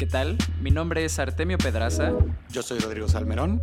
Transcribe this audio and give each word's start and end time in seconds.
¿Qué 0.00 0.06
tal? 0.06 0.38
Mi 0.62 0.70
nombre 0.70 1.04
es 1.04 1.18
Artemio 1.18 1.58
Pedraza. 1.58 2.14
Yo 2.48 2.62
soy 2.62 2.78
Rodrigo 2.78 3.06
Salmerón. 3.06 3.60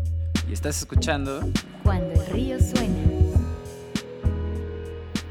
Y 0.47 0.53
estás 0.53 0.77
escuchando 0.77 1.39
Cuando 1.81 2.21
el 2.21 2.27
río 2.27 2.59
suena. 2.59 2.95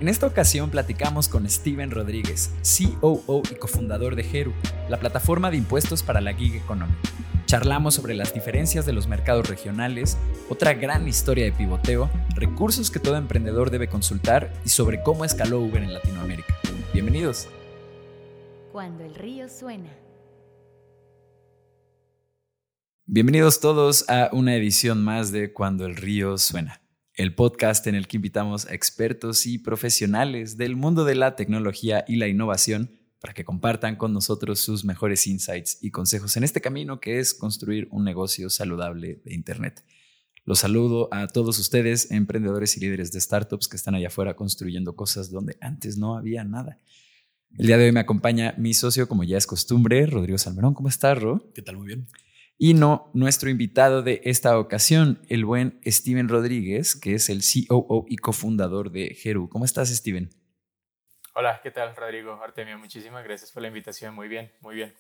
En 0.00 0.08
esta 0.08 0.27
ocasión 0.27 0.69
platicamos 0.69 1.29
con 1.29 1.48
Steven 1.48 1.92
Rodríguez, 1.92 2.50
COO 3.00 3.42
y 3.48 3.55
cofundador 3.55 4.16
de 4.16 4.29
Heru, 4.29 4.52
la 4.88 4.98
plataforma 4.98 5.52
de 5.52 5.59
impuestos 5.59 6.02
para 6.02 6.20
la 6.20 6.34
gig 6.34 6.56
economy. 6.56 6.96
Charlamos 7.46 7.95
sobre 7.95 8.14
las 8.14 8.34
diferencias 8.34 8.84
de 8.84 8.93
los 8.93 9.07
mercados 9.07 9.48
regionales, 9.48 10.18
otra 10.48 10.75
gran 10.75 11.07
historia 11.07 11.45
de 11.45 11.52
pivoteo, 11.52 12.11
recursos 12.34 12.91
que 12.91 12.98
todo 12.98 13.16
emprendedor 13.16 13.70
debe 13.70 13.86
consultar 13.86 14.52
y 14.64 14.70
sobre 14.70 15.04
cómo 15.04 15.25
escaló 15.25 15.61
Uber 15.61 15.84
en 15.84 15.95
Latinoamérica. 15.95 16.52
Bienvenidos. 16.93 17.46
Cuando 18.73 19.04
el 19.04 19.15
río 19.15 19.48
suena. 19.48 20.05
Bienvenidos 23.09 23.60
todos 23.60 24.05
a 24.09 24.30
una 24.33 24.56
edición 24.56 25.05
más 25.05 25.30
de 25.30 25.52
Cuando 25.52 25.87
el 25.87 25.95
río 25.95 26.37
suena, 26.38 26.83
el 27.15 27.37
podcast 27.37 27.87
en 27.87 27.95
el 27.95 28.09
que 28.09 28.16
invitamos 28.16 28.66
a 28.66 28.74
expertos 28.74 29.46
y 29.46 29.59
profesionales 29.59 30.56
del 30.56 30.74
mundo 30.74 31.05
de 31.05 31.15
la 31.15 31.37
tecnología 31.37 32.05
y 32.09 32.16
la 32.16 32.27
innovación 32.27 32.91
para 33.20 33.32
que 33.32 33.45
compartan 33.45 33.95
con 33.95 34.12
nosotros 34.12 34.59
sus 34.59 34.84
mejores 34.84 35.29
insights 35.29 35.79
y 35.80 35.92
consejos 35.92 36.37
en 36.37 36.42
este 36.42 36.60
camino 36.60 36.98
que 36.98 37.20
es 37.20 37.32
construir 37.32 37.87
un 37.92 38.02
negocio 38.02 38.51
saludable 38.51 39.20
de 39.24 39.34
Internet. 39.34 39.84
Los 40.45 40.59
saludo 40.59 41.09
a 41.12 41.29
todos 41.29 41.60
ustedes, 41.60 42.10
emprendedores 42.10 42.77
y 42.77 42.80
líderes 42.80 43.12
de 43.12 43.20
startups 43.20 43.68
que 43.68 43.77
están 43.77 43.95
allá 43.95 44.09
afuera 44.09 44.34
construyendo 44.34 44.96
cosas 44.96 45.30
donde 45.30 45.57
antes 45.60 45.96
no 45.96 46.16
había 46.18 46.43
nada. 46.43 46.80
El 47.57 47.68
día 47.68 47.79
de 47.79 47.84
hoy 47.84 47.93
me 47.93 48.01
acompaña 48.01 48.57
mi 48.59 48.74
socio, 48.74 49.07
como 49.07 49.23
ya 49.23 49.38
es 49.38 49.46
costumbre, 49.46 50.07
Rodrigo 50.07 50.38
Salmerón. 50.38 50.74
¿Cómo 50.74 50.88
estás, 50.88 51.23
Ro? 51.23 51.52
¿Qué 51.54 51.62
tal? 51.62 51.77
Muy 51.77 51.87
bien. 51.87 52.09
Y 52.59 52.73
no, 52.73 53.10
nuestro 53.12 53.51
invitado 53.51 54.02
de 54.02 54.23
esta 54.24 54.59
ocasión, 54.59 55.21
el 55.29 55.45
buen 55.45 55.79
Steven 55.85 56.26
Rodríguez, 56.26 56.96
que 56.96 57.15
es 57.15 57.29
el 57.29 57.43
COO 57.68 58.07
y 58.09 58.16
cofundador 58.16 58.90
de 58.90 59.15
Heru. 59.23 59.51
¿Cómo 59.51 59.66
estás, 59.66 59.90
Steven? 59.90 60.30
Hola, 61.34 61.60
¿qué 61.62 61.71
tal, 61.71 61.95
Rodrigo? 61.95 62.32
Artemio, 62.43 62.79
muchísimas 62.79 63.23
gracias 63.24 63.52
por 63.52 63.60
la 63.60 63.68
invitación. 63.68 64.15
Muy 64.15 64.28
bien, 64.28 64.50
muy 64.62 64.75
bien. 64.75 64.94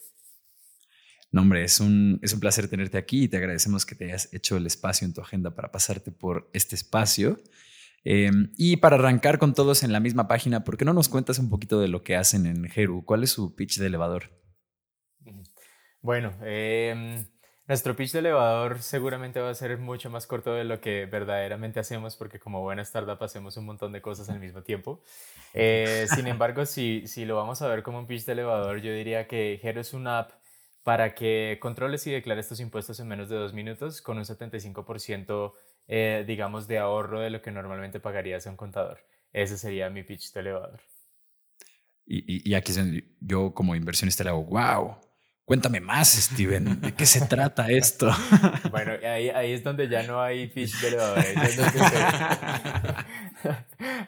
No, 1.32 1.40
hombre, 1.40 1.64
es 1.64 1.80
un, 1.80 2.20
es 2.22 2.34
un 2.34 2.40
placer 2.40 2.68
tenerte 2.68 2.98
aquí 2.98 3.24
y 3.24 3.28
te 3.28 3.38
agradecemos 3.38 3.86
que 3.86 3.94
te 3.94 4.04
hayas 4.04 4.32
hecho 4.34 4.58
el 4.58 4.66
espacio 4.66 5.06
en 5.06 5.14
tu 5.14 5.22
agenda 5.22 5.54
para 5.54 5.72
pasarte 5.72 6.12
por 6.12 6.50
este 6.52 6.74
espacio. 6.74 7.38
Eh, 8.04 8.30
y 8.58 8.76
para 8.76 8.96
arrancar 8.96 9.38
con 9.38 9.54
todos 9.54 9.82
en 9.82 9.92
la 9.92 10.00
misma 10.00 10.28
página, 10.28 10.62
¿por 10.62 10.76
qué 10.76 10.84
no 10.84 10.92
nos 10.92 11.08
cuentas 11.08 11.38
un 11.38 11.48
poquito 11.48 11.80
de 11.80 11.88
lo 11.88 12.02
que 12.04 12.16
hacen 12.16 12.44
en 12.44 12.70
Heru? 12.72 13.02
¿Cuál 13.06 13.24
es 13.24 13.30
su 13.30 13.56
pitch 13.56 13.78
de 13.78 13.86
elevador? 13.86 14.30
Bueno, 16.02 16.38
eh, 16.42 17.26
nuestro 17.68 17.96
pitch 17.96 18.12
de 18.12 18.20
elevador 18.20 18.80
seguramente 18.80 19.40
va 19.40 19.50
a 19.50 19.54
ser 19.54 19.76
mucho 19.78 20.10
más 20.10 20.26
corto 20.26 20.54
de 20.54 20.64
lo 20.64 20.80
que 20.80 21.06
verdaderamente 21.06 21.80
hacemos 21.80 22.16
porque 22.16 22.38
como 22.38 22.62
buena 22.62 22.82
startup 22.82 23.22
hacemos 23.22 23.56
un 23.56 23.66
montón 23.66 23.92
de 23.92 24.00
cosas 24.00 24.28
al 24.28 24.40
mismo 24.40 24.62
tiempo. 24.62 25.02
Eh, 25.54 26.06
sin 26.14 26.26
embargo, 26.26 26.66
si, 26.66 27.06
si 27.06 27.24
lo 27.24 27.36
vamos 27.36 27.62
a 27.62 27.68
ver 27.68 27.82
como 27.82 27.98
un 27.98 28.06
pitch 28.06 28.24
de 28.24 28.32
elevador, 28.32 28.80
yo 28.80 28.92
diría 28.92 29.26
que 29.26 29.60
Hero 29.62 29.80
es 29.80 29.94
una 29.94 30.20
app 30.20 30.30
para 30.82 31.14
que 31.14 31.58
controles 31.60 32.06
y 32.06 32.12
declares 32.12 32.48
tus 32.48 32.60
impuestos 32.60 33.00
en 33.00 33.08
menos 33.08 33.28
de 33.28 33.36
dos 33.36 33.52
minutos 33.52 34.00
con 34.00 34.18
un 34.18 34.24
75% 34.24 35.52
eh, 35.88 36.24
digamos 36.26 36.66
de 36.66 36.78
ahorro 36.78 37.20
de 37.20 37.30
lo 37.30 37.40
que 37.40 37.52
normalmente 37.52 38.00
pagarías 38.00 38.46
a 38.46 38.50
un 38.50 38.56
contador. 38.56 38.98
Ese 39.32 39.56
sería 39.56 39.90
mi 39.90 40.02
pitch 40.02 40.32
de 40.32 40.40
elevador. 40.40 40.80
Y, 42.08 42.48
y, 42.48 42.54
aquí 42.54 42.72
yo 43.20 43.52
como 43.52 43.74
inversionista 43.74 44.22
le 44.22 44.30
hago, 44.30 44.44
wow, 44.44 44.96
Cuéntame 45.46 45.80
más, 45.80 46.08
Steven, 46.08 46.80
¿de 46.80 46.92
qué 46.92 47.06
se 47.06 47.24
trata 47.24 47.70
esto? 47.70 48.10
Bueno, 48.72 48.94
ahí, 49.08 49.28
ahí 49.30 49.52
es 49.52 49.62
donde 49.62 49.88
ya 49.88 50.02
no 50.02 50.20
hay 50.20 50.48
fish 50.48 50.80
de 50.80 50.88
elevador. 50.88 51.18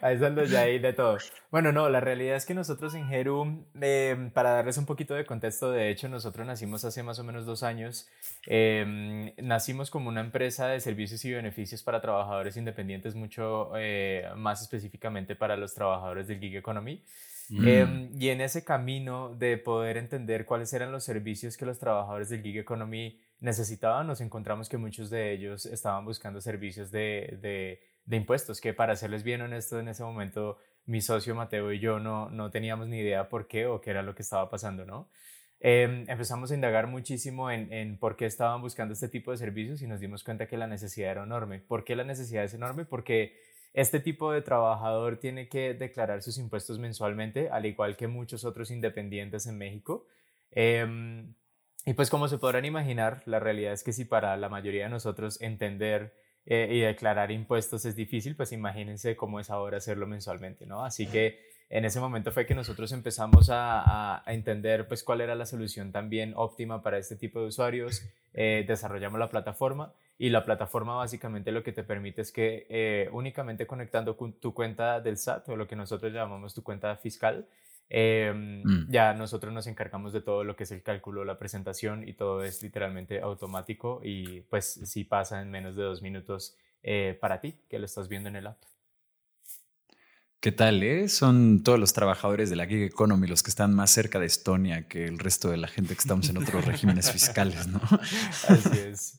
Ahí 0.01 0.15
es 0.15 0.19
donde 0.19 0.47
ya 0.47 0.61
hay 0.61 0.79
de 0.79 0.91
todo. 0.91 1.17
Bueno, 1.49 1.71
no, 1.71 1.89
la 1.89 2.01
realidad 2.01 2.35
es 2.35 2.45
que 2.45 2.53
nosotros 2.53 2.93
en 2.93 3.11
Heru, 3.11 3.65
eh, 3.79 4.31
para 4.33 4.51
darles 4.51 4.77
un 4.77 4.85
poquito 4.85 5.13
de 5.13 5.25
contexto, 5.25 5.71
de 5.71 5.89
hecho, 5.89 6.09
nosotros 6.09 6.45
nacimos 6.45 6.83
hace 6.83 7.03
más 7.03 7.19
o 7.19 7.23
menos 7.23 7.45
dos 7.45 7.63
años. 7.63 8.09
Eh, 8.45 9.33
nacimos 9.37 9.89
como 9.89 10.09
una 10.09 10.19
empresa 10.21 10.67
de 10.67 10.81
servicios 10.81 11.23
y 11.23 11.31
beneficios 11.31 11.83
para 11.83 12.01
trabajadores 12.01 12.57
independientes, 12.57 13.15
mucho 13.15 13.71
eh, 13.77 14.27
más 14.35 14.61
específicamente 14.61 15.35
para 15.35 15.55
los 15.55 15.73
trabajadores 15.73 16.27
del 16.27 16.39
gig 16.39 16.57
economy. 16.57 17.01
Mm. 17.49 17.67
Em, 17.67 18.09
y 18.19 18.29
en 18.29 18.41
ese 18.41 18.63
camino 18.63 19.35
de 19.35 19.57
poder 19.57 19.97
entender 19.97 20.45
cuáles 20.45 20.71
eran 20.73 20.91
los 20.91 21.03
servicios 21.03 21.57
que 21.57 21.65
los 21.65 21.79
trabajadores 21.79 22.29
del 22.29 22.43
gig 22.43 22.57
economy 22.57 23.19
necesitaban, 23.39 24.05
nos 24.07 24.21
encontramos 24.21 24.69
que 24.69 24.77
muchos 24.77 25.09
de 25.09 25.31
ellos 25.31 25.65
estaban 25.65 26.05
buscando 26.05 26.41
servicios 26.41 26.91
de, 26.91 27.37
de, 27.41 27.81
de 28.05 28.17
impuestos, 28.17 28.61
que 28.61 28.73
para 28.73 28.95
serles 28.95 29.23
bien 29.23 29.41
honesto, 29.41 29.79
en 29.79 29.87
ese 29.87 30.03
momento 30.03 30.57
mi 30.85 31.01
socio 31.01 31.35
Mateo 31.35 31.71
y 31.71 31.79
yo 31.79 31.99
no, 31.99 32.29
no 32.29 32.51
teníamos 32.51 32.87
ni 32.87 32.99
idea 32.99 33.29
por 33.29 33.47
qué 33.47 33.65
o 33.65 33.81
qué 33.81 33.91
era 33.91 34.03
lo 34.03 34.15
que 34.15 34.23
estaba 34.23 34.49
pasando, 34.49 34.85
¿no? 34.85 35.09
Eh, 35.61 36.05
empezamos 36.07 36.51
a 36.51 36.55
indagar 36.55 36.87
muchísimo 36.87 37.51
en, 37.51 37.71
en, 37.73 37.97
por 37.97 38.15
qué 38.15 38.25
estaban 38.25 38.61
buscando 38.61 38.93
este 38.93 39.09
tipo 39.09 39.31
de 39.31 39.37
servicios 39.37 39.81
y 39.81 39.87
nos 39.87 39.99
dimos 39.99 40.23
cuenta 40.23 40.47
que 40.47 40.55
la 40.55 40.67
necesidad 40.67 41.11
era 41.11 41.23
enorme. 41.23 41.59
¿Por 41.59 41.83
qué 41.83 41.95
la 41.95 42.05
necesidad 42.05 42.45
es 42.45 42.53
enorme? 42.53 42.85
Porque 42.85 43.35
este 43.73 43.99
tipo 43.99 44.31
de 44.31 44.41
trabajador 44.41 45.17
tiene 45.17 45.47
que 45.47 45.73
declarar 45.73 46.21
sus 46.21 46.37
impuestos 46.37 46.79
mensualmente, 46.79 47.49
al 47.49 47.65
igual 47.65 47.95
que 47.95 48.07
muchos 48.07 48.43
otros 48.43 48.71
independientes 48.71 49.45
en 49.47 49.57
México. 49.57 50.05
Em, 50.51 51.33
y 51.85 51.93
pues 51.93 52.09
como 52.09 52.27
se 52.27 52.37
podrán 52.37 52.65
imaginar, 52.65 53.21
la 53.25 53.39
realidad 53.39 53.73
es 53.73 53.83
que 53.83 53.93
si 53.93 54.05
para 54.05 54.35
la 54.37 54.49
mayoría 54.49 54.83
de 54.85 54.89
nosotros 54.89 55.39
entender 55.41 56.13
eh, 56.45 56.67
y 56.71 56.79
declarar 56.79 57.31
impuestos 57.31 57.85
es 57.85 57.95
difícil, 57.95 58.35
pues 58.35 58.51
imagínense 58.51 59.15
cómo 59.15 59.39
es 59.39 59.49
ahora 59.49 59.77
hacerlo 59.77 60.07
mensualmente, 60.07 60.65
¿no? 60.65 60.83
Así 60.83 61.05
que 61.07 61.39
en 61.69 61.85
ese 61.85 61.99
momento 61.99 62.31
fue 62.31 62.47
que 62.47 62.55
nosotros 62.55 62.91
empezamos 62.91 63.49
a, 63.51 64.23
entender 64.25 64.87
pues 64.87 65.03
cuál 65.03 65.21
era 65.21 65.35
la 65.35 65.45
solución 65.45 65.91
también 65.91 66.33
óptima 66.35 66.81
para 66.81 66.97
este 66.97 67.15
tipo 67.15 67.39
de 67.39 67.47
usuarios, 67.47 68.03
eh, 68.33 68.65
desarrollamos 68.67 69.19
la 69.19 69.29
plataforma 69.29 69.93
y 70.21 70.29
la 70.29 70.43
plataforma 70.43 70.95
básicamente 70.95 71.53
lo 71.53 71.63
que 71.63 71.71
te 71.71 71.83
permite 71.83 72.21
es 72.21 72.33
que 72.33 72.67
eh, 72.69 73.09
únicamente 73.13 73.65
conectando 73.65 74.17
con 74.17 74.33
tu 74.33 74.53
cuenta 74.53 74.99
del 74.99 75.17
SAT 75.17 75.47
o 75.47 75.55
lo 75.55 75.65
que 75.65 75.77
nosotros 75.77 76.11
llamamos 76.11 76.53
tu 76.53 76.61
cuenta 76.61 76.93
fiscal, 76.97 77.47
em, 77.89 78.61
mm. 78.61 78.87
ya 78.89 79.13
nosotros 79.13 79.53
nos 79.53 79.65
encargamos 79.65 80.11
de 80.11 80.19
todo 80.19 80.43
lo 80.43 80.57
que 80.57 80.65
es 80.65 80.71
el 80.71 80.83
cálculo, 80.83 81.23
la 81.23 81.39
presentación 81.39 82.05
y 82.05 82.13
todo 82.13 82.43
es 82.43 82.61
literalmente 82.61 83.21
automático 83.21 84.01
y 84.03 84.41
pues 84.41 84.81
sí 84.83 85.05
pasa 85.05 85.41
en 85.41 85.49
menos 85.51 85.77
de 85.77 85.83
dos 85.83 86.01
minutos 86.01 86.57
eh, 86.83 87.17
para 87.21 87.39
ti 87.39 87.55
que 87.69 87.79
lo 87.79 87.85
estás 87.85 88.09
viendo 88.09 88.27
en 88.27 88.35
el 88.35 88.47
app. 88.47 88.57
¿Qué 90.41 90.51
tal? 90.51 90.83
Eh? 90.83 91.07
Son 91.07 91.63
todos 91.63 91.79
los 91.79 91.93
trabajadores 91.93 92.49
de 92.49 92.57
la 92.57 92.65
gig 92.65 92.83
economy 92.83 93.27
los 93.27 93.41
que 93.41 93.51
están 93.51 93.73
más 93.73 93.89
cerca 93.89 94.19
de 94.19 94.25
Estonia 94.25 94.85
que 94.85 95.05
el 95.05 95.17
resto 95.17 95.49
de 95.49 95.57
la 95.57 95.67
gente 95.69 95.93
que 95.93 95.99
estamos 95.99 96.29
en 96.29 96.37
otros 96.37 96.65
regímenes 96.65 97.09
fiscales, 97.13 97.67
¿no? 97.67 97.79
Así 98.49 98.79
es. 98.79 99.17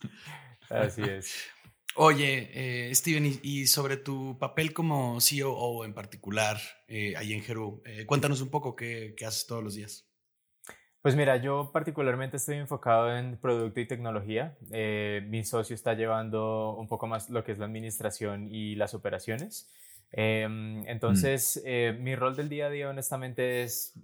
Así 0.70 1.02
es. 1.08 1.50
Oye, 1.96 2.50
eh, 2.88 2.94
Steven, 2.94 3.40
y, 3.42 3.66
sobre 3.66 3.96
tu 3.96 4.38
papel 4.38 4.72
como 4.72 5.20
CEO 5.20 5.84
en 5.84 5.92
particular 5.92 6.56
eh, 6.86 7.14
ahí 7.16 7.32
en 7.32 7.42
Jeru, 7.42 7.82
eh, 7.84 8.06
cuéntanos 8.06 8.40
un 8.40 8.48
poco 8.48 8.76
qué, 8.76 9.14
haces 9.26 9.46
todos 9.46 9.62
los 9.62 9.74
días. 9.74 10.06
Pues 11.02 11.16
mira, 11.16 11.36
yo 11.38 11.70
particularmente 11.72 12.36
estoy 12.36 12.56
enfocado 12.58 13.16
en 13.16 13.38
producto 13.38 13.80
y 13.80 13.86
tecnología. 13.86 14.56
mi 14.70 15.44
socio 15.44 15.74
está 15.74 15.94
llevando 15.94 16.76
un 16.76 16.88
poco 16.88 17.06
más 17.06 17.30
lo 17.30 17.42
que 17.42 17.52
es 17.52 17.58
la 17.58 17.64
administración 17.64 18.48
y 18.50 18.76
las 18.76 18.94
operaciones. 18.94 19.68
Em, 20.12 20.86
entonces, 20.86 21.62
mm. 21.64 22.02
mi 22.02 22.14
rol 22.16 22.36
del 22.36 22.50
día 22.50 22.66
a 22.66 22.70
día 22.70 22.90
honestamente 22.90 23.62
es 23.62 23.94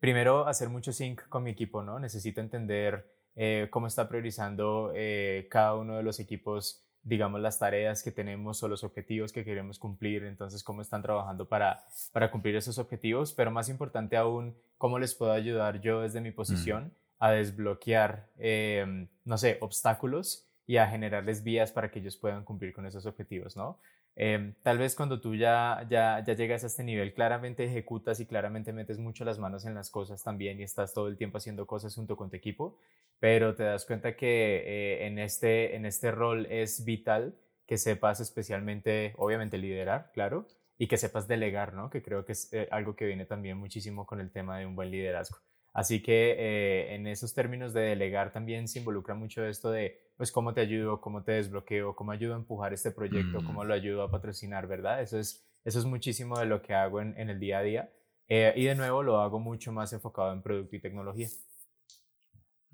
primero 0.00 0.46
hacer 0.46 0.68
mucho 0.68 0.92
sync 0.92 1.28
con 1.28 1.42
mi 1.42 1.50
equipo, 1.50 1.82
¿no? 1.82 1.98
Necesito 1.98 2.42
entender 2.42 3.13
eh, 3.36 3.68
cómo 3.70 3.86
está 3.86 4.08
priorizando 4.08 4.92
eh, 4.94 5.46
cada 5.50 5.74
uno 5.74 5.96
de 5.96 6.02
los 6.02 6.20
equipos, 6.20 6.82
digamos, 7.02 7.40
las 7.40 7.58
tareas 7.58 8.02
que 8.02 8.12
tenemos 8.12 8.62
o 8.62 8.68
los 8.68 8.84
objetivos 8.84 9.32
que 9.32 9.44
queremos 9.44 9.78
cumplir, 9.78 10.24
entonces 10.24 10.62
cómo 10.62 10.82
están 10.82 11.02
trabajando 11.02 11.48
para, 11.48 11.84
para 12.12 12.30
cumplir 12.30 12.56
esos 12.56 12.78
objetivos, 12.78 13.32
pero 13.32 13.50
más 13.50 13.68
importante 13.68 14.16
aún, 14.16 14.54
cómo 14.78 14.98
les 14.98 15.14
puedo 15.14 15.32
ayudar 15.32 15.80
yo 15.80 16.00
desde 16.02 16.20
mi 16.20 16.30
posición 16.30 16.92
a 17.18 17.30
desbloquear, 17.30 18.28
em, 18.38 19.08
no 19.24 19.38
sé, 19.38 19.58
obstáculos 19.60 20.46
y 20.66 20.76
a 20.76 20.86
generarles 20.86 21.42
vías 21.42 21.72
para 21.72 21.90
que 21.90 21.98
ellos 21.98 22.16
puedan 22.16 22.44
cumplir 22.44 22.72
con 22.72 22.86
esos 22.86 23.06
objetivos, 23.06 23.56
¿no? 23.56 23.78
Em, 24.16 24.54
tal 24.62 24.78
vez 24.78 24.94
cuando 24.94 25.20
tú 25.20 25.34
ya, 25.34 25.86
ya, 25.90 26.22
ya 26.24 26.34
llegas 26.34 26.62
a 26.62 26.68
este 26.68 26.84
nivel, 26.84 27.14
claramente 27.14 27.64
ejecutas 27.64 28.20
y 28.20 28.26
claramente 28.26 28.72
metes 28.72 28.98
mucho 28.98 29.24
las 29.24 29.38
manos 29.38 29.64
en 29.64 29.74
las 29.74 29.90
cosas 29.90 30.22
también 30.22 30.60
y 30.60 30.62
estás 30.62 30.94
todo 30.94 31.08
el 31.08 31.16
tiempo 31.16 31.38
haciendo 31.38 31.66
cosas 31.66 31.94
junto 31.94 32.16
con 32.16 32.30
tu 32.30 32.36
equipo, 32.36 32.78
pero 33.18 33.54
te 33.54 33.64
das 33.64 33.86
cuenta 33.86 34.16
que 34.16 34.62
eh, 34.66 35.06
en, 35.06 35.18
este, 35.18 35.74
en 35.74 35.84
este 35.86 36.12
rol 36.12 36.46
es 36.46 36.84
vital 36.84 37.34
que 37.66 37.78
sepas 37.78 38.20
especialmente, 38.20 39.14
obviamente, 39.16 39.58
liderar, 39.58 40.10
claro, 40.12 40.46
y 40.78 40.86
que 40.86 40.98
sepas 40.98 41.26
delegar, 41.28 41.72
¿no? 41.74 41.90
Que 41.90 42.02
creo 42.02 42.24
que 42.24 42.32
es 42.32 42.52
eh, 42.52 42.68
algo 42.70 42.94
que 42.96 43.06
viene 43.06 43.24
también 43.26 43.56
muchísimo 43.58 44.06
con 44.06 44.20
el 44.20 44.30
tema 44.30 44.58
de 44.58 44.66
un 44.66 44.76
buen 44.76 44.90
liderazgo. 44.90 45.38
Así 45.74 46.00
que 46.00 46.36
eh, 46.38 46.94
en 46.94 47.06
esos 47.08 47.34
términos 47.34 47.74
de 47.74 47.80
delegar 47.80 48.32
también 48.32 48.68
se 48.68 48.78
involucra 48.78 49.14
mucho 49.16 49.44
esto 49.44 49.70
de, 49.72 50.00
pues, 50.16 50.30
cómo 50.30 50.54
te 50.54 50.60
ayudo, 50.60 51.00
cómo 51.00 51.24
te 51.24 51.32
desbloqueo, 51.32 51.96
cómo 51.96 52.12
ayudo 52.12 52.34
a 52.34 52.38
empujar 52.38 52.72
este 52.72 52.92
proyecto, 52.92 53.44
cómo 53.44 53.64
Mm. 53.64 53.66
lo 53.66 53.74
ayudo 53.74 54.02
a 54.04 54.10
patrocinar, 54.10 54.68
¿verdad? 54.68 55.02
Eso 55.02 55.18
es, 55.18 55.44
eso 55.64 55.80
es 55.80 55.84
muchísimo 55.84 56.38
de 56.38 56.46
lo 56.46 56.62
que 56.62 56.74
hago 56.74 57.00
en, 57.00 57.18
en 57.18 57.28
el 57.28 57.40
día 57.40 57.58
a 57.58 57.62
día. 57.62 57.90
Eh, 58.28 58.52
y 58.56 58.64
de 58.64 58.76
nuevo 58.76 59.02
lo 59.02 59.20
hago 59.20 59.40
mucho 59.40 59.72
más 59.72 59.92
enfocado 59.92 60.32
en 60.32 60.42
producto 60.42 60.76
y 60.76 60.80
tecnología. 60.80 61.28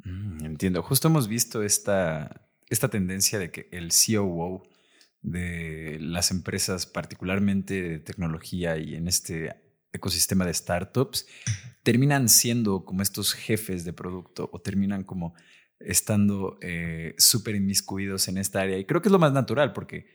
Mm, 0.05 0.45
entiendo. 0.45 0.83
Justo 0.83 1.09
hemos 1.09 1.27
visto 1.27 1.63
esta, 1.63 2.49
esta 2.69 2.89
tendencia 2.89 3.39
de 3.39 3.51
que 3.51 3.69
el 3.73 3.91
COO 3.91 4.63
de 5.23 5.99
las 6.01 6.31
empresas, 6.31 6.87
particularmente 6.87 7.83
de 7.83 7.99
tecnología 7.99 8.77
y 8.77 8.95
en 8.95 9.09
este 9.09 9.55
ecosistema 9.93 10.45
de 10.47 10.55
startups, 10.55 11.27
terminan 11.83 12.29
siendo 12.29 12.85
como 12.85 13.03
estos 13.03 13.33
jefes 13.33 13.85
de 13.85 13.93
producto 13.93 14.49
o 14.53 14.61
terminan 14.61 15.05
como 15.05 15.35
estando 15.79 16.59
eh, 16.61 17.15
súper 17.19 17.55
inmiscuidos 17.55 18.29
en 18.29 18.39
esta 18.39 18.61
área. 18.61 18.79
Y 18.79 18.85
creo 18.85 19.01
que 19.01 19.09
es 19.09 19.13
lo 19.13 19.19
más 19.19 19.33
natural 19.33 19.73
porque 19.73 20.07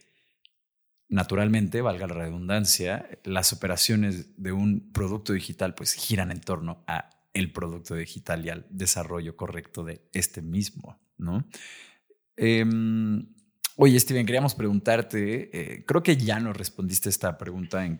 naturalmente, 1.07 1.81
valga 1.81 2.07
la 2.07 2.16
redundancia, 2.16 3.10
las 3.24 3.54
operaciones 3.54 4.42
de 4.42 4.51
un 4.51 4.92
producto 4.92 5.33
digital 5.33 5.75
pues 5.75 5.94
giran 5.94 6.31
en 6.31 6.42
torno 6.42 6.83
a 6.88 7.10
el 7.33 7.51
producto 7.51 7.95
digital 7.95 8.45
y 8.45 8.50
al 8.50 8.66
desarrollo 8.69 9.36
correcto 9.36 9.83
de 9.83 10.01
este 10.13 10.42
mismo, 10.42 11.00
¿no? 11.18 11.45
Em, 12.38 13.28
oye, 13.75 14.00
Steven, 14.00 14.25
queríamos 14.25 14.56
preguntarte, 14.56 15.50
eh, 15.54 15.86
creo 15.86 16.01
que 16.01 16.18
ya 16.18 16.39
nos 16.39 16.56
respondiste 16.56 17.10
esta 17.10 17.38
pregunta 17.38 17.86
en, 17.86 18.00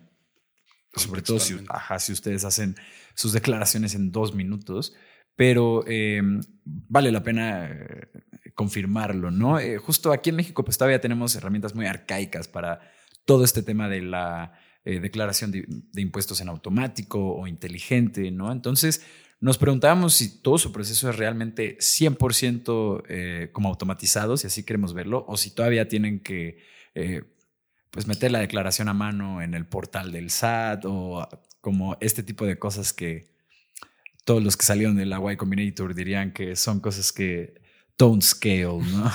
sobre 1.00 1.22
todo 1.22 1.40
si, 1.40 1.56
ajá, 1.70 2.00
si 2.00 2.12
ustedes 2.14 2.46
hacen 2.46 2.76
sus 3.14 3.34
declaraciones 3.34 3.96
en 3.96 4.12
dos 4.12 4.34
minutos, 4.34 4.94
pero 5.36 5.86
em, 5.88 6.42
vale 6.64 7.12
la 7.12 7.24
pena 7.24 7.70
eh, 7.70 8.08
confirmarlo, 8.54 9.32
¿no? 9.32 9.60
Eh, 9.60 9.78
justo 9.78 10.12
aquí 10.12 10.30
en 10.30 10.38
México 10.38 10.64
pues 10.64 10.78
todavía 10.78 11.02
tenemos 11.02 11.36
herramientas 11.36 11.76
muy 11.76 11.86
arcaicas 11.86 12.48
para 12.48 12.80
todo 13.26 13.44
este 13.44 13.64
tema 13.64 13.90
de 13.90 14.02
la 14.02 14.54
eh, 14.86 15.00
declaración 15.00 15.52
de, 15.52 15.66
de 15.68 16.02
impuestos 16.02 16.42
en 16.42 16.50
automático 16.50 17.36
o 17.36 17.48
inteligente, 17.48 18.32
¿no? 18.32 18.52
Entonces, 18.52 19.06
nos 19.42 19.58
preguntábamos 19.58 20.14
si 20.14 20.42
todo 20.42 20.58
su 20.58 20.72
proceso 20.72 21.10
es 21.10 21.18
realmente 21.18 21.78
100% 21.80 23.04
eh, 23.08 23.50
como 23.52 23.70
automatizado, 23.70 24.38
si 24.38 24.48
así 24.48 24.64
queremos 24.64 24.94
verlo, 24.94 25.26
o 25.28 25.38
si 25.38 25.54
todavía 25.54 25.88
tienen 25.88 26.22
que 26.22 26.58
pues 27.96 28.08
meter 28.08 28.30
la 28.30 28.40
declaración 28.40 28.90
a 28.90 28.94
mano 28.94 29.42
en 29.42 29.54
el 29.54 29.66
portal 29.66 30.12
del 30.12 30.30
SAT 30.30 30.84
o 30.84 31.26
como 31.62 31.96
este 32.02 32.24
tipo 32.24 32.46
de 32.46 32.60
cosas 32.60 32.92
que 32.92 33.30
todos 34.26 34.44
los 34.44 34.58
que 34.58 34.66
salieron 34.66 34.98
de 34.98 35.06
la 35.06 35.22
Y 35.32 35.38
Combinator 35.38 35.96
dirían 35.96 36.34
que 36.34 36.58
son 36.58 36.82
cosas 36.82 37.14
que 37.14 37.62
don't 37.98 38.22
scale, 38.22 38.82
¿no? 38.92 39.10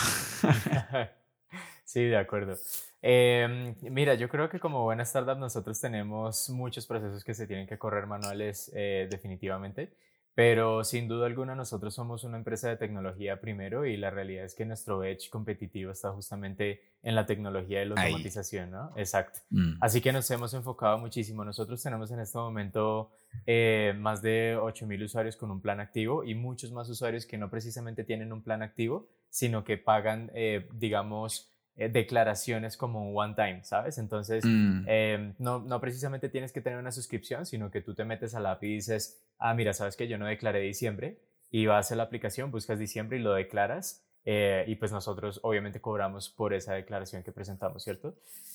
sí, 1.85 2.05
de 2.05 2.17
acuerdo. 2.17 2.57
Eh, 3.03 3.75
mira, 3.83 4.15
yo 4.15 4.31
creo 4.31 4.49
que 4.49 4.59
como 4.59 4.85
buena 4.85 5.03
startup 5.03 5.37
nosotros 5.37 5.79
tenemos 5.79 6.49
muchos 6.49 6.87
procesos 6.87 7.23
que 7.23 7.35
se 7.35 7.47
tienen 7.47 7.67
que 7.67 7.77
correr 7.77 8.07
manuales 8.07 8.73
eh, 8.75 9.09
definitivamente, 9.11 9.93
pero 10.35 10.85
sin 10.85 11.09
duda 11.09 11.27
alguna 11.27 11.55
nosotros 11.55 11.95
somos 11.95 12.25
una 12.25 12.37
empresa 12.37 12.69
de 12.69 12.77
tecnología 12.77 13.41
primero 13.41 13.85
y 13.85 13.97
la 13.97 14.11
realidad 14.11 14.45
es 14.45 14.55
que 14.55 14.65
nuestro 14.65 15.03
edge 15.05 15.29
competitivo 15.29 15.93
está 15.93 16.13
justamente 16.13 16.83
en 17.03 17.15
la 17.15 17.27
tecnología 17.27 17.81
de 17.81 17.87
la 17.87 18.01
automatización, 18.01 18.71
¿no? 18.71 18.93
Exacto. 18.97 19.41
Mm. 19.51 19.75
Así 19.81 20.01
que 20.01 20.13
nos 20.13 20.31
hemos 20.31 20.55
enfocado 20.55 20.99
muchísimo. 20.99 21.45
Nosotros 21.45 21.83
tenemos 21.83 22.11
en 22.11 22.21
este 22.21 22.39
momento 22.39 23.11
eh, 23.47 23.95
más 23.99 24.23
de 24.23 24.57
8.000 24.61 25.05
usuarios 25.05 25.37
con 25.37 25.51
un 25.51 25.61
plan 25.61 25.81
activo 25.81 26.25
y 26.25 26.35
muchos 26.35 26.73
más 26.73 26.89
usuarios 26.89 27.27
que 27.27 27.39
no 27.39 27.51
precisamente 27.51 28.05
tienen 28.05 28.33
un 28.33 28.43
plan 28.43 28.63
activo, 28.63 29.09
sino 29.31 29.65
que 29.65 29.79
pagan, 29.79 30.31
eh, 30.35 30.69
digamos, 30.73 31.50
eh, 31.77 31.89
declaraciones 31.89 32.77
como 32.77 33.03
un 33.09 33.17
one 33.17 33.35
time, 33.35 33.65
¿sabes? 33.65 33.99
Entonces, 33.99 34.45
Mm. 34.45 34.85
eh, 34.87 35.35
no, 35.39 35.61
no 35.61 35.81
precisamente 35.81 36.29
tienes 36.29 36.53
que 36.53 36.61
tener 36.61 36.79
una 36.79 36.93
suscripción, 36.93 37.47
sino 37.47 37.71
que 37.71 37.81
tú 37.81 37.95
te 37.95 38.05
metes 38.05 38.35
a 38.35 38.41
la 38.41 38.53
app 38.53 38.63
y 38.65 38.75
dices, 38.75 39.23
ah, 39.39 39.55
mira, 39.55 39.73
sabes 39.73 39.97
que 39.97 40.09
yo 40.09 40.19
no 40.19 40.27
declaré 40.27 40.61
diciembre 40.61 41.19
y 41.51 41.67
vas 41.67 41.91
a 41.93 41.97
la 41.97 42.03
aplicación, 42.05 42.51
buscas 42.51 42.79
diciembre 42.79 43.19
y 43.19 43.23
lo 43.23 43.33
declaras. 43.35 44.05
eh, 44.27 44.65
y 44.69 44.75
pues 44.77 44.93
nosotros 44.93 45.41
obviamente 45.43 45.81
cobramos 45.81 46.29
por 46.29 46.53
esa 46.53 46.75
declaración 46.75 47.23
que 47.23 47.33
presentamos, 47.33 47.83
¿cierto? 47.83 48.15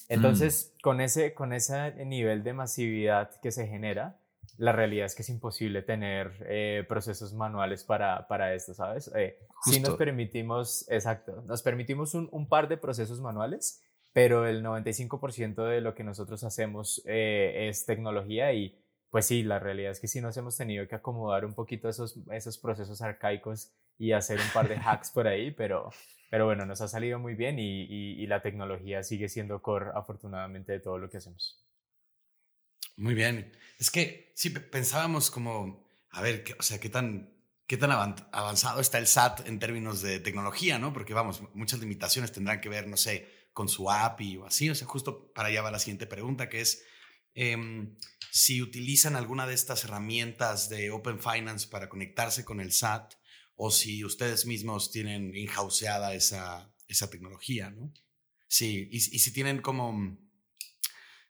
Entonces, 0.09 0.75
con, 0.83 1.01
ese, 1.01 1.33
con 1.33 1.53
ese 1.53 2.05
nivel 2.05 2.43
de 2.43 2.53
masividad 2.53 3.31
que 3.41 3.51
se 3.51 3.65
genera, 3.67 4.15
la 4.57 4.71
realidad 4.71 5.05
es 5.05 5.15
que 5.15 5.21
es 5.23 5.29
imposible 5.29 5.81
tener 5.81 6.45
eh, 6.47 6.85
procesos 6.87 7.33
manuales 7.33 7.83
para, 7.83 8.27
para 8.27 8.53
esto, 8.53 8.73
¿sabes? 8.73 9.11
Eh, 9.15 9.37
sí 9.65 9.79
nos 9.79 9.89
permitimos, 9.97 10.85
exacto, 10.89 11.41
nos 11.47 11.61
permitimos 11.61 12.13
un, 12.13 12.29
un 12.31 12.47
par 12.47 12.67
de 12.67 12.77
procesos 12.77 13.19
manuales, 13.21 13.81
pero 14.13 14.45
el 14.47 14.63
95% 14.63 15.65
de 15.65 15.81
lo 15.81 15.93
que 15.93 16.03
nosotros 16.03 16.43
hacemos 16.43 17.01
eh, 17.05 17.67
es 17.69 17.85
tecnología 17.85 18.53
y 18.53 18.79
pues 19.09 19.25
sí, 19.27 19.43
la 19.43 19.59
realidad 19.59 19.91
es 19.91 19.99
que 19.99 20.07
sí 20.07 20.19
nos 20.21 20.35
hemos 20.37 20.57
tenido 20.57 20.87
que 20.87 20.95
acomodar 20.95 21.45
un 21.45 21.53
poquito 21.53 21.87
esos, 21.89 22.17
esos 22.31 22.57
procesos 22.57 23.01
arcaicos 23.01 23.71
y 23.97 24.11
hacer 24.11 24.39
un 24.39 24.49
par 24.53 24.67
de 24.67 24.75
hacks 24.77 25.11
por 25.11 25.27
ahí, 25.27 25.51
pero, 25.51 25.89
pero 26.29 26.45
bueno, 26.45 26.65
nos 26.65 26.81
ha 26.81 26.87
salido 26.87 27.17
muy 27.19 27.33
bien 27.35 27.57
y, 27.59 27.83
y- 27.83 28.21
y 28.23 28.27
la 28.27 28.41
tecnología 28.41 29.03
sigue 29.03 29.29
siendo 29.29 29.61
core 29.61 29.91
afortunadamente 29.95 30.71
de 30.73 30.79
todo 30.81 30.97
lo 30.97 31.09
que 31.09 31.17
hacemos. 31.17 31.64
Muy 32.97 33.13
bien. 33.13 33.51
Es 33.79 33.91
que 33.91 34.31
sí 34.35 34.49
pe- 34.49 34.59
pensábamos 34.61 35.31
como, 35.31 35.89
a 36.11 36.21
ver, 36.21 36.43
o 36.59 36.63
sea, 36.63 36.79
qué 36.79 36.89
tan, 36.89 37.33
qué 37.67 37.77
tan 37.77 37.91
avan- 37.91 38.27
avanzado 38.31 38.79
está 38.81 38.97
el 38.97 39.03
SAT 39.05 39.47
en 39.47 39.59
términos 39.59 40.01
de 40.01 40.19
tecnología, 40.19 40.79
¿no? 40.79 40.93
Porque 40.93 41.13
vamos, 41.13 41.41
muchas 41.53 41.79
limitaciones 41.79 42.31
tendrán 42.31 42.61
que 42.61 42.69
ver, 42.69 42.87
no 42.87 42.97
sé, 42.97 43.27
con 43.53 43.67
su 43.69 43.89
API 43.91 44.37
o 44.37 44.45
así. 44.45 44.69
O 44.69 44.75
sea, 44.75 44.87
justo 44.87 45.31
para 45.33 45.49
allá 45.49 45.61
va 45.61 45.71
la 45.71 45.79
siguiente 45.79 46.07
pregunta, 46.07 46.47
que 46.49 46.61
es 46.61 46.83
em, 47.33 47.97
si 48.31 48.61
utilizan 48.61 49.15
alguna 49.15 49.45
de 49.47 49.53
estas 49.55 49.83
herramientas 49.83 50.69
de 50.69 50.91
Open 50.91 51.19
Finance 51.19 51.67
para 51.67 51.89
conectarse 51.89 52.45
con 52.45 52.59
el 52.61 52.69
SAT 52.69 53.15
o 53.57 53.71
si 53.71 54.03
ustedes 54.05 54.45
mismos 54.45 54.91
tienen 54.91 55.35
in-houseada 55.35 56.13
esa, 56.13 56.73
esa 56.87 57.09
tecnología, 57.09 57.69
¿no? 57.71 57.93
Sí, 58.47 58.87
y 58.91 58.99
si 59.01 59.33
tienen 59.33 59.61
como... 59.61 60.17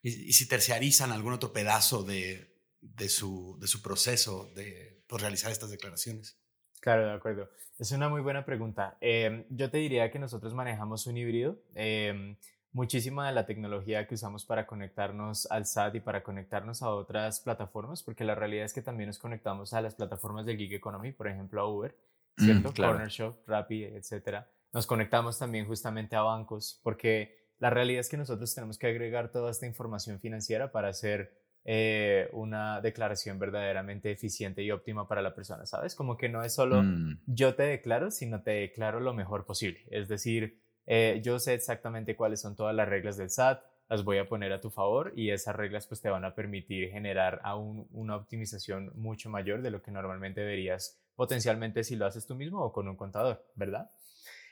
Y, 0.05 0.29
y 0.29 0.33
si 0.33 0.47
terciarizan 0.47 1.11
algún 1.11 1.33
otro 1.33 1.51
pedazo 1.51 2.03
de, 2.03 2.53
de, 2.81 3.09
su, 3.09 3.57
de 3.59 3.67
su 3.67 3.81
proceso 3.81 4.51
de 4.55 5.01
pues, 5.07 5.21
realizar 5.21 5.51
estas 5.51 5.71
declaraciones. 5.71 6.37
Claro, 6.79 7.07
de 7.07 7.13
acuerdo. 7.13 7.49
Es 7.79 7.91
una 7.91 8.07
muy 8.09 8.21
buena 8.21 8.45
pregunta. 8.45 8.97
Eh, 9.01 9.45
yo 9.49 9.69
te 9.71 9.79
diría 9.79 10.11
que 10.11 10.19
nosotros 10.19 10.53
manejamos 10.53 11.07
un 11.07 11.17
híbrido. 11.17 11.57
Eh, 11.73 12.37
muchísima 12.71 13.25
de 13.27 13.33
la 13.33 13.45
tecnología 13.45 14.05
que 14.05 14.15
usamos 14.15 14.45
para 14.45 14.67
conectarnos 14.67 15.49
al 15.49 15.65
SAT 15.65 15.95
y 15.95 15.99
para 16.01 16.21
conectarnos 16.21 16.83
a 16.83 16.89
otras 16.89 17.39
plataformas, 17.39 18.03
porque 18.03 18.23
la 18.25 18.35
realidad 18.35 18.65
es 18.65 18.73
que 18.73 18.81
también 18.81 19.07
nos 19.07 19.17
conectamos 19.17 19.73
a 19.73 19.81
las 19.81 19.95
plataformas 19.95 20.45
del 20.45 20.57
Gig 20.57 20.73
Economy, 20.73 21.13
por 21.13 21.27
ejemplo 21.27 21.61
a 21.61 21.67
Uber, 21.67 21.95
Mm, 22.37 22.43
¿cierto? 22.43 22.73
claro. 22.73 22.93
Corner 22.93 23.09
Shop, 23.09 23.47
Rappi, 23.47 23.85
etcétera. 23.85 24.47
Nos 24.73 24.85
conectamos 24.85 25.39
también 25.39 25.65
justamente 25.65 26.17
a 26.17 26.21
bancos, 26.21 26.79
porque 26.83 27.44
la 27.59 27.69
realidad 27.69 28.01
es 28.01 28.09
que 28.09 28.17
nosotros 28.17 28.53
tenemos 28.53 28.77
que 28.77 28.87
agregar 28.87 29.31
toda 29.31 29.51
esta 29.51 29.65
información 29.65 30.19
financiera 30.19 30.71
para 30.71 30.89
hacer 30.89 31.33
eh, 31.67 32.29
una 32.33 32.79
declaración 32.81 33.39
verdaderamente 33.39 34.11
eficiente 34.11 34.61
y 34.61 34.69
óptima 34.71 35.07
para 35.07 35.21
la 35.23 35.33
persona, 35.33 35.65
¿sabes? 35.65 35.95
Como 35.95 36.15
que 36.15 36.29
no 36.29 36.43
es 36.43 36.53
solo 36.53 36.83
Mm. 36.83 37.19
yo 37.25 37.55
te 37.55 37.63
declaro, 37.63 38.11
sino 38.11 38.43
te 38.43 38.51
declaro 38.51 38.99
lo 38.99 39.13
mejor 39.13 39.45
posible. 39.45 39.79
Es 39.89 40.07
decir, 40.07 40.59
eh, 40.85 41.21
yo 41.23 41.39
sé 41.39 41.55
exactamente 41.55 42.15
cuáles 42.15 42.41
son 42.41 42.55
todas 42.55 42.75
las 42.75 42.87
reglas 42.87 43.17
del 43.17 43.31
SAT, 43.31 43.63
las 43.89 44.03
voy 44.03 44.19
a 44.19 44.27
poner 44.27 44.51
a 44.53 44.61
tu 44.61 44.69
favor 44.69 45.13
y 45.15 45.31
esas 45.31 45.55
reglas 45.55 45.87
pues 45.87 46.01
te 46.01 46.09
van 46.09 46.25
a 46.25 46.35
permitir 46.35 46.89
generar 46.91 47.39
aún 47.43 47.87
una 47.91 48.15
optimización 48.15 48.91
mucho 48.95 49.29
mayor 49.29 49.61
de 49.63 49.71
lo 49.71 49.81
que 49.81 49.91
normalmente 49.91 50.43
verías 50.43 50.99
potencialmente 51.15 51.83
si 51.83 51.95
lo 51.95 52.05
haces 52.05 52.25
tú 52.27 52.35
mismo 52.35 52.61
o 52.63 52.71
con 52.73 52.87
un 52.87 52.95
contador, 52.95 53.43
¿verdad? 53.55 53.89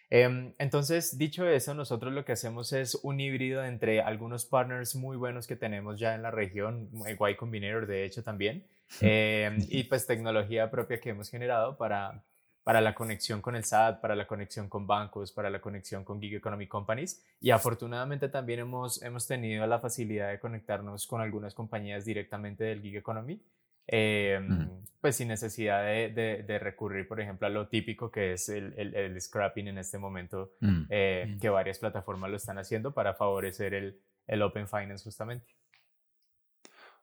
Em, 0.09 0.53
entonces, 0.59 1.17
dicho 1.17 1.47
eso, 1.47 1.73
nosotros 1.73 2.13
lo 2.13 2.23
que 2.23 2.33
hacemos 2.33 2.71
es 2.73 2.95
un 3.03 3.19
híbrido 3.19 3.63
entre 3.65 4.01
algunos 4.01 4.45
partners 4.45 4.95
muy 4.95 5.17
buenos 5.17 5.47
que 5.47 5.55
tenemos 5.55 5.99
ya 5.99 6.13
en 6.15 6.21
la 6.21 6.31
región, 6.31 6.89
eh, 7.07 7.17
Y 7.19 7.35
Combinator 7.35 7.87
de 7.87 8.05
hecho 8.05 8.23
también, 8.23 8.65
em, 9.01 9.57
y 9.69 9.83
pues 9.85 10.05
tecnología 10.05 10.69
propia 10.69 10.99
que 10.99 11.09
hemos 11.09 11.29
generado 11.29 11.77
para, 11.77 12.23
para 12.63 12.79
la 12.79 12.95
conexión 12.95 13.41
con 13.41 13.55
el 13.55 13.65
SAT, 13.65 14.01
para 14.01 14.15
la 14.15 14.27
conexión 14.27 14.69
con 14.69 14.87
bancos, 14.87 15.31
para 15.31 15.49
la 15.49 15.59
conexión 15.59 16.03
con 16.03 16.21
Gig 16.21 16.35
Economy 16.35 16.67
Companies. 16.67 17.23
Y 17.41 17.51
afortunadamente 17.51 18.29
también 18.29 18.59
hemos, 18.59 19.01
hemos 19.03 19.27
tenido 19.27 19.65
la 19.67 19.79
facilidad 19.79 20.29
de 20.29 20.39
conectarnos 20.39 21.07
con 21.07 21.21
algunas 21.21 21.53
compañías 21.53 22.05
directamente 22.05 22.63
del 22.63 22.81
Gig 22.81 22.97
Economy. 22.97 23.41
Eh, 23.87 24.39
Ujú. 24.49 24.83
Pues 25.01 25.17
sin 25.17 25.27
necesidad 25.27 25.83
de, 25.83 26.07
de- 26.13 26.43
de 26.43 26.59
recurrir, 26.59 27.09
por 27.09 27.19
ejemplo, 27.19 27.45
a 27.45 27.49
lo 27.49 27.67
típico 27.67 28.09
que 28.09 28.31
es 28.31 28.47
el, 28.47 28.73
el- 28.77 28.95
el 28.95 29.19
scrapping 29.19 29.67
en 29.67 29.77
este 29.77 29.97
momento, 29.97 30.53
Mm. 30.61 30.83
eh, 30.89 31.25
Mm. 31.35 31.39
que 31.41 31.49
varias 31.49 31.79
plataformas 31.79 32.29
lo 32.31 32.37
están 32.37 32.57
haciendo 32.57 32.93
para 32.93 33.13
favorecer 33.13 33.73
el, 33.73 33.99
el 34.27 34.41
Open 34.41 34.65
Finance 34.69 35.03
justamente. 35.03 35.45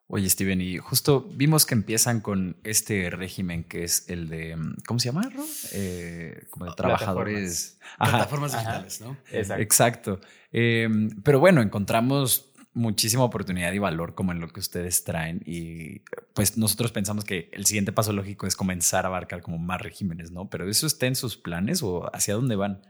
Oye, 0.07 0.29
Steven, 0.29 0.59
y 0.59 0.77
justo 0.77 1.21
vimos 1.35 1.65
que 1.65 1.73
empiezan 1.73 2.19
con 2.19 2.57
este 2.65 3.09
régimen 3.11 3.63
que 3.63 3.83
es 3.85 4.09
el 4.09 4.27
de, 4.27 4.57
mm, 4.57 4.75
¿cómo 4.85 4.99
se 4.99 5.05
llama? 5.09 5.29
Eh, 5.71 6.43
como 6.49 6.65
de 6.65 6.71
trabajadores. 6.75 7.79
Plataformas 7.97 8.51
digitales, 8.51 8.99
¿no? 8.99 9.15
Exacto. 9.31 9.61
Exacto. 9.63 10.19
Em, 10.51 11.21
pero 11.23 11.39
bueno, 11.39 11.61
encontramos 11.61 12.50
muchísima 12.73 13.23
oportunidad 13.23 13.71
y 13.73 13.79
valor 13.79 14.15
como 14.15 14.31
en 14.31 14.39
lo 14.39 14.47
que 14.47 14.59
ustedes 14.59 15.03
traen 15.03 15.41
y 15.45 15.99
pues 16.33 16.57
nosotros 16.57 16.91
pensamos 16.91 17.25
que 17.25 17.49
el 17.51 17.65
siguiente 17.65 17.91
paso 17.91 18.13
lógico 18.13 18.47
es 18.47 18.55
comenzar 18.55 19.05
a 19.05 19.09
abarcar 19.09 19.41
como 19.41 19.57
más 19.57 19.81
regímenes, 19.81 20.31
¿no? 20.31 20.49
Pero 20.49 20.69
eso 20.69 20.87
está 20.87 21.07
en 21.07 21.15
sus 21.15 21.35
planes 21.35 21.83
o 21.83 22.09
hacia 22.15 22.35
dónde 22.35 22.55
van? 22.55 22.81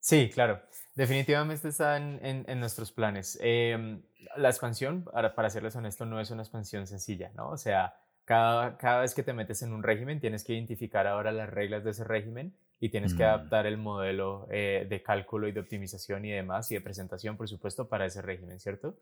Sí, 0.00 0.30
claro. 0.32 0.62
Definitivamente 0.94 1.68
están 1.68 2.20
en, 2.22 2.60
nuestros 2.60 2.92
planes. 2.92 3.38
Em, 3.42 4.02
la 4.36 4.48
expansión, 4.48 5.02
para, 5.04 5.34
para 5.34 5.50
serles 5.50 5.74
honesto, 5.76 6.06
no 6.06 6.20
es 6.20 6.30
una 6.30 6.42
expansión 6.42 6.86
sencilla, 6.86 7.32
¿no? 7.34 7.50
O 7.50 7.56
sea, 7.56 7.96
cada, 8.24 8.76
cada 8.78 9.00
vez 9.00 9.14
que 9.14 9.22
te 9.22 9.32
metes 9.32 9.62
en 9.62 9.72
un 9.72 9.82
régimen, 9.82 10.20
tienes 10.20 10.44
que 10.44 10.54
identificar 10.54 11.06
ahora 11.06 11.32
las 11.32 11.50
reglas 11.50 11.84
de 11.84 11.90
ese 11.90 12.04
régimen 12.04 12.54
y 12.84 12.90
tienes 12.90 13.14
que 13.14 13.22
mm. 13.22 13.26
adaptar 13.26 13.64
el 13.64 13.78
modelo 13.78 14.46
eh, 14.50 14.86
de 14.86 15.02
cálculo 15.02 15.48
y 15.48 15.52
de 15.52 15.60
optimización 15.60 16.26
y 16.26 16.32
demás, 16.32 16.70
y 16.70 16.74
de 16.74 16.82
presentación, 16.82 17.34
por 17.34 17.48
supuesto, 17.48 17.88
para 17.88 18.04
ese 18.04 18.20
régimen, 18.20 18.60
¿cierto? 18.60 18.98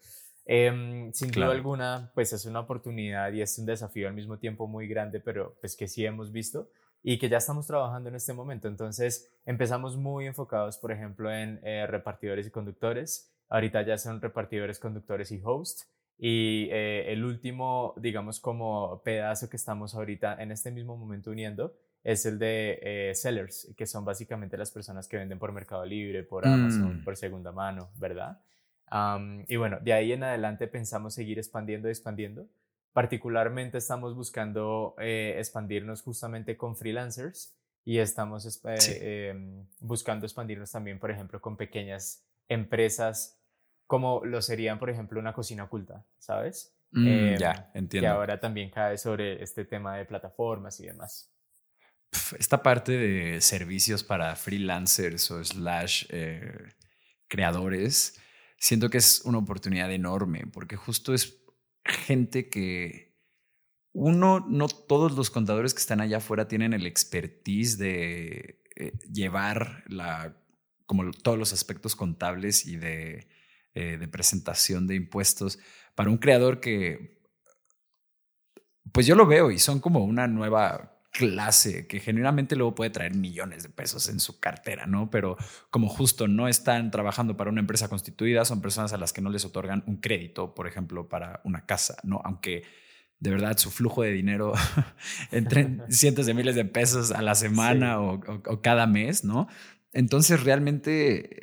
Em, 0.47 1.13
sin 1.13 1.33
duda 1.33 1.51
alguna, 1.51 2.13
pues 2.15 2.33
es 2.33 2.47
una 2.47 2.61
oportunidad 2.61 3.33
y 3.33 3.43
es 3.43 3.59
un 3.59 3.67
desafío 3.67 4.07
al 4.07 4.15
mismo 4.15 4.39
tiempo 4.39 4.69
muy 4.69 4.87
grande, 4.87 5.19
pero 5.19 5.57
pues 5.61 5.75
que 5.75 5.89
sí 5.89 6.07
hemos 6.07 6.31
visto 6.31 6.71
y 7.03 7.19
que 7.19 7.29
ya 7.29 7.39
estamos 7.39 7.67
trabajando 7.67 8.09
en 8.09 8.15
este 8.15 8.33
momento. 8.33 8.69
Entonces 8.69 9.33
empezamos 9.47 9.97
muy 9.97 10.27
enfocados, 10.27 10.79
por 10.79 10.93
ejemplo, 10.93 11.33
en 11.33 11.59
eh, 11.65 11.85
repartidores 11.89 12.47
y 12.47 12.53
conductores. 12.53 13.33
Ahorita 13.49 13.83
ya 13.83 13.99
son 13.99 14.21
repartidores, 14.21 14.79
conductores 14.79 15.33
y 15.33 15.41
host. 15.43 15.89
Y 16.19 16.69
eh, 16.71 17.13
el 17.13 17.25
último, 17.25 17.95
digamos, 17.97 18.39
como 18.39 19.03
pedazo 19.03 19.51
que 19.51 19.57
estamos 19.57 19.97
ahorita 19.97 20.41
en 20.41 20.53
este 20.53 20.71
mismo 20.71 20.97
momento 20.97 21.33
uniendo 21.33 21.75
es 22.05 22.27
el 22.27 22.39
de 22.39 22.79
eh, 22.83 23.15
sellers, 23.15 23.73
que 23.77 23.87
son 23.87 24.05
básicamente 24.05 24.57
las 24.57 24.71
personas 24.71 25.07
que 25.07 25.17
venden 25.17 25.39
por 25.39 25.53
Mercado 25.53 25.85
Libre, 25.85 26.25
por 26.25 26.47
Amazon, 26.47 27.01
mm. 27.01 27.05
por 27.05 27.17
segunda 27.17 27.53
mano, 27.53 27.91
¿verdad? 27.97 28.41
y 29.49 29.57
bueno, 29.57 29.79
de 29.81 29.95
ahí 29.95 30.13
en 30.13 30.23
adelante 30.23 30.67
pensamos 30.67 31.15
seguir 31.15 31.39
expandiendo 31.39 31.89
y 31.89 31.93
expandiendo. 31.93 32.47
Particularmente 32.93 33.79
estamos 33.79 34.15
buscando 34.15 34.95
eh, 34.99 35.37
expandirnos 35.39 36.03
justamente 36.03 36.59
con 36.59 36.77
freelancers 36.77 37.57
y 37.87 37.99
estamos 37.99 38.61
eh, 38.67 39.31
em, 39.31 39.67
buscando 39.81 40.27
expandirnos 40.27 40.71
también, 40.71 40.99
por 40.99 41.11
ejemplo, 41.11 41.41
con 41.41 41.57
pequeñas 41.57 42.23
empresas 42.49 43.39
como 43.87 44.25
lo 44.25 44.43
serían, 44.43 44.79
por 44.79 44.91
ejemplo, 44.91 45.19
una 45.19 45.33
cocina 45.33 45.65
oculta, 45.65 46.05
¿sabes? 46.19 46.75
Mm, 46.91 47.07
em, 47.07 47.37
ya, 47.37 47.71
entiendo. 47.75 48.07
Que 48.07 48.11
ahora 48.11 48.41
también 48.41 48.71
cae 48.71 48.99
sobre 48.99 49.43
este 49.43 49.65
tema 49.65 49.97
de 49.97 50.05
plataformas 50.05 50.79
y 50.81 50.87
demás. 50.87 51.33
Esta 52.39 52.63
parte 52.63 52.93
de 52.93 53.41
servicios 53.41 54.05
para 54.05 54.37
freelancers 54.37 55.31
o 55.31 55.43
slash 55.43 56.05
eh, 56.11 56.69
creadores, 57.29 58.19
siento 58.59 58.91
que 58.91 58.99
es 58.99 59.23
una 59.25 59.39
oportunidad 59.39 59.91
enorme 59.91 60.47
porque 60.53 60.77
justo 60.77 61.15
es 61.15 61.43
gente 61.85 62.49
que 62.49 63.13
uno, 63.93 64.41
no 64.41 64.69
todos 64.69 65.13
los 65.13 65.31
contadores 65.31 65.75
que 65.75 65.81
están 65.81 66.01
allá 66.01 66.19
afuera 66.19 66.49
tienen 66.49 66.73
el 66.73 66.87
expertise 66.87 67.77
de 67.79 68.63
eh, 68.77 68.93
llevar 69.11 69.85
la, 69.87 70.37
como 70.87 71.11
todos 71.11 71.39
los 71.39 71.53
aspectos 71.53 71.97
contables 71.97 72.67
y 72.67 72.79
eh, 72.83 73.27
de 73.75 74.09
presentación 74.09 74.87
de 74.87 74.95
impuestos. 74.95 75.59
Para 75.95 76.11
un 76.11 76.19
creador 76.19 76.61
que, 76.61 77.23
pues 78.93 79.07
yo 79.07 79.15
lo 79.15 79.27
veo 79.27 79.51
y 79.51 79.59
son 79.59 79.81
como 79.81 80.05
una 80.05 80.27
nueva 80.27 81.02
clase 81.13 81.87
que 81.87 82.01
genuinamente 82.01 82.57
luego 82.57 82.75
puede 82.75 82.91
traer 82.91 83.15
millones 83.15 83.63
de 83.63 83.69
pesos 83.69 84.09
en 84.09 84.19
su 84.19 84.41
cartera, 84.41 84.87
¿no? 84.87 85.11
Pero 85.11 85.37
como 85.71 85.89
justo 85.89 86.27
no 86.27 86.49
están 86.49 86.91
trabajando 86.91 87.37
para 87.37 87.51
una 87.51 87.61
empresa 87.61 87.89
constituida, 87.89 88.45
son 88.47 88.63
personas 88.63 88.95
a 88.95 88.97
las 88.97 89.13
que 89.13 89.21
no 89.21 89.31
les 89.31 89.45
otorgan 89.45 89.85
un 89.87 89.99
crédito, 89.99 90.55
por 90.55 90.67
ejemplo, 90.67 91.09
para 91.09 91.41
una 91.45 91.67
casa, 91.67 91.99
¿no? 92.03 92.23
Aunque 92.25 92.65
de 93.21 93.31
verdad 93.31 93.59
su 93.59 93.71
flujo 93.71 94.03
de 94.03 94.11
dinero 94.11 94.55
entre 95.31 95.79
cientos 95.91 96.27
de 96.27 96.35
miles 96.35 96.57
de 96.57 96.65
pesos 96.65 97.13
a 97.13 97.21
la 97.21 97.35
semana 97.35 98.01
o, 98.01 98.21
cada 98.63 98.87
mes, 98.87 99.23
¿no? 99.23 99.49
Entonces 99.93 100.43
realmente, 100.43 101.41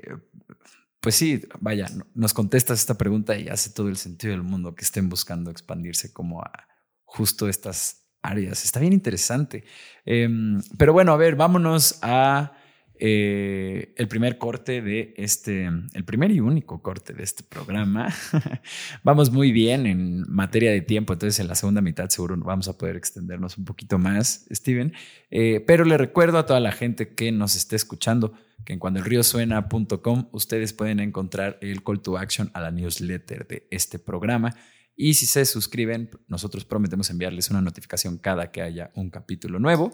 pues 1.00 1.14
sí, 1.14 1.44
vaya, 1.60 1.88
nos 2.16 2.34
contestas 2.34 2.80
esta 2.80 2.98
pregunta 2.98 3.38
y 3.38 3.50
hace 3.50 3.70
todo 3.70 3.88
el 3.88 3.98
sentido 3.98 4.32
del 4.32 4.42
mundo 4.42 4.74
que 4.74 4.84
estén 4.84 5.10
buscando 5.10 5.52
expandirse 5.52 6.12
como 6.12 6.42
a 6.42 6.68
justo 7.06 7.48
estas 7.48 8.09
áreas. 8.22 8.64
Está 8.64 8.80
bien 8.80 8.94
interesante. 8.94 9.64
Em, 10.06 10.62
pero 10.78 10.94
bueno, 10.94 11.12
a 11.14 11.18
ver, 11.18 11.36
vámonos 11.36 12.00
a 12.02 12.54
eh, 13.02 13.94
el 13.96 14.10
primer 14.10 14.38
corte 14.38 14.82
de 14.82 15.14
este, 15.16 15.70
el 15.94 16.04
primer 16.04 16.32
y 16.32 16.42
único 16.42 16.82
corte 16.82 17.14
de 17.14 17.24
este 17.24 17.44
programa. 17.44 18.14
vamos 19.04 19.32
muy 19.32 19.54
bien 19.54 19.86
en 19.86 20.30
materia 20.30 20.70
de 20.72 20.82
tiempo, 20.82 21.14
entonces 21.14 21.40
en 21.40 21.48
la 21.48 21.56
segunda 21.56 21.82
mitad 21.82 22.10
seguro 22.10 22.36
vamos 22.38 22.68
a 22.68 22.78
poder 22.78 22.98
extendernos 22.98 23.58
un 23.58 23.64
poquito 23.64 23.98
más, 23.98 24.46
Steven. 24.52 24.94
Eh, 25.32 25.64
pero 25.66 25.86
le 25.86 25.98
recuerdo 25.98 26.40
a 26.40 26.46
toda 26.46 26.60
la 26.60 26.74
gente 26.74 27.16
que 27.16 27.32
nos 27.32 27.56
esté 27.56 27.78
escuchando 27.78 28.34
que 28.66 28.74
en 28.74 28.80
cuandoelriosuena.com 28.80 30.28
ustedes 30.34 30.74
pueden 30.74 31.00
encontrar 31.00 31.58
el 31.62 31.82
call 31.82 32.02
to 32.02 32.18
action 32.18 32.52
a 32.54 32.60
la 32.60 32.72
newsletter 32.72 33.48
de 33.48 33.66
este 33.72 33.98
programa 33.98 34.56
y 34.96 35.14
si 35.14 35.26
se 35.26 35.46
suscriben, 35.46 36.10
nosotros 36.28 36.66
prometemos 36.66 37.10
enviarles 37.10 37.50
una 37.50 37.62
notificación 37.62 38.18
cada 38.18 38.52
que 38.52 38.62
haya 38.62 38.92
un 38.96 39.10
capítulo 39.10 39.60
nuevo, 39.60 39.94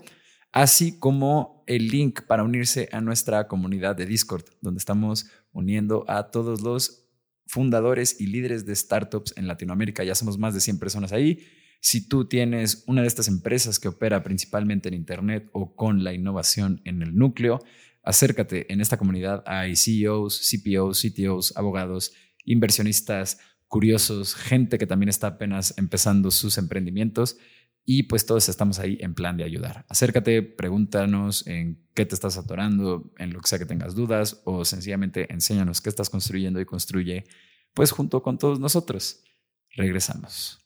así 0.51 0.97
como 0.97 1.63
el 1.67 1.89
link 1.89 2.21
para 2.27 2.43
unirse 2.43 2.89
a 2.91 3.01
nuestra 3.01 3.47
comunidad 3.47 3.95
de 3.95 4.05
Discord, 4.05 4.45
donde 4.61 4.79
estamos 4.79 5.27
uniendo 5.51 6.05
a 6.07 6.31
todos 6.31 6.61
los 6.61 7.05
fundadores 7.47 8.19
y 8.19 8.27
líderes 8.27 8.65
de 8.65 8.75
startups 8.75 9.33
en 9.37 9.47
Latinoamérica. 9.47 10.03
Ya 10.03 10.15
somos 10.15 10.37
más 10.37 10.53
de 10.53 10.61
100 10.61 10.79
personas 10.79 11.11
ahí. 11.11 11.45
Si 11.81 12.07
tú 12.07 12.27
tienes 12.27 12.83
una 12.87 13.01
de 13.01 13.07
estas 13.07 13.27
empresas 13.27 13.79
que 13.79 13.87
opera 13.87 14.23
principalmente 14.23 14.89
en 14.89 14.95
Internet 14.95 15.49
o 15.53 15.75
con 15.75 16.03
la 16.03 16.13
innovación 16.13 16.81
en 16.85 17.01
el 17.03 17.15
núcleo, 17.15 17.59
acércate 18.03 18.71
en 18.73 18.81
esta 18.81 18.97
comunidad. 18.97 19.43
Hay 19.45 19.75
CEOs, 19.75 20.49
CPOs, 20.49 21.01
CTOs, 21.01 21.57
abogados, 21.57 22.13
inversionistas, 22.43 23.39
curiosos, 23.75 24.35
gente 24.35 24.77
que 24.77 24.87
también 24.87 25.09
está 25.09 25.27
apenas 25.27 25.73
empezando 25.77 26.31
sus 26.31 26.57
emprendimientos 26.57 27.35
y 27.83 28.03
pues 28.03 28.25
todos 28.25 28.47
estamos 28.47 28.79
ahí 28.79 28.97
en 29.01 29.13
plan 29.13 29.35
de 29.35 29.43
ayudar. 29.43 29.85
Acércate, 29.89 30.43
pregúntanos 30.43 31.45
en 31.45 31.85
qué 31.93 32.05
te 32.05 32.15
estás 32.15 32.37
atorando, 32.37 33.11
en 33.17 33.33
lo 33.33 33.41
que 33.41 33.49
sea 33.49 33.59
que 33.59 33.65
tengas 33.65 33.93
dudas 33.93 34.41
o 34.45 34.63
sencillamente 34.63 35.27
enséñanos 35.29 35.81
qué 35.81 35.89
estás 35.89 36.09
construyendo 36.09 36.61
y 36.61 36.65
construye 36.65 37.25
pues 37.73 37.91
junto 37.91 38.23
con 38.23 38.37
todos 38.37 38.61
nosotros. 38.61 39.25
Regresamos. 39.71 40.65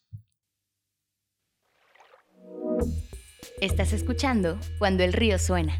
Estás 3.60 3.92
escuchando 3.92 4.60
Cuando 4.78 5.04
el 5.04 5.14
río 5.14 5.40
suena, 5.40 5.80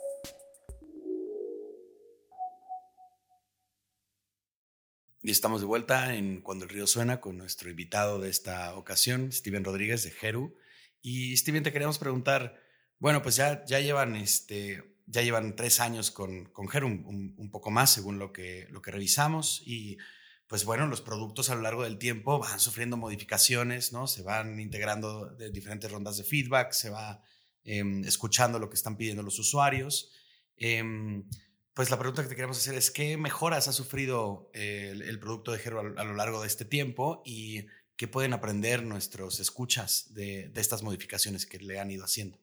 Y 5.23 5.29
estamos 5.29 5.61
de 5.61 5.67
vuelta 5.67 6.15
en 6.15 6.41
Cuando 6.41 6.65
el 6.65 6.71
río 6.71 6.87
suena 6.87 7.21
con 7.21 7.37
nuestro 7.37 7.69
invitado 7.69 8.19
de 8.19 8.29
esta 8.29 8.75
ocasión, 8.75 9.31
Steven 9.31 9.63
Rodríguez 9.63 10.03
de 10.03 10.09
Jeru. 10.09 10.57
Y 10.99 11.37
Steven, 11.37 11.61
te 11.61 11.71
queríamos 11.71 11.99
preguntar, 11.99 12.59
bueno, 12.97 13.21
pues 13.21 13.35
ya, 13.35 13.63
ya, 13.65 13.79
llevan, 13.79 14.15
este, 14.15 14.95
ya 15.05 15.21
llevan 15.21 15.55
tres 15.55 15.79
años 15.79 16.09
con, 16.09 16.45
con 16.45 16.67
Jeru, 16.67 16.87
un, 16.87 17.51
poco 17.51 17.69
más 17.69 17.91
según 17.91 18.17
lo 18.17 18.33
que, 18.33 18.67
lo 18.71 18.81
que 18.81 18.89
revisamos. 18.89 19.61
Y 19.63 19.99
pues 20.47 20.65
bueno, 20.65 20.87
los 20.87 21.01
productos 21.01 21.51
a 21.51 21.55
lo 21.55 21.61
largo 21.61 21.83
del 21.83 21.99
tiempo 21.99 22.39
van 22.39 22.59
sufriendo 22.59 22.97
modificaciones, 22.97 23.93
¿no? 23.93 24.07
Se 24.07 24.23
van 24.23 24.59
integrando 24.59 25.27
de 25.35 25.51
diferentes 25.51 25.91
rondas 25.91 26.17
de 26.17 26.23
feedback, 26.23 26.71
se 26.71 26.89
va 26.89 27.23
em, 27.63 28.03
escuchando 28.05 28.57
lo 28.57 28.69
que 28.71 28.75
están 28.75 28.97
pidiendo 28.97 29.21
los 29.21 29.37
usuarios. 29.37 30.11
Em, 30.57 31.25
pues 31.73 31.89
la 31.89 31.97
pregunta 31.97 32.23
que 32.23 32.29
te 32.29 32.35
queremos 32.35 32.57
hacer 32.57 32.75
es, 32.75 32.91
¿qué 32.91 33.17
mejoras 33.17 33.67
ha 33.67 33.73
sufrido 33.73 34.49
el, 34.53 35.19
producto 35.19 35.51
de 35.51 35.61
Hero 35.63 35.79
a, 35.79 36.03
lo 36.03 36.13
largo 36.13 36.41
de 36.41 36.47
este 36.47 36.65
tiempo 36.65 37.21
y 37.25 37.65
¿Qué 38.01 38.07
pueden 38.07 38.33
aprender 38.33 38.81
nuestros 38.81 39.39
escuchas 39.39 40.11
de, 40.15 40.51
estas 40.55 40.81
modificaciones 40.81 41.45
que 41.45 41.59
le 41.59 41.79
han 41.79 41.91
ido 41.91 42.03
haciendo? 42.03 42.39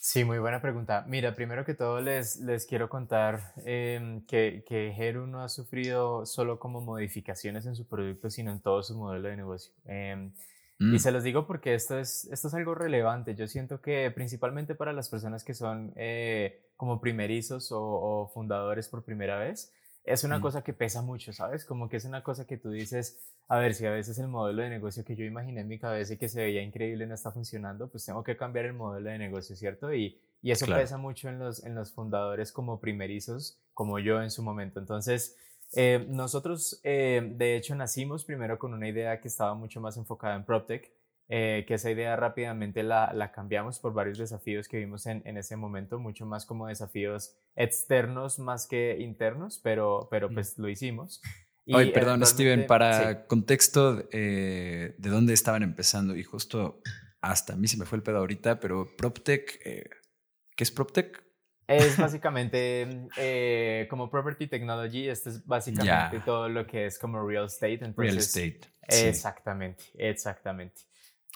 Sí, 0.00 0.24
muy 0.24 0.40
buena 0.40 0.60
pregunta. 0.60 1.04
Mira, 1.06 1.36
primero 1.36 1.64
que 1.64 1.74
todo 1.74 2.00
les, 2.00 2.40
les 2.40 2.66
quiero 2.66 2.88
contar 2.88 3.52
em, 3.64 4.26
que, 4.26 4.64
que 4.66 4.88
Heru 4.88 5.28
no 5.28 5.44
ha 5.44 5.48
sufrido 5.48 6.26
solo 6.26 6.58
como 6.58 6.80
modificaciones 6.80 7.66
en 7.66 7.76
su 7.76 7.86
producto, 7.86 8.30
sino 8.30 8.50
en 8.50 8.58
todo 8.58 8.82
su 8.82 8.96
modelo 8.96 9.28
de 9.28 9.36
negocio. 9.36 9.72
Em, 9.84 10.32
y 10.80 10.96
mm. 10.96 10.98
se 10.98 11.12
los 11.12 11.22
digo 11.22 11.46
porque 11.46 11.74
esto 11.74 11.96
es, 11.96 12.24
esto 12.32 12.48
es 12.48 12.54
algo 12.54 12.74
relevante. 12.74 13.36
Yo 13.36 13.46
siento 13.46 13.80
que 13.80 14.10
principalmente 14.10 14.74
para 14.74 14.92
las 14.92 15.08
personas 15.08 15.44
que 15.44 15.54
son 15.54 15.92
eh, 15.94 16.63
como 16.76 17.00
primerizos 17.00 17.68
o, 17.72 18.30
fundadores 18.32 18.88
por 18.88 19.04
primera 19.04 19.38
vez, 19.38 19.72
es 20.04 20.24
una 20.24 20.38
mm. 20.38 20.42
cosa 20.42 20.62
que 20.62 20.72
pesa 20.72 21.00
mucho, 21.00 21.32
¿sabes? 21.32 21.64
Como 21.64 21.88
que 21.88 21.96
es 21.96 22.04
una 22.04 22.22
cosa 22.22 22.46
que 22.46 22.58
tú 22.58 22.70
dices, 22.70 23.18
a 23.48 23.58
ver, 23.58 23.74
si 23.74 23.86
a 23.86 23.90
veces 23.90 24.18
el 24.18 24.28
modelo 24.28 24.62
de 24.62 24.68
negocio 24.68 25.04
que 25.04 25.16
yo 25.16 25.24
imaginé 25.24 25.62
en 25.62 25.68
mi 25.68 25.78
cabeza 25.78 26.14
y 26.14 26.16
que 26.18 26.28
se 26.28 26.42
veía 26.42 26.62
increíble 26.62 27.06
no 27.06 27.14
está 27.14 27.30
funcionando, 27.30 27.88
pues 27.88 28.04
tengo 28.04 28.22
que 28.22 28.36
cambiar 28.36 28.66
el 28.66 28.74
modelo 28.74 29.08
de 29.08 29.18
negocio, 29.18 29.56
¿cierto? 29.56 29.94
Y, 29.94 30.18
y 30.42 30.50
eso 30.50 30.66
pesa 30.66 30.98
mucho 30.98 31.30
en 31.30 31.38
los, 31.38 31.64
en 31.64 31.74
los 31.74 31.92
fundadores 31.92 32.52
como 32.52 32.78
primerizos, 32.78 33.58
como 33.72 33.98
yo 33.98 34.22
en 34.22 34.30
su 34.30 34.42
momento. 34.42 34.78
Entonces, 34.78 35.38
eh, 35.72 36.04
nosotros, 36.08 36.80
eh, 36.84 37.32
de 37.36 37.56
hecho, 37.56 37.74
nacimos 37.74 38.24
primero 38.24 38.58
con 38.58 38.74
una 38.74 38.88
idea 38.88 39.20
que 39.20 39.28
estaba 39.28 39.54
mucho 39.54 39.80
más 39.80 39.96
enfocada 39.96 40.36
en 40.36 40.44
PropTech, 40.44 40.92
eh, 41.28 41.64
que 41.66 41.74
esa 41.74 41.90
idea 41.90 42.16
rápidamente 42.16 42.82
la, 42.82 43.12
la, 43.12 43.32
cambiamos 43.32 43.78
por 43.78 43.94
varios 43.94 44.18
desafíos 44.18 44.68
que 44.68 44.78
vimos 44.78 45.06
en, 45.06 45.22
en, 45.24 45.36
ese 45.36 45.56
momento, 45.56 45.98
mucho 45.98 46.26
más 46.26 46.46
como 46.46 46.66
desafíos 46.66 47.36
externos 47.56 48.38
más 48.38 48.66
que 48.66 48.98
internos, 49.00 49.60
pero, 49.62 50.08
pero 50.10 50.30
pues 50.30 50.58
lo 50.58 50.68
hicimos. 50.68 51.22
Y 51.66 51.92
perdón, 51.92 52.24
Steven, 52.26 52.66
para 52.66 53.26
contexto 53.26 53.94
de 53.96 54.94
dónde 54.98 55.32
estaban 55.32 55.62
empezando 55.62 56.14
y 56.14 56.22
justo 56.22 56.82
hasta 57.22 57.54
a 57.54 57.56
mí 57.56 57.68
se 57.68 57.78
me 57.78 57.86
fue 57.86 57.96
el 57.96 58.02
pedo 58.02 58.18
ahorita, 58.18 58.60
pero 58.60 58.94
PropTech, 58.96 59.62
¿qué 59.62 60.62
es 60.64 60.70
PropTech? 60.70 61.24
Es 61.66 61.96
básicamente 61.98 63.08
eh, 63.16 63.86
como 63.88 64.10
property 64.10 64.46
technology, 64.46 65.08
esto 65.08 65.30
es 65.30 65.44
básicamente 65.46 66.20
todo 66.20 66.48
lo 66.48 66.66
que 66.66 66.86
es 66.86 66.98
como 66.98 67.26
real 67.26 67.46
estate. 67.46 67.92
real 67.96 68.18
estate. 68.18 68.60
Exactamente, 68.88 69.84
exactamente. 69.94 70.82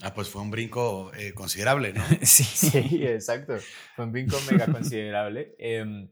Ah, 0.02 0.14
pues 0.14 0.28
fue 0.28 0.42
un 0.42 0.50
brinco 0.50 1.12
eh, 1.14 1.32
considerable, 1.34 1.92
¿no? 1.92 2.04
sí. 2.22 2.44
sí, 2.44 3.04
exacto. 3.04 3.56
Fue 3.96 4.04
un 4.04 4.12
brinco 4.12 4.36
mega 4.50 4.66
considerable. 4.66 5.54
Em, 5.58 6.08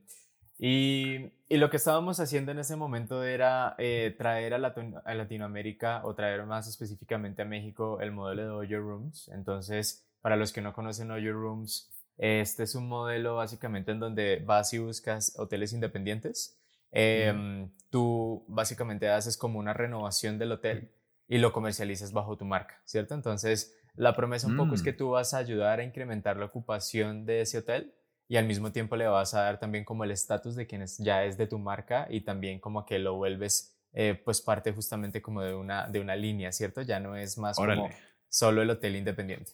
y, 0.58 1.32
y, 1.48 1.56
lo 1.58 1.70
que 1.70 1.76
estábamos 1.76 2.18
haciendo 2.18 2.50
en 2.50 2.58
ese 2.58 2.76
momento 2.76 3.22
era 3.22 3.74
eh, 3.78 4.14
traer 4.16 4.54
a, 4.54 4.74
a, 5.04 5.14
Latinoamérica 5.14 6.00
o 6.04 6.14
traer 6.14 6.44
más 6.46 6.66
específicamente 6.66 7.42
a 7.42 7.44
México 7.44 8.00
el 8.00 8.10
modelo 8.10 8.42
de 8.42 8.50
Oyo 8.50 8.80
Rooms. 8.80 9.28
Entonces, 9.28 10.04
para 10.22 10.36
los 10.36 10.52
que 10.52 10.62
no 10.62 10.72
conocen 10.72 11.10
Oyo 11.10 11.34
Rooms, 11.34 11.92
este 12.18 12.62
es 12.62 12.74
un 12.74 12.88
modelo 12.88 13.36
básicamente 13.36 13.92
en 13.92 14.00
donde 14.00 14.42
vas 14.44 14.72
y 14.72 14.78
buscas 14.78 15.34
hoteles 15.38 15.72
independientes. 15.72 16.58
Em, 16.90 17.70
tú 17.90 18.44
básicamente 18.48 19.10
haces 19.10 19.36
como 19.36 19.58
una 19.58 19.74
renovación 19.74 20.38
del 20.38 20.52
hotel 20.52 20.90
y 21.28 21.38
lo 21.38 21.52
comercializas 21.52 22.12
bajo 22.12 22.36
tu 22.36 22.44
marca, 22.44 22.80
¿cierto? 22.84 23.14
Entonces, 23.14 23.76
la 23.94 24.14
promesa 24.14 24.46
un 24.46 24.56
poco 24.56 24.74
es 24.74 24.82
que 24.82 24.92
mm. 24.92 24.96
tú 24.96 25.10
vas 25.10 25.34
a 25.34 25.38
ayudar 25.38 25.80
a 25.80 25.84
incrementar 25.84 26.36
la 26.36 26.46
ocupación 26.46 27.24
de 27.24 27.40
ese 27.40 27.58
hotel 27.58 27.94
y 28.28 28.36
al 28.36 28.46
mismo 28.46 28.72
tiempo 28.72 28.96
le 28.96 29.06
vas 29.06 29.34
a 29.34 29.42
dar 29.42 29.58
también 29.58 29.84
como 29.84 30.04
el 30.04 30.10
estatus 30.10 30.54
de 30.54 30.66
quienes 30.66 30.98
ya 30.98 31.24
es 31.24 31.38
de 31.38 31.46
tu 31.46 31.58
marca 31.58 32.06
y 32.10 32.20
también 32.20 32.60
como 32.60 32.84
que 32.84 32.98
lo 32.98 33.14
vuelves 33.14 33.76
eh, 33.92 34.20
pues 34.22 34.42
parte 34.42 34.72
justamente 34.72 35.22
como 35.22 35.40
de 35.42 35.54
una, 35.54 35.88
de 35.88 36.00
una 36.00 36.16
línea, 36.16 36.52
¿cierto? 36.52 36.82
Ya 36.82 37.00
no 37.00 37.16
es 37.16 37.38
más 37.38 37.56
como 37.56 37.88
solo 38.28 38.62
el 38.62 38.70
hotel 38.70 38.96
independiente. 38.96 39.52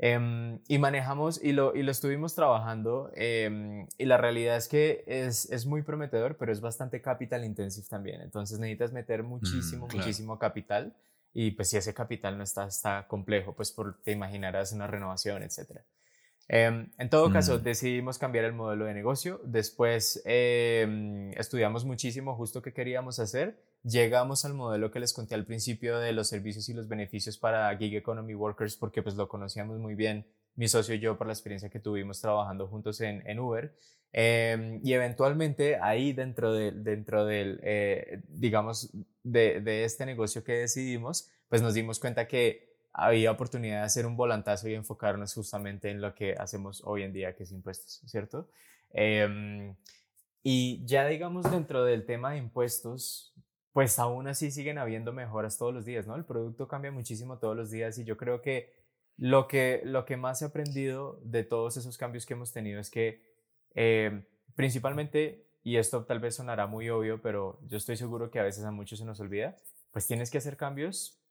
Em, 0.00 0.60
y 0.68 0.78
manejamos 0.78 1.42
y 1.42 1.50
lo, 1.50 1.74
y 1.74 1.82
lo 1.82 1.90
estuvimos 1.90 2.36
trabajando 2.36 3.10
em, 3.16 3.88
y 3.98 4.04
la 4.04 4.16
realidad 4.16 4.56
es 4.56 4.68
que 4.68 5.02
es, 5.08 5.50
es, 5.50 5.66
muy 5.66 5.82
prometedor, 5.82 6.36
pero 6.36 6.52
es 6.52 6.60
bastante 6.60 7.02
capital 7.02 7.44
intensive 7.44 7.86
también. 7.88 8.20
Entonces 8.20 8.60
necesitas 8.60 8.92
meter 8.92 9.24
muchísimo, 9.24 9.88
mm, 9.88 9.96
muchísimo 9.96 10.38
capital 10.38 10.94
y 11.34 11.50
pues 11.50 11.70
si 11.70 11.78
ese 11.78 11.94
capital 11.94 12.38
no 12.38 12.44
está, 12.44 12.68
está 12.68 13.08
complejo, 13.08 13.54
pues 13.56 13.72
por, 13.72 14.00
te 14.02 14.12
imaginarás 14.12 14.72
una 14.72 14.86
renovación, 14.86 15.42
etc. 15.42 15.80
Em, 16.46 16.92
en 16.96 17.10
todo 17.10 17.32
caso, 17.32 17.58
mm. 17.58 17.62
decidimos 17.64 18.18
cambiar 18.18 18.44
el 18.44 18.52
modelo 18.52 18.84
de 18.84 18.94
negocio. 18.94 19.40
Después 19.44 20.22
estudiamos 20.24 21.84
muchísimo 21.84 22.36
justo 22.36 22.62
qué 22.62 22.72
queríamos 22.72 23.18
hacer 23.18 23.58
llegamos 23.82 24.44
al 24.44 24.54
modelo 24.54 24.90
que 24.90 25.00
les 25.00 25.12
conté 25.12 25.34
al 25.34 25.46
principio 25.46 25.98
de 25.98 26.12
los 26.12 26.28
servicios 26.28 26.68
y 26.68 26.74
los 26.74 26.88
beneficios 26.88 27.38
para 27.38 27.76
gig 27.76 27.94
economy 27.94 28.34
workers 28.34 28.76
porque 28.76 29.02
pues 29.02 29.14
lo 29.14 29.28
conocíamos 29.28 29.78
muy 29.78 29.94
bien 29.94 30.26
mi 30.56 30.68
socio 30.68 30.94
y 30.94 30.98
yo 30.98 31.16
por 31.16 31.26
la 31.26 31.32
experiencia 31.32 31.70
que 31.70 31.78
tuvimos 31.78 32.20
trabajando 32.20 32.66
juntos 32.66 33.00
en, 33.00 33.26
en 33.28 33.38
Uber. 33.38 33.74
Em, 34.12 34.80
y 34.82 34.94
eventualmente 34.94 35.76
ahí 35.76 36.12
dentro 36.12 36.52
de, 36.52 36.72
dentro 36.72 37.26
del 37.26 37.60
eh, 37.62 38.22
digamos 38.26 38.90
de, 39.22 39.60
de, 39.60 39.84
este 39.84 40.06
negocio 40.06 40.42
que 40.42 40.52
decidimos 40.52 41.28
pues 41.50 41.60
nos 41.60 41.74
dimos 41.74 42.00
cuenta 42.00 42.26
que 42.26 42.74
había 42.94 43.30
oportunidad 43.30 43.80
de 43.80 43.84
hacer 43.84 44.06
un 44.06 44.16
volantazo 44.16 44.66
y 44.66 44.74
enfocarnos 44.74 45.34
justamente 45.34 45.90
en 45.90 46.00
lo 46.00 46.14
que 46.14 46.32
hacemos 46.38 46.80
hoy 46.86 47.02
en 47.02 47.12
día 47.12 47.36
que 47.36 47.42
es 47.42 47.52
impuestos 47.52 48.00
cierto 48.06 48.48
em, 48.94 49.76
y 50.42 50.84
ya 50.86 51.06
digamos 51.06 51.50
dentro 51.50 51.84
del 51.84 52.06
tema 52.06 52.32
de 52.32 52.38
impuestos, 52.38 53.34
pues 53.78 53.96
aún 54.00 54.26
así 54.26 54.50
siguen 54.50 54.76
habiendo 54.76 55.12
mejoras 55.12 55.56
todos 55.56 55.72
los 55.72 55.84
días, 55.84 56.04
¿no? 56.04 56.16
El 56.16 56.24
producto 56.24 56.66
cambia 56.66 56.90
muchísimo 56.90 57.38
todos 57.38 57.56
los 57.56 57.70
días 57.70 57.96
y 57.98 58.04
yo 58.04 58.16
creo 58.16 58.42
que 58.42 58.72
lo 59.16 59.46
que, 59.46 59.82
lo 59.84 60.04
que 60.04 60.16
más 60.16 60.42
he 60.42 60.46
aprendido 60.46 61.20
de 61.22 61.44
todos 61.44 61.76
esos 61.76 61.96
cambios 61.96 62.26
que 62.26 62.34
hemos 62.34 62.52
tenido 62.52 62.80
es 62.80 62.90
que 62.90 63.22
eh, 63.76 64.24
principalmente, 64.56 65.46
y 65.62 65.76
esto 65.76 66.04
tal 66.06 66.18
vez 66.18 66.34
sonará 66.34 66.66
muy 66.66 66.90
obvio, 66.90 67.22
pero 67.22 67.60
yo 67.68 67.76
estoy 67.76 67.96
seguro 67.96 68.32
que 68.32 68.40
a 68.40 68.42
veces 68.42 68.64
a 68.64 68.72
muchos 68.72 68.98
se 68.98 69.04
nos 69.04 69.20
olvida, 69.20 69.56
pues 69.92 70.08
tienes 70.08 70.32
que 70.32 70.38
hacer 70.38 70.56
cambios 70.56 71.22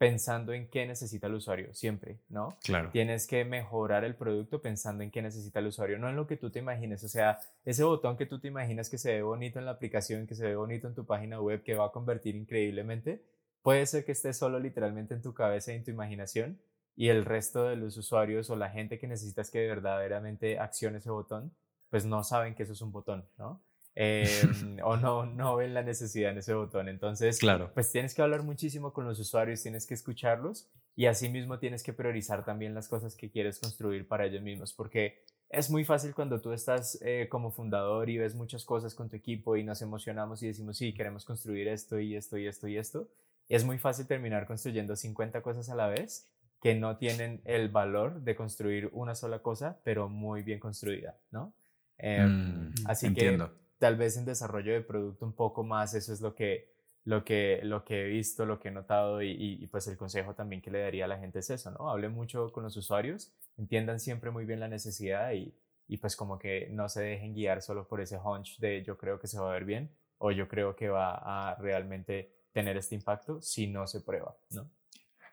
pensando 0.00 0.54
en 0.54 0.66
qué 0.70 0.86
necesita 0.86 1.26
el 1.26 1.34
usuario, 1.34 1.74
siempre, 1.74 2.20
¿no? 2.30 2.56
Claro. 2.64 2.88
Tienes 2.90 3.26
que 3.26 3.44
mejorar 3.44 4.02
el 4.02 4.14
producto 4.14 4.62
pensando 4.62 5.04
en 5.04 5.10
qué 5.10 5.20
necesita 5.20 5.58
el 5.58 5.66
usuario, 5.66 5.98
no 5.98 6.08
en 6.08 6.16
lo 6.16 6.26
que 6.26 6.38
tú 6.38 6.48
te 6.48 6.58
imagines. 6.58 7.04
O 7.04 7.08
sea, 7.08 7.38
ese 7.66 7.84
botón 7.84 8.16
que 8.16 8.24
tú 8.24 8.40
te 8.40 8.48
imaginas 8.48 8.88
que 8.88 8.96
se 8.96 9.12
ve 9.12 9.20
bonito 9.20 9.58
en 9.58 9.66
la 9.66 9.72
aplicación, 9.72 10.26
que 10.26 10.34
se 10.34 10.46
ve 10.46 10.56
bonito 10.56 10.88
en 10.88 10.94
tu 10.94 11.04
página 11.04 11.38
web, 11.38 11.62
que 11.62 11.74
va 11.74 11.84
a 11.84 11.92
convertir 11.92 12.34
increíblemente, 12.34 13.22
puede 13.60 13.84
ser 13.84 14.06
que 14.06 14.12
esté 14.12 14.32
solo 14.32 14.58
literalmente 14.58 15.12
en 15.12 15.20
tu 15.20 15.34
cabeza 15.34 15.70
y 15.74 15.76
en 15.76 15.84
tu 15.84 15.90
imaginación 15.90 16.58
y 16.96 17.08
el 17.08 17.26
resto 17.26 17.68
de 17.68 17.76
los 17.76 17.98
usuarios 17.98 18.48
o 18.48 18.56
la 18.56 18.70
gente 18.70 18.98
que 18.98 19.06
necesitas 19.06 19.50
que 19.50 19.66
verdaderamente 19.66 20.58
accione 20.58 20.96
ese 20.96 21.10
botón, 21.10 21.54
pues 21.90 22.06
no 22.06 22.24
saben 22.24 22.54
que 22.54 22.62
eso 22.62 22.72
es 22.72 22.80
un 22.80 22.90
botón, 22.90 23.28
¿no? 23.36 23.62
Em, 23.94 24.78
o 24.84 24.96
no, 24.96 25.26
no 25.26 25.56
ven 25.56 25.74
la 25.74 25.82
necesidad 25.82 26.30
en 26.30 26.38
ese 26.38 26.54
botón. 26.54 26.88
Entonces, 26.88 27.38
claro. 27.38 27.70
pues 27.74 27.90
tienes 27.90 28.14
que 28.14 28.22
hablar 28.22 28.42
muchísimo 28.42 28.92
con 28.92 29.06
los 29.06 29.18
usuarios, 29.18 29.62
tienes 29.62 29.86
que 29.86 29.94
escucharlos 29.94 30.68
y 30.96 31.06
asimismo 31.06 31.58
tienes 31.58 31.82
que 31.82 31.92
priorizar 31.92 32.44
también 32.44 32.74
las 32.74 32.88
cosas 32.88 33.16
que 33.16 33.30
quieres 33.30 33.58
construir 33.58 34.06
para 34.06 34.26
ellos 34.26 34.42
mismos, 34.42 34.72
porque 34.72 35.24
es 35.48 35.70
muy 35.70 35.84
fácil 35.84 36.14
cuando 36.14 36.40
tú 36.40 36.52
estás 36.52 36.98
eh, 37.02 37.26
como 37.28 37.50
fundador 37.50 38.08
y 38.08 38.18
ves 38.18 38.34
muchas 38.34 38.64
cosas 38.64 38.94
con 38.94 39.08
tu 39.08 39.16
equipo 39.16 39.56
y 39.56 39.64
nos 39.64 39.82
emocionamos 39.82 40.42
y 40.42 40.46
decimos, 40.46 40.76
sí, 40.76 40.94
queremos 40.94 41.24
construir 41.24 41.68
esto 41.68 41.98
y 41.98 42.14
esto 42.14 42.38
y 42.38 42.46
esto 42.46 42.68
y 42.68 42.76
esto. 42.76 43.08
Es 43.48 43.64
muy 43.64 43.78
fácil 43.78 44.06
terminar 44.06 44.46
construyendo 44.46 44.94
50 44.94 45.42
cosas 45.42 45.68
a 45.68 45.74
la 45.74 45.88
vez 45.88 46.30
que 46.62 46.74
no 46.74 46.98
tienen 46.98 47.40
el 47.44 47.68
valor 47.68 48.20
de 48.20 48.36
construir 48.36 48.90
una 48.92 49.14
sola 49.14 49.40
cosa, 49.40 49.80
pero 49.82 50.08
muy 50.08 50.42
bien 50.42 50.60
construida, 50.60 51.16
¿no? 51.32 51.52
Mm, 51.98 52.72
así 52.86 53.06
entiendo. 53.06 53.52
que 53.52 53.60
tal 53.80 53.96
vez 53.96 54.16
en 54.18 54.26
desarrollo 54.26 54.74
de 54.74 54.82
producto 54.82 55.24
un 55.24 55.32
poco 55.32 55.64
más, 55.64 55.94
eso 55.94 56.12
es 56.12 56.20
lo 56.20 56.34
que, 56.34 56.70
lo 57.04 57.24
que, 57.24 57.60
lo 57.64 57.82
que 57.82 58.02
he 58.02 58.08
visto, 58.08 58.44
lo 58.44 58.60
que 58.60 58.68
he 58.68 58.70
notado 58.70 59.22
y, 59.22 59.30
y, 59.32 59.66
pues 59.68 59.86
el 59.88 59.96
consejo 59.96 60.34
también 60.34 60.60
que 60.60 60.70
le 60.70 60.82
daría 60.82 61.06
a 61.06 61.08
la 61.08 61.18
gente 61.18 61.38
es 61.38 61.48
eso, 61.48 61.70
¿no? 61.70 61.90
Hable 61.90 62.10
mucho 62.10 62.52
con 62.52 62.62
los 62.62 62.76
usuarios, 62.76 63.32
entiendan 63.56 63.98
siempre 63.98 64.30
muy 64.30 64.44
bien 64.44 64.60
la 64.60 64.68
necesidad 64.68 65.32
y, 65.32 65.54
y 65.88 65.96
pues 65.96 66.14
como 66.14 66.38
que 66.38 66.68
no 66.70 66.90
se 66.90 67.02
dejen 67.02 67.34
guiar 67.34 67.62
solo 67.62 67.88
por 67.88 68.02
ese 68.02 68.18
hunch 68.18 68.58
de 68.58 68.84
yo 68.84 68.98
creo 68.98 69.18
que 69.18 69.26
se 69.26 69.40
va 69.40 69.48
a 69.48 69.54
ver 69.54 69.64
bien 69.64 69.90
o 70.18 70.30
yo 70.30 70.46
creo 70.46 70.76
que 70.76 70.90
va 70.90 71.14
a 71.14 71.54
realmente 71.54 72.34
tener 72.52 72.76
este 72.76 72.94
impacto 72.94 73.40
si 73.40 73.66
no 73.66 73.86
se 73.86 74.02
prueba, 74.02 74.36
¿no? 74.50 74.70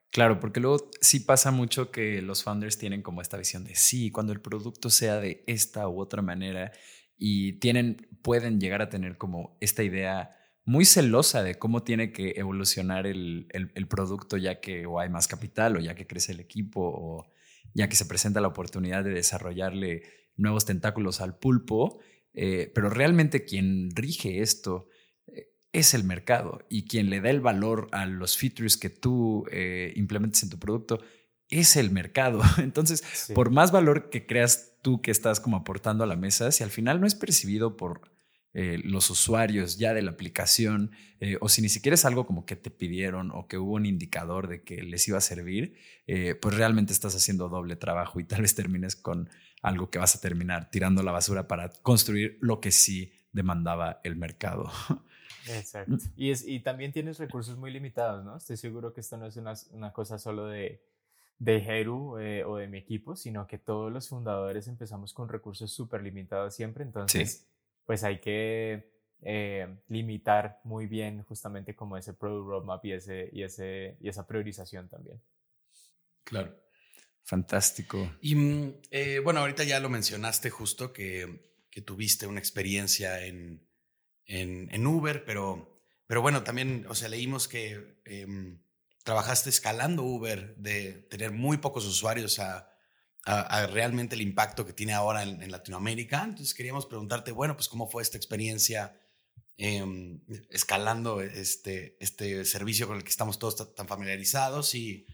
Claro, 0.10 0.40
porque 0.40 0.62
luego 0.62 0.90
sí 1.02 1.20
pasa 1.20 1.52
mucho 1.52 1.92
que 1.92 2.22
los 2.22 2.44
founders 2.44 2.78
tienen 2.78 3.02
como 3.02 3.22
esta 3.22 3.36
visión 3.36 3.66
de 3.66 3.76
sí, 3.76 4.10
cuando 4.10 4.32
el 4.32 4.40
producto 4.40 4.90
sea 4.90 5.18
de 5.18 5.44
esta 5.48 5.90
u 5.90 6.00
otra 6.00 6.22
manera 6.22 6.72
y 7.18 7.54
tienen, 7.54 8.08
pueden 8.22 8.60
llegar 8.60 8.82
a 8.82 8.90
tener 8.90 9.18
como 9.18 9.58
esta 9.60 9.84
idea 9.84 10.36
muy 10.68 10.86
celosa 10.86 11.44
de 11.44 11.56
cómo 11.56 11.84
tiene 11.84 12.12
que 12.12 12.34
evolucionar 12.36 13.08
el, 13.08 13.48
el, 13.52 13.88
producto 13.88 14.36
ya 14.36 14.60
que 14.60 14.86
hay 15.00 15.10
más 15.10 15.28
capital 15.30 15.78
o 15.78 15.80
ya 15.80 15.96
que 15.96 16.06
crece 16.06 16.34
el 16.34 16.42
equipo 16.42 16.82
o 16.82 17.32
ya 17.74 17.88
que 17.88 17.96
se 17.96 18.06
presenta 18.06 18.42
la 18.42 18.50
oportunidad 18.50 19.04
de 19.04 19.12
desarrollarle 19.12 20.04
nuevos 20.36 20.66
tentáculos 20.66 21.22
al 21.22 21.38
pulpo, 21.38 22.00
eh, 22.34 22.70
pero 22.76 22.90
realmente 22.90 23.46
quien 23.46 23.92
rige 23.96 24.42
esto 24.42 24.90
eh, 25.28 25.54
es 25.72 25.94
el 25.94 26.04
mercado 26.04 26.60
y 26.70 26.86
quien 26.86 27.10
le 27.10 27.22
da 27.22 27.30
el 27.30 27.40
valor 27.40 27.88
a 27.94 28.06
los 28.06 28.38
features 28.38 28.76
que 28.76 28.90
tú 28.90 29.46
eh, 29.52 29.94
implementes 29.96 30.44
en 30.44 30.50
tu 30.50 30.60
producto 30.60 31.00
es 31.50 31.76
el 31.76 31.92
mercado. 31.92 32.42
Entonces, 32.58 33.04
por 33.34 33.52
más 33.52 33.72
valor 33.72 34.10
que 34.10 34.26
creas 34.26 34.76
tú 34.82 35.02
que 35.02 35.12
estás 35.12 35.40
como 35.40 35.58
aportando 35.58 36.04
a 36.04 36.08
la 36.08 36.16
mesa, 36.16 36.52
si 36.52 36.64
al 36.64 36.72
final 36.72 37.02
no 37.02 37.08
es 37.08 37.16
percibido 37.16 37.78
por 37.78 38.12
eh, 38.54 38.80
los 38.84 39.10
usuarios 39.10 39.78
ya 39.78 39.94
de 39.94 40.02
la 40.02 40.12
aplicación, 40.12 40.92
eh, 41.20 41.38
o 41.42 41.50
si 41.50 41.62
ni 41.62 41.70
siquiera 41.70 41.94
es 41.94 42.06
algo 42.06 42.26
como 42.26 42.46
que 42.46 42.56
te 42.56 42.72
pidieron 42.72 43.32
o 43.32 43.48
que 43.48 43.58
hubo 43.58 43.74
un 43.74 43.86
indicador 43.86 44.48
de 44.48 44.64
que 44.64 44.82
les 44.82 45.08
iba 45.08 45.18
a 45.18 45.22
servir, 45.22 45.76
eh, 46.08 46.36
pues 46.36 46.56
realmente 46.56 46.94
estás 46.94 47.16
haciendo 47.16 47.50
doble 47.50 47.76
trabajo 47.76 48.20
y 48.20 48.24
tal 48.24 48.42
vez 48.42 48.56
termines 48.56 48.96
con 48.96 49.30
algo 49.62 49.90
que 49.90 50.00
vas 50.00 50.16
a 50.16 50.22
terminar 50.22 50.72
tirando 50.72 51.04
la 51.04 51.12
basura 51.12 51.48
para 51.48 51.70
construir 51.70 52.38
lo 52.42 52.60
que 52.60 52.72
sí 52.72 53.12
demandaba 53.32 54.00
el 54.04 54.16
mercado. 54.16 54.72
Exacto. 55.50 55.98
Y, 56.16 56.32
es, 56.32 56.46
y 56.46 56.60
también 56.60 56.92
tienes 56.92 57.20
recursos 57.20 57.58
muy 57.58 57.72
limitados, 57.72 58.26
¿no? 58.26 58.38
Estoy 58.38 58.58
seguro 58.58 58.94
que 58.94 59.02
esto 59.02 59.18
no 59.18 59.28
es 59.28 59.38
una, 59.38 59.54
una 59.72 59.94
cosa 59.94 60.18
solo 60.18 60.48
de, 60.48 60.82
de 61.40 61.58
Heru 61.58 62.18
o 62.46 62.58
de 62.58 62.68
mi 62.68 62.78
equipo, 62.78 63.16
sino 63.16 63.48
que 63.48 63.58
todos 63.58 63.92
los 63.92 64.10
fundadores 64.10 64.68
empezamos 64.68 65.14
con 65.14 65.30
recursos 65.30 65.72
súper 65.72 66.02
limitados 66.02 66.56
siempre. 66.56 66.84
Entonces, 66.84 67.48
pues 67.86 68.04
hay 68.04 68.20
que 68.20 68.92
eh, 69.22 69.68
limitar 69.88 70.60
muy 70.64 70.86
bien 70.86 71.24
justamente 71.24 71.76
como 71.76 71.98
ese 71.98 72.14
product 72.14 72.48
roadmap 72.48 72.86
y, 72.86 72.94
ese, 72.94 73.30
y, 73.32 73.44
ese, 73.44 73.98
y 74.00 74.10
esa 74.10 74.28
priorización 74.28 74.90
también. 74.90 75.22
Claro. 76.24 76.56
Fantástico. 77.24 78.10
Y 78.22 78.36
mm, 78.36 78.74
eh, 78.90 79.20
bueno, 79.20 79.42
ahorita 79.42 79.66
ya 79.66 79.80
lo 79.82 79.90
mencionaste 79.90 80.50
justo 80.50 80.94
que, 80.94 81.52
que 81.70 81.82
tuviste 81.82 82.26
una 82.26 82.40
experiencia 82.40 83.26
en, 83.26 83.68
en, 84.26 84.70
en, 84.72 84.88
Uber, 84.88 85.26
pero, 85.26 85.82
pero 86.06 86.22
bueno, 86.22 86.44
también, 86.44 86.86
o 86.88 86.96
sea, 86.96 87.10
leímos 87.10 87.50
que 87.50 88.00
em, 88.06 88.60
trabajaste 89.08 89.50
escalando 89.50 90.04
Uber 90.04 90.54
de 90.58 91.08
tener 91.10 91.32
muy 91.32 91.58
pocos 91.58 91.86
usuarios 91.86 92.40
a 92.40 92.68
a, 93.28 93.68
realmente 93.68 94.16
el 94.16 94.22
impacto 94.22 94.66
que 94.66 94.74
tiene 94.74 94.94
ahora 94.94 95.24
en, 95.24 95.52
Latinoamérica. 95.52 96.24
Entonces 96.24 96.54
queríamos 96.54 96.86
preguntarte, 96.86 97.32
bueno, 97.32 97.56
pues 97.56 97.68
cómo 97.68 97.90
fue 97.90 98.02
esta 98.02 98.18
experiencia 98.18 98.98
em, 99.58 100.22
escalando 100.50 101.22
este, 101.22 101.98
este 102.00 102.46
servicio 102.46 102.88
con 102.88 102.98
el 102.98 103.04
que 103.04 103.10
estamos 103.10 103.38
todos 103.38 103.76
tan 103.76 103.88
familiarizados 103.88 104.76
y, 104.76 105.06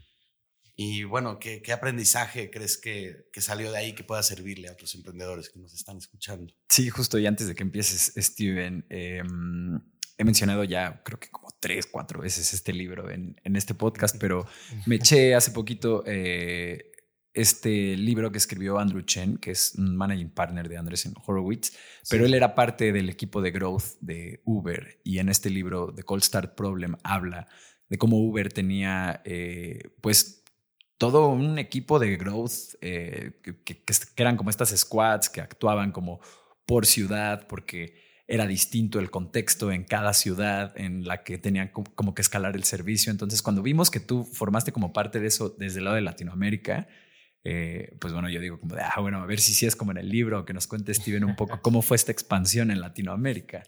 y 0.76 1.06
bueno, 1.06 1.40
¿qué, 1.40 1.62
¿qué, 1.62 1.72
aprendizaje 1.72 2.52
crees 2.52 2.78
que, 2.78 3.30
que, 3.34 3.42
salió 3.42 3.72
de 3.72 3.78
ahí 3.80 3.94
que 3.94 4.04
pueda 4.04 4.22
servirle 4.22 4.68
a 4.68 4.74
otros 4.74 4.94
emprendedores 4.94 5.50
que 5.50 5.60
nos 5.60 5.74
están 5.74 5.98
escuchando? 5.98 6.54
Sí, 6.70 6.90
justo 6.90 7.18
y 7.18 7.26
antes 7.26 7.48
de 7.48 7.56
que 7.56 7.64
empieces, 7.64 8.14
Steven, 8.16 8.86
em, 8.90 9.82
he 10.24 10.26
mencionado 10.26 10.64
ya 10.64 11.02
creo 11.04 11.20
que 11.20 11.30
como 11.30 11.50
tres, 11.60 11.86
cuatro 11.86 12.22
veces 12.22 12.54
este 12.54 12.74
libro 12.74 13.10
en, 13.10 13.40
en 13.44 13.56
este 13.56 13.74
podcast, 13.74 14.18
pero 14.20 14.46
me 14.86 14.96
eché 14.96 15.36
hace 15.36 15.52
poquito 15.52 16.04
eh, 16.06 16.92
este 17.34 17.96
libro 17.98 18.32
que 18.32 18.38
escribió 18.38 18.80
Andrew 18.80 19.02
Chen, 19.02 19.38
que 19.38 19.52
es 19.52 19.74
un 19.76 19.96
managing 19.96 20.30
partner 20.30 20.70
de 20.70 20.78
Andresen 20.78 21.14
Horowitz, 21.26 21.76
pero 22.10 22.26
él 22.26 22.34
era 22.34 22.54
parte 22.54 22.92
del 22.92 23.10
equipo 23.10 23.42
de 23.42 23.52
growth 23.52 23.98
de 24.02 24.42
Uber 24.46 25.00
y 25.04 25.20
en 25.20 25.30
este 25.30 25.50
libro, 25.50 25.94
The 25.94 26.04
Cold 26.04 26.24
Start 26.24 26.56
Problem, 26.56 26.96
habla 27.04 27.48
de 27.90 27.98
cómo 27.98 28.18
Uber 28.18 28.52
tenía 28.52 29.22
eh, 29.26 29.96
pues 30.02 30.44
todo 30.98 31.28
un 31.30 31.58
equipo 31.60 32.00
de 32.00 32.16
growth 32.18 32.76
eh, 32.82 33.40
que, 33.66 33.84
eran 34.16 34.38
como 34.38 34.50
estas 34.50 34.70
squads 34.70 35.30
que 35.30 35.42
actuaban 35.42 35.92
como 35.92 36.22
por 36.66 36.86
ciudad 36.86 37.48
porque 37.48 38.13
era 38.28 38.48
distinto 38.48 39.00
el 39.00 39.12
contexto 39.12 39.72
en 39.72 39.84
cada 39.84 40.14
ciudad 40.14 40.74
en 40.76 41.06
la 41.06 41.24
que 41.24 41.38
tenían 41.38 41.70
como 41.70 42.16
que 42.16 42.22
escalar 42.22 42.56
el 42.56 42.64
servicio. 42.64 43.12
Entonces, 43.12 43.42
cuando 43.42 43.62
vimos 43.62 43.92
que 43.92 44.00
tú 44.00 44.24
formaste 44.24 44.72
como 44.72 44.94
parte 44.94 45.20
de 45.20 45.28
eso 45.28 45.50
desde 45.50 45.80
el 45.80 45.86
lado 45.86 45.96
de 45.96 46.02
Latinoamérica, 46.02 46.88
eh, 47.44 47.98
pues 48.00 48.14
bueno, 48.14 48.30
yo 48.30 48.40
digo 48.40 48.60
como 48.60 48.76
de, 48.76 48.82
ah, 48.82 49.00
bueno, 49.02 49.22
a 49.22 49.26
ver 49.26 49.40
si 49.40 49.54
sí 49.54 49.66
es 49.66 49.76
como 49.76 49.92
en 49.92 49.98
el 49.98 50.10
libro, 50.10 50.46
que 50.46 50.54
nos 50.54 50.68
cuente 50.68 50.94
Steven 50.94 51.26
un 51.26 51.36
poco 51.36 51.60
cómo 51.62 51.82
fue 51.82 51.96
esta 51.96 52.12
expansión 52.12 52.72
en 52.72 52.80
Latinoamérica. 52.80 53.64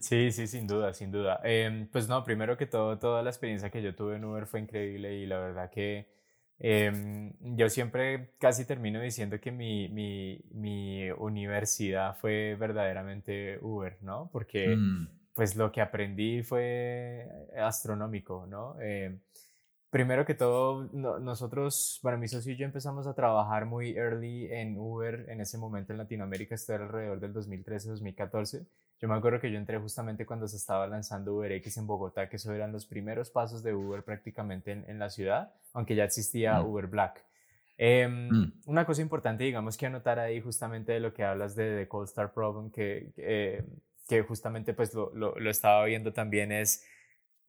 Sí, 0.00 0.30
sí, 0.30 0.46
sin 0.46 0.66
duda, 0.66 0.92
sin 0.92 1.10
duda. 1.10 1.40
Em, 1.42 1.88
pues 1.88 2.06
no, 2.06 2.22
primero 2.22 2.56
que 2.56 2.66
todo, 2.66 2.98
toda 2.98 3.22
la 3.22 3.30
experiencia 3.30 3.70
que 3.70 3.82
yo 3.82 3.94
tuve 3.94 4.16
en 4.16 4.24
Uber 4.24 4.46
fue 4.46 4.60
increíble 4.60 5.16
y 5.16 5.26
la 5.26 5.38
verdad 5.38 5.70
que 5.70 6.19
em, 6.60 7.32
yo 7.56 7.68
siempre 7.68 8.34
casi 8.38 8.64
termino 8.64 9.00
diciendo 9.00 9.40
que 9.40 9.50
mi, 9.50 9.88
mi, 9.88 10.40
mi, 10.52 11.10
universidad 11.10 12.16
fue 12.16 12.56
verdaderamente 12.58 13.58
Uber, 13.62 13.98
¿no? 14.02 14.30
Porque 14.32 14.76
mm. 14.76 15.08
pues 15.34 15.56
lo 15.56 15.72
que 15.72 15.80
aprendí 15.80 16.42
fue 16.42 17.26
astronómico, 17.56 18.46
¿no? 18.46 18.80
Em, 18.80 19.18
primero 19.90 20.24
que 20.24 20.34
todo, 20.34 20.84
nosotros, 20.92 21.98
para 22.02 22.16
mi 22.16 22.28
socio 22.28 22.52
y 22.52 22.56
yo 22.56 22.64
empezamos 22.64 23.06
a 23.06 23.14
trabajar 23.14 23.66
muy 23.66 23.96
early 23.96 24.46
en 24.52 24.78
Uber 24.78 25.26
en 25.28 25.40
ese 25.40 25.58
momento 25.58 25.92
en 25.92 25.98
Latinoamérica, 25.98 26.54
esto 26.54 26.74
era 26.74 26.84
alrededor 26.84 27.20
del 27.20 27.34
2013-2014. 27.34 28.66
Yo 29.00 29.08
me 29.08 29.14
acuerdo 29.14 29.40
que 29.40 29.50
yo 29.50 29.58
entré 29.58 29.78
justamente 29.78 30.26
cuando 30.26 30.46
se 30.46 30.56
estaba 30.56 30.86
lanzando 30.86 31.34
UberX 31.34 31.76
en 31.78 31.86
Bogotá, 31.86 32.28
que 32.28 32.36
eso 32.36 32.52
eran 32.52 32.72
los 32.72 32.86
primeros 32.86 33.30
pasos 33.30 33.62
de 33.62 33.72
Uber 33.72 34.02
prácticamente 34.02 34.72
en, 34.72 34.98
la 34.98 35.08
ciudad, 35.08 35.54
aunque 35.72 35.94
ya 35.94 36.04
existía 36.04 36.60
mm. 36.60 36.66
Uber 36.66 36.86
Black. 36.86 37.24
Em, 37.78 38.28
mm. 38.28 38.52
Una 38.66 38.84
cosa 38.84 39.00
importante, 39.00 39.44
digamos, 39.44 39.78
que 39.78 39.86
anotar 39.86 40.18
ahí 40.18 40.40
justamente 40.40 40.92
de 40.92 41.00
lo 41.00 41.14
que 41.14 41.24
hablas 41.24 41.56
de 41.56 41.78
The 41.78 41.88
Cold 41.88 42.08
Start 42.08 42.34
Problem, 42.34 42.70
que, 42.70 43.12
eh, 43.16 43.64
que 44.06 44.22
justamente 44.22 44.74
pues 44.74 44.92
lo, 44.92 45.10
lo, 45.14 45.34
lo 45.38 45.50
estaba 45.50 45.84
viendo 45.86 46.12
también 46.12 46.52
es 46.52 46.84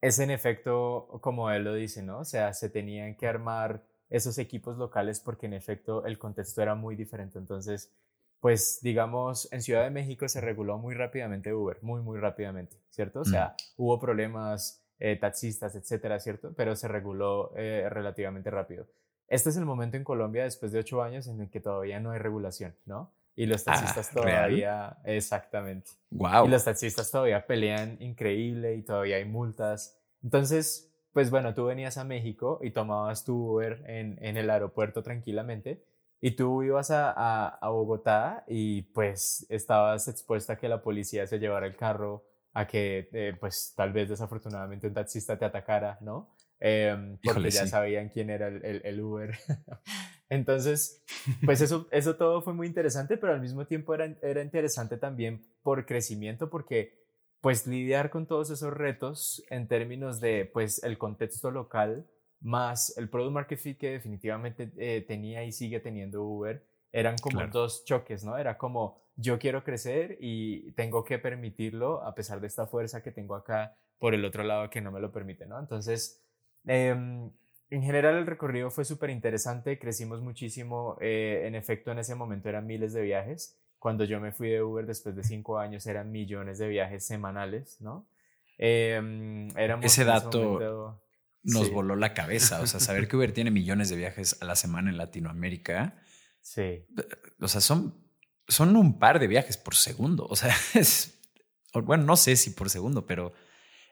es 0.02 0.18
en 0.18 0.30
efecto, 0.32 1.06
como 1.22 1.50
él 1.50 1.62
lo 1.62 1.74
dice, 1.74 2.02
¿no? 2.02 2.18
O 2.18 2.24
sea, 2.24 2.52
se 2.52 2.68
tenían 2.68 3.14
que 3.14 3.28
armar 3.28 3.82
esos 4.10 4.36
equipos 4.36 4.76
locales 4.76 5.20
porque 5.20 5.46
en 5.46 5.54
efecto 5.54 6.04
el 6.04 6.18
contexto 6.18 6.60
era 6.60 6.74
muy 6.74 6.96
diferente. 6.96 7.38
Entonces, 7.38 7.92
pues 8.42 8.80
digamos, 8.82 9.48
en 9.52 9.62
Ciudad 9.62 9.84
de 9.84 9.90
México 9.90 10.28
se 10.28 10.40
reguló 10.40 10.76
muy 10.76 10.96
rápidamente 10.96 11.54
Uber, 11.54 11.78
muy, 11.80 12.02
muy 12.02 12.18
rápidamente, 12.18 12.76
¿cierto? 12.90 13.20
O 13.20 13.24
sea, 13.24 13.54
mm. 13.56 13.82
hubo 13.82 14.00
problemas, 14.00 14.82
eh, 14.98 15.14
taxistas, 15.14 15.76
etcétera, 15.76 16.18
¿cierto? 16.18 16.52
Pero 16.56 16.74
se 16.74 16.88
reguló 16.88 17.52
eh, 17.56 17.86
relativamente 17.88 18.50
rápido. 18.50 18.88
Este 19.28 19.50
es 19.50 19.56
el 19.56 19.64
momento 19.64 19.96
en 19.96 20.02
Colombia, 20.02 20.42
después 20.42 20.72
de 20.72 20.80
ocho 20.80 21.04
años, 21.04 21.28
en 21.28 21.40
el 21.40 21.50
que 21.50 21.60
todavía 21.60 22.00
no 22.00 22.10
hay 22.10 22.18
regulación, 22.18 22.74
¿no? 22.84 23.12
Y 23.36 23.46
los 23.46 23.62
ah, 23.62 23.74
taxistas 23.74 24.10
todavía, 24.10 24.96
exactamente. 25.04 25.92
Wow. 26.10 26.46
Y 26.46 26.48
los 26.48 26.64
taxistas 26.64 27.12
todavía 27.12 27.46
pelean 27.46 27.96
increíble 28.00 28.74
y 28.74 28.82
todavía 28.82 29.18
hay 29.18 29.24
multas. 29.24 30.00
Entonces, 30.20 30.92
pues 31.12 31.30
bueno, 31.30 31.54
tú 31.54 31.66
venías 31.66 31.96
a 31.96 32.02
México 32.02 32.58
y 32.60 32.72
tomabas 32.72 33.24
tu 33.24 33.52
Uber 33.52 33.84
en, 33.86 34.18
en 34.20 34.36
el 34.36 34.50
aeropuerto 34.50 35.04
tranquilamente 35.04 35.80
y 36.24 36.30
tú 36.30 36.62
ibas 36.62 36.92
a, 36.92 37.48
a, 37.48 37.68
Bogotá 37.68 38.44
y 38.46 38.82
pues 38.82 39.44
estabas 39.48 40.06
expuesta 40.06 40.52
a 40.52 40.56
que 40.56 40.68
la 40.68 40.80
policía 40.80 41.26
se 41.26 41.40
llevara 41.40 41.66
el 41.66 41.74
carro, 41.76 42.24
a 42.52 42.68
que 42.68 43.08
eh, 43.12 43.36
pues 43.40 43.74
tal 43.76 43.92
vez 43.92 44.08
desafortunadamente 44.08 44.86
un 44.86 44.94
taxista 44.94 45.36
te 45.36 45.44
atacara, 45.44 45.98
¿no? 46.00 46.32
Eh, 46.60 47.18
porque 47.24 47.50
ya 47.50 47.66
sabían 47.66 48.08
quién 48.08 48.30
era 48.30 48.46
el, 48.46 48.64
el, 48.64 48.82
el 48.84 49.00
Uber. 49.00 49.36
Entonces, 50.28 51.02
pues 51.44 51.60
eso, 51.60 51.88
eso 51.90 52.14
todo 52.14 52.40
fue 52.40 52.54
muy 52.54 52.68
interesante, 52.68 53.16
pero 53.16 53.32
al 53.32 53.40
mismo 53.40 53.66
tiempo 53.66 53.92
era, 53.92 54.16
era 54.22 54.42
interesante 54.42 54.98
también 54.98 55.42
por 55.64 55.84
crecimiento, 55.86 56.48
porque 56.50 57.02
pues 57.40 57.66
lidiar 57.66 58.10
con 58.10 58.26
todos 58.28 58.50
esos 58.50 58.72
retos 58.72 59.42
en 59.50 59.66
términos 59.66 60.20
de 60.20 60.48
pues 60.52 60.84
el 60.84 60.98
contexto 60.98 61.50
local 61.50 62.06
más 62.42 62.96
el 62.98 63.08
product 63.08 63.32
market 63.32 63.58
fit 63.58 63.78
que 63.78 63.90
definitivamente 63.90 64.70
eh, 64.76 65.04
tenía 65.06 65.44
y 65.44 65.52
sigue 65.52 65.80
teniendo 65.80 66.22
Uber, 66.22 66.64
eran 66.92 67.16
como 67.18 67.46
dos 67.46 67.84
choques, 67.84 68.24
¿no? 68.24 68.36
Era 68.36 68.58
como 68.58 69.00
yo 69.16 69.38
quiero 69.38 69.64
crecer 69.64 70.18
y 70.20 70.72
tengo 70.72 71.04
que 71.04 71.18
permitirlo 71.18 72.02
a 72.02 72.14
pesar 72.14 72.40
de 72.40 72.46
esta 72.46 72.66
fuerza 72.66 73.02
que 73.02 73.12
tengo 73.12 73.34
acá 73.34 73.74
por 73.98 74.14
el 74.14 74.24
otro 74.24 74.42
lado 74.42 74.68
que 74.68 74.80
no 74.80 74.90
me 74.90 75.00
lo 75.00 75.12
permite, 75.12 75.46
¿no? 75.46 75.58
Entonces, 75.58 76.20
eh, 76.66 76.90
en 76.90 77.82
general 77.82 78.16
el 78.16 78.26
recorrido 78.26 78.70
fue 78.70 78.84
súper 78.84 79.10
interesante, 79.10 79.78
crecimos 79.78 80.20
muchísimo, 80.20 80.98
eh, 81.00 81.44
en 81.46 81.54
efecto 81.54 81.90
en 81.92 82.00
ese 82.00 82.14
momento 82.14 82.48
eran 82.48 82.66
miles 82.66 82.92
de 82.92 83.00
viajes, 83.02 83.56
cuando 83.78 84.04
yo 84.04 84.20
me 84.20 84.32
fui 84.32 84.50
de 84.50 84.62
Uber 84.62 84.84
después 84.86 85.16
de 85.16 85.24
cinco 85.24 85.58
años 85.58 85.86
eran 85.86 86.12
millones 86.12 86.58
de 86.58 86.68
viajes 86.68 87.06
semanales, 87.06 87.80
¿no? 87.80 88.06
Em, 88.58 89.48
ese 89.82 90.04
dato 90.04 91.00
nos 91.42 91.70
voló 91.70 91.96
la 91.96 92.14
cabeza, 92.14 92.60
o 92.60 92.66
sea, 92.66 92.80
saber 92.80 93.08
que 93.08 93.16
Uber 93.16 93.32
tiene 93.32 93.50
millones 93.50 93.88
de 93.88 93.96
viajes 93.96 94.38
a 94.40 94.44
la 94.44 94.56
semana 94.56 94.90
en 94.90 94.96
Latinoamérica, 94.96 96.02
sí. 96.40 96.86
o 97.40 97.48
sea, 97.48 97.60
son, 97.60 97.94
son 98.48 98.76
un 98.76 98.98
par 98.98 99.18
de 99.18 99.26
viajes 99.26 99.56
por 99.56 99.74
segundo, 99.74 100.26
o 100.28 100.36
sea, 100.36 100.54
es, 100.74 101.20
bueno, 101.72 102.04
no 102.04 102.16
sé 102.16 102.36
si 102.36 102.50
por 102.50 102.70
segundo, 102.70 103.06
pero 103.06 103.32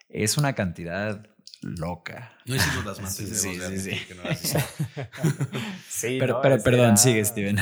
es 0.09 0.37
una 0.37 0.55
cantidad 0.55 1.27
loca. 1.63 2.37
No 2.47 2.57
hicimos 2.57 2.85
las 2.85 3.01
más. 3.03 3.15
Sí, 3.15 3.27
sí, 3.27 3.59
sí. 3.79 3.99
sí 5.89 6.17
pero, 6.19 6.41
pero 6.41 6.63
perdón, 6.63 6.97
sigue, 6.97 7.25
Steven. 7.25 7.59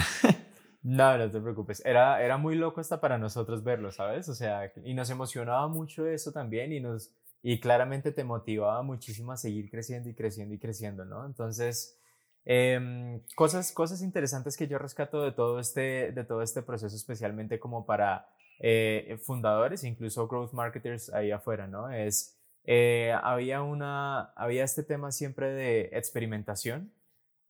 No, 0.83 1.19
no 1.19 1.31
te 1.31 1.41
preocupes. 1.41 1.83
Era, 1.85 2.23
era 2.23 2.39
muy 2.39 2.55
loco 2.55 2.81
hasta 2.81 3.01
para 3.01 3.19
nosotros 3.19 3.63
verlo, 3.65 3.93
¿sabes? 3.93 4.29
O 4.29 4.35
sea, 4.35 4.73
y 4.85 4.95
nos 4.95 5.11
emocionaba 5.11 5.69
mucho 5.69 6.07
eso 6.07 6.33
también 6.33 6.73
y 6.73 6.81
nos, 6.81 7.13
y 7.43 7.61
claramente 7.61 8.13
te 8.13 8.25
motivaba 8.25 8.83
muchísimo 8.83 9.33
a 9.33 9.37
seguir 9.37 9.71
creciendo 9.71 10.09
y 10.09 10.15
creciendo 10.15 10.55
y 10.55 10.59
creciendo, 10.59 11.05
¿no? 11.05 11.25
Entonces, 11.27 11.99
em, 12.45 13.21
cosas, 13.37 13.73
cosas 13.73 14.03
interesantes 14.03 14.57
que 14.57 14.67
yo 14.69 14.79
rescato 14.79 15.23
de 15.23 15.33
todo 15.33 15.61
este, 15.61 16.13
de 16.13 16.25
todo 16.25 16.43
este 16.43 16.63
proceso, 16.63 16.97
especialmente 16.97 17.59
como 17.59 17.87
para 17.87 18.29
eh, 18.61 19.19
fundadores, 19.23 19.85
incluso 19.85 20.27
growth 20.27 20.53
marketers 20.53 21.13
ahí 21.13 21.31
afuera, 21.31 21.69
¿no? 21.69 21.91
Es, 21.91 22.37
eh, 22.65 23.15
había, 23.23 23.63
una, 23.63 24.33
había 24.35 24.65
este 24.65 24.83
tema 24.83 25.13
siempre 25.13 25.51
de 25.53 25.91
experimentación. 25.93 26.93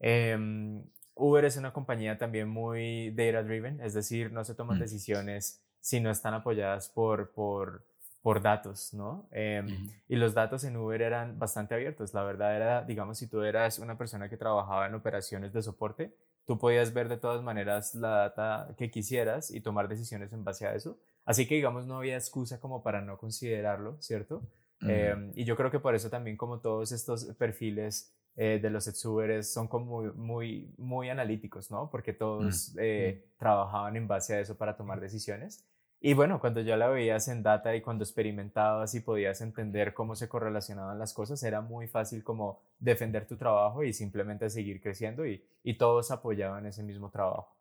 Em, 0.00 0.84
Uber 1.14 1.44
es 1.44 1.56
una 1.56 1.72
compañía 1.72 2.18
también 2.18 2.48
muy 2.48 3.10
data 3.10 3.42
driven, 3.42 3.80
es 3.80 3.94
decir, 3.94 4.32
no 4.32 4.44
se 4.44 4.54
toman 4.54 4.76
mm. 4.76 4.80
decisiones 4.80 5.62
si 5.80 6.00
no 6.00 6.10
están 6.10 6.34
apoyadas 6.34 6.88
por, 6.88 7.32
por, 7.32 7.87
por 8.22 8.42
datos, 8.42 8.92
¿no? 8.94 9.28
Em, 9.30 9.88
y 10.08 10.16
los 10.16 10.34
datos 10.34 10.64
en 10.64 10.76
Uber 10.76 11.00
eran 11.00 11.38
bastante 11.38 11.74
abiertos. 11.74 12.14
La 12.14 12.22
verdad 12.24 12.56
era, 12.56 12.82
digamos, 12.82 13.18
si 13.18 13.28
tú 13.28 13.42
eras 13.42 13.78
una 13.78 13.96
persona 13.96 14.28
que 14.28 14.36
trabajaba 14.36 14.86
en 14.86 14.94
operaciones 14.94 15.52
de 15.52 15.62
soporte, 15.62 16.14
tú 16.46 16.58
podías 16.58 16.92
ver 16.92 17.08
de 17.08 17.16
todas 17.16 17.42
maneras 17.42 17.94
la 17.94 18.10
data 18.10 18.74
que 18.76 18.90
quisieras 18.90 19.50
y 19.50 19.60
tomar 19.60 19.88
decisiones 19.88 20.32
en 20.32 20.44
base 20.44 20.66
a 20.66 20.74
eso. 20.74 20.98
Así 21.24 21.46
que, 21.46 21.54
digamos, 21.54 21.86
no 21.86 21.98
había 21.98 22.16
excusa 22.16 22.58
como 22.58 22.82
para 22.82 23.00
no 23.00 23.18
considerarlo, 23.18 23.96
¿cierto? 24.00 24.42
Em, 24.80 25.32
y 25.34 25.44
yo 25.44 25.56
creo 25.56 25.70
que 25.70 25.80
por 25.80 25.94
eso 25.94 26.08
también 26.08 26.36
como 26.36 26.60
todos 26.60 26.92
estos 26.92 27.24
perfiles 27.36 28.14
eh, 28.36 28.60
de 28.62 28.70
los 28.70 28.86
exuberes 28.86 29.52
son 29.52 29.66
como 29.66 30.04
muy, 30.14 30.72
muy, 30.78 31.08
analíticos, 31.08 31.70
¿no? 31.72 31.90
Porque 31.90 32.12
todos 32.12 32.74
eh, 32.78 33.24
trabajaban 33.36 33.96
en 33.96 34.06
base 34.06 34.34
a 34.36 34.40
eso 34.40 34.56
para 34.56 34.76
tomar 34.76 35.00
decisiones. 35.00 35.66
Y 36.00 36.14
bueno, 36.14 36.38
cuando 36.38 36.60
ya 36.60 36.76
la 36.76 36.88
veías 36.88 37.26
en 37.26 37.42
data 37.42 37.74
y 37.74 37.80
cuando 37.80 38.04
experimentabas 38.04 38.94
y 38.94 39.00
podías 39.00 39.40
entender 39.40 39.94
cómo 39.94 40.14
se 40.14 40.28
correlacionaban 40.28 40.98
las 40.98 41.12
cosas, 41.12 41.42
era 41.42 41.60
muy 41.60 41.88
fácil 41.88 42.22
como 42.22 42.60
defender 42.78 43.26
tu 43.26 43.36
trabajo 43.36 43.82
y 43.82 43.92
simplemente 43.92 44.48
seguir 44.48 44.80
creciendo 44.80 45.26
y, 45.26 45.44
y 45.64 45.74
todos 45.76 46.12
apoyaban 46.12 46.66
ese 46.66 46.84
mismo 46.84 47.10
trabajo. 47.10 47.56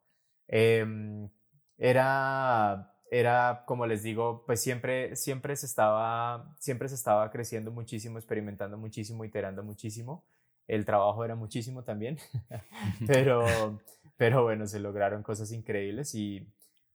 Em, 0.48 1.30
era, 1.78 2.94
era, 3.12 3.64
como 3.66 3.88
les 3.88 4.04
digo, 4.04 4.44
pues 4.46 4.62
siempre, 4.62 5.16
siempre, 5.16 5.56
se 5.56 5.66
estaba, 5.66 6.56
siempre 6.60 6.90
se 6.90 6.96
estaba 6.96 7.30
creciendo 7.32 7.72
muchísimo, 7.72 8.18
experimentando 8.20 8.78
muchísimo, 8.78 9.26
iterando 9.26 9.64
muchísimo. 9.64 10.26
El 10.68 10.86
trabajo 10.86 11.24
era 11.26 11.36
muchísimo 11.36 11.84
también, 11.84 12.18
pero, 13.08 13.80
pero 14.18 14.44
bueno, 14.44 14.68
se 14.68 14.80
lograron 14.80 15.24
cosas 15.24 15.52
increíbles 15.52 16.14
y 16.14 16.48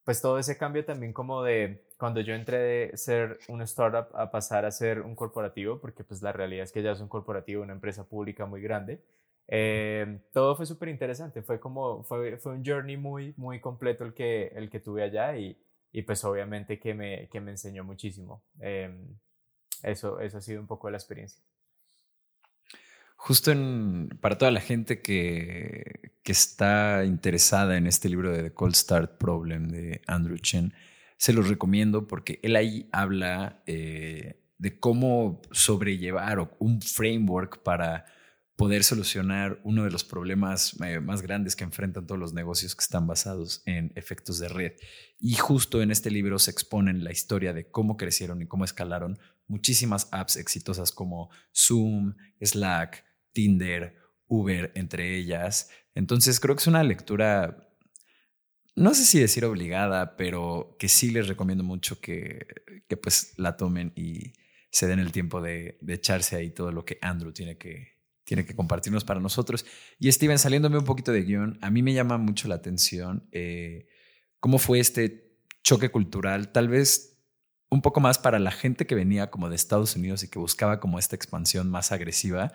pues 0.05 0.21
todo 0.21 0.39
ese 0.39 0.59
cambio 0.59 0.85
también 0.85 1.13
como 1.13 1.43
de 1.43 1.85
cuando 1.99 2.21
yo 2.21 2.35
entré 2.35 2.59
de 2.59 2.97
ser 2.97 3.39
un 3.49 3.63
startup 3.63 4.15
a 4.17 4.31
pasar 4.31 4.65
a 4.65 4.71
ser 4.73 5.01
un 5.03 5.15
corporativo, 5.15 5.81
porque 5.81 6.05
pues 6.05 6.23
la 6.23 6.33
realidad 6.33 6.65
es 6.65 6.73
que 6.73 6.83
ya 6.83 6.93
es 6.93 7.01
un 7.01 7.09
corporativo, 7.09 7.63
una 7.63 7.73
empresa 7.75 8.09
pública 8.09 8.47
muy 8.47 8.61
grande, 8.61 9.03
eh, 9.49 10.21
todo 10.33 10.57
fue 10.57 10.67
súper 10.67 10.89
interesante, 10.89 11.43
fue 11.43 11.61
como, 11.61 12.05
fue, 12.05 12.39
fue 12.39 12.53
un 12.55 12.65
journey 12.65 12.97
muy, 12.97 13.35
muy 13.37 13.61
completo 13.61 14.05
el 14.05 14.15
que, 14.15 14.49
el 14.49 14.71
que 14.71 14.81
tuve 14.81 15.03
allá 15.03 15.37
y, 15.37 15.59
y 15.93 16.03
pues 16.03 16.25
obviamente 16.25 16.79
que 16.81 16.95
me, 16.95 17.29
que 17.29 17.41
me 17.41 17.53
enseñó 17.53 17.85
muchísimo. 17.85 18.43
Eh, 18.61 18.91
eso, 19.83 20.21
eso 20.21 20.39
ha 20.39 20.41
sido 20.41 20.61
un 20.61 20.67
poco 20.67 20.91
la 20.91 20.97
experiencia. 20.97 21.43
Justo 23.25 23.53
para 24.21 24.37
toda 24.37 24.51
la 24.51 24.61
gente 24.61 25.01
que, 25.01 26.11
está 26.25 27.05
interesada 27.05 27.77
en 27.77 27.87
este 27.87 28.09
libro 28.09 28.33
de 28.33 28.43
The 28.43 28.53
Cold 28.53 28.75
Start 28.75 29.17
Problem 29.19 29.69
de 29.69 30.03
Andrew 30.09 30.39
Chen, 30.39 30.75
se 31.19 31.33
los 31.33 31.49
recomiendo 31.49 32.09
porque 32.09 32.41
él 32.43 32.57
ahí 32.57 32.89
habla 32.91 33.63
eh, 33.67 34.43
de 34.59 34.81
cómo 34.81 35.41
sobrellevar 35.53 36.57
un 36.59 36.83
framework 36.83 37.63
para 37.63 38.07
poder 38.57 38.83
solucionar 38.83 39.61
uno 39.63 39.85
de 39.85 39.93
los 39.93 40.03
problemas 40.03 40.77
eh, 40.83 40.99
más 40.99 41.23
grandes 41.23 41.55
que 41.55 41.63
enfrentan 41.63 42.09
todos 42.09 42.19
los 42.19 42.33
negocios 42.33 42.75
que 42.75 42.83
están 42.83 43.07
basados 43.07 43.63
en 43.67 43.93
efectos 43.95 44.41
de 44.41 44.49
red. 44.49 44.73
Y 45.21 45.35
justo 45.35 45.81
en 45.81 45.93
este 45.93 46.11
libro 46.11 46.41
se 46.41 46.51
exponen 46.51 47.05
la 47.05 47.13
historia 47.13 47.53
de 47.53 47.71
cómo 47.71 47.97
crecieron 47.97 48.43
y 48.43 48.49
cómo 48.49 48.65
escalaron 48.65 49.17
muchísimas 49.47 50.09
apps 50.11 50.37
exitosas 50.37 50.91
como 50.91 51.31
Zoom, 51.53 52.15
Slack, 52.41 53.12
Tinder, 53.33 53.97
Uber, 54.27 54.73
entre 54.75 55.17
ellas. 55.17 55.71
Entonces 55.95 56.41
creo 56.41 56.57
que 56.57 56.61
es 56.61 56.67
una 56.67 56.83
lectura, 56.83 57.69
no 58.75 58.95
sé 58.95 59.05
si 59.05 59.21
decir 59.21 59.45
obligada, 59.45 60.17
pero 60.17 60.77
que 60.79 60.89
sí 60.89 61.11
les 61.11 61.29
recomiendo 61.29 61.65
mucho 61.65 62.01
que, 62.01 62.47
que 62.89 62.97
pues 62.97 63.35
la 63.37 63.57
tomen 63.57 63.93
y 63.95 64.33
se 64.71 64.87
den 64.87 64.99
el 64.99 65.13
tiempo 65.13 65.43
de, 65.43 65.79
echarse 65.87 66.37
ahí 66.37 66.51
todo 66.51 66.73
lo 66.73 66.85
que 66.85 66.99
Andrew 67.03 67.33
tiene 67.33 67.59
que, 67.59 67.99
tiene 68.25 68.47
que 68.47 68.57
compartirnos 68.57 69.05
para 69.05 69.21
nosotros. 69.21 69.67
Y 69.99 70.11
Steven, 70.11 70.39
saliéndome 70.39 70.79
un 70.79 70.87
poquito 70.87 71.13
de 71.13 71.23
guion, 71.23 71.59
a 71.61 71.71
mí 71.71 71.83
me 71.83 71.93
llama 71.93 72.17
mucho 72.17 72.49
la 72.49 72.55
atención 72.55 73.29
eh, 73.33 73.87
cómo 74.41 74.59
fue 74.59 74.81
este 74.81 75.37
choque 75.63 75.91
cultural, 75.91 76.53
tal 76.53 76.69
vez 76.69 77.23
un 77.69 77.83
poco 77.83 78.01
más 78.01 78.19
para 78.19 78.39
la 78.39 78.51
gente 78.51 78.87
que 78.87 78.95
venía 78.95 79.31
como 79.31 79.49
de 79.49 79.57
Estados 79.57 79.95
Unidos 79.95 80.23
y 80.23 80.29
que 80.29 80.39
buscaba 80.39 80.81
como 80.81 80.99
esta 80.99 81.17
expansión 81.17 81.71
más 81.71 81.93
agresiva 81.93 82.53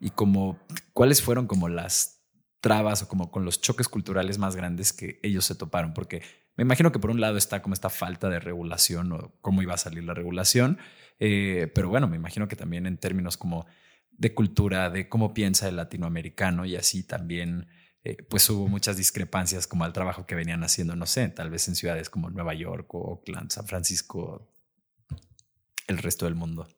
y 0.00 0.10
como 0.10 0.58
cuáles 0.92 1.22
fueron 1.22 1.46
como 1.46 1.68
las 1.68 2.24
trabas 2.60 3.02
o 3.02 3.08
como 3.08 3.30
con 3.30 3.44
los 3.44 3.60
choques 3.60 3.88
culturales 3.88 4.38
más 4.38 4.56
grandes 4.56 4.92
que 4.92 5.20
ellos 5.22 5.44
se 5.44 5.54
toparon, 5.54 5.94
porque 5.94 6.22
me 6.56 6.62
imagino 6.62 6.90
que 6.90 6.98
por 6.98 7.10
un 7.10 7.20
lado 7.20 7.36
está 7.36 7.62
como 7.62 7.74
esta 7.74 7.90
falta 7.90 8.28
de 8.28 8.40
regulación 8.40 9.12
o 9.12 9.34
cómo 9.40 9.62
iba 9.62 9.74
a 9.74 9.78
salir 9.78 10.04
la 10.04 10.14
regulación, 10.14 10.78
eh, 11.18 11.70
pero 11.74 11.88
bueno, 11.88 12.08
me 12.08 12.16
imagino 12.16 12.48
que 12.48 12.56
también 12.56 12.86
en 12.86 12.98
términos 12.98 13.36
como 13.36 13.66
de 14.10 14.34
cultura, 14.34 14.90
de 14.90 15.08
cómo 15.08 15.32
piensa 15.32 15.68
el 15.68 15.76
latinoamericano 15.76 16.64
y 16.66 16.76
así 16.76 17.02
también, 17.02 17.68
eh, 18.04 18.16
pues 18.28 18.48
hubo 18.50 18.68
muchas 18.68 18.96
discrepancias 18.96 19.66
como 19.66 19.84
al 19.84 19.92
trabajo 19.92 20.26
que 20.26 20.34
venían 20.34 20.62
haciendo, 20.64 20.96
no 20.96 21.06
sé, 21.06 21.28
tal 21.28 21.50
vez 21.50 21.68
en 21.68 21.76
ciudades 21.76 22.10
como 22.10 22.30
Nueva 22.30 22.54
York 22.54 22.92
o 22.94 22.98
Oakland, 22.98 23.50
San 23.50 23.66
Francisco, 23.66 24.52
el 25.86 25.98
resto 25.98 26.26
del 26.26 26.34
mundo. 26.34 26.68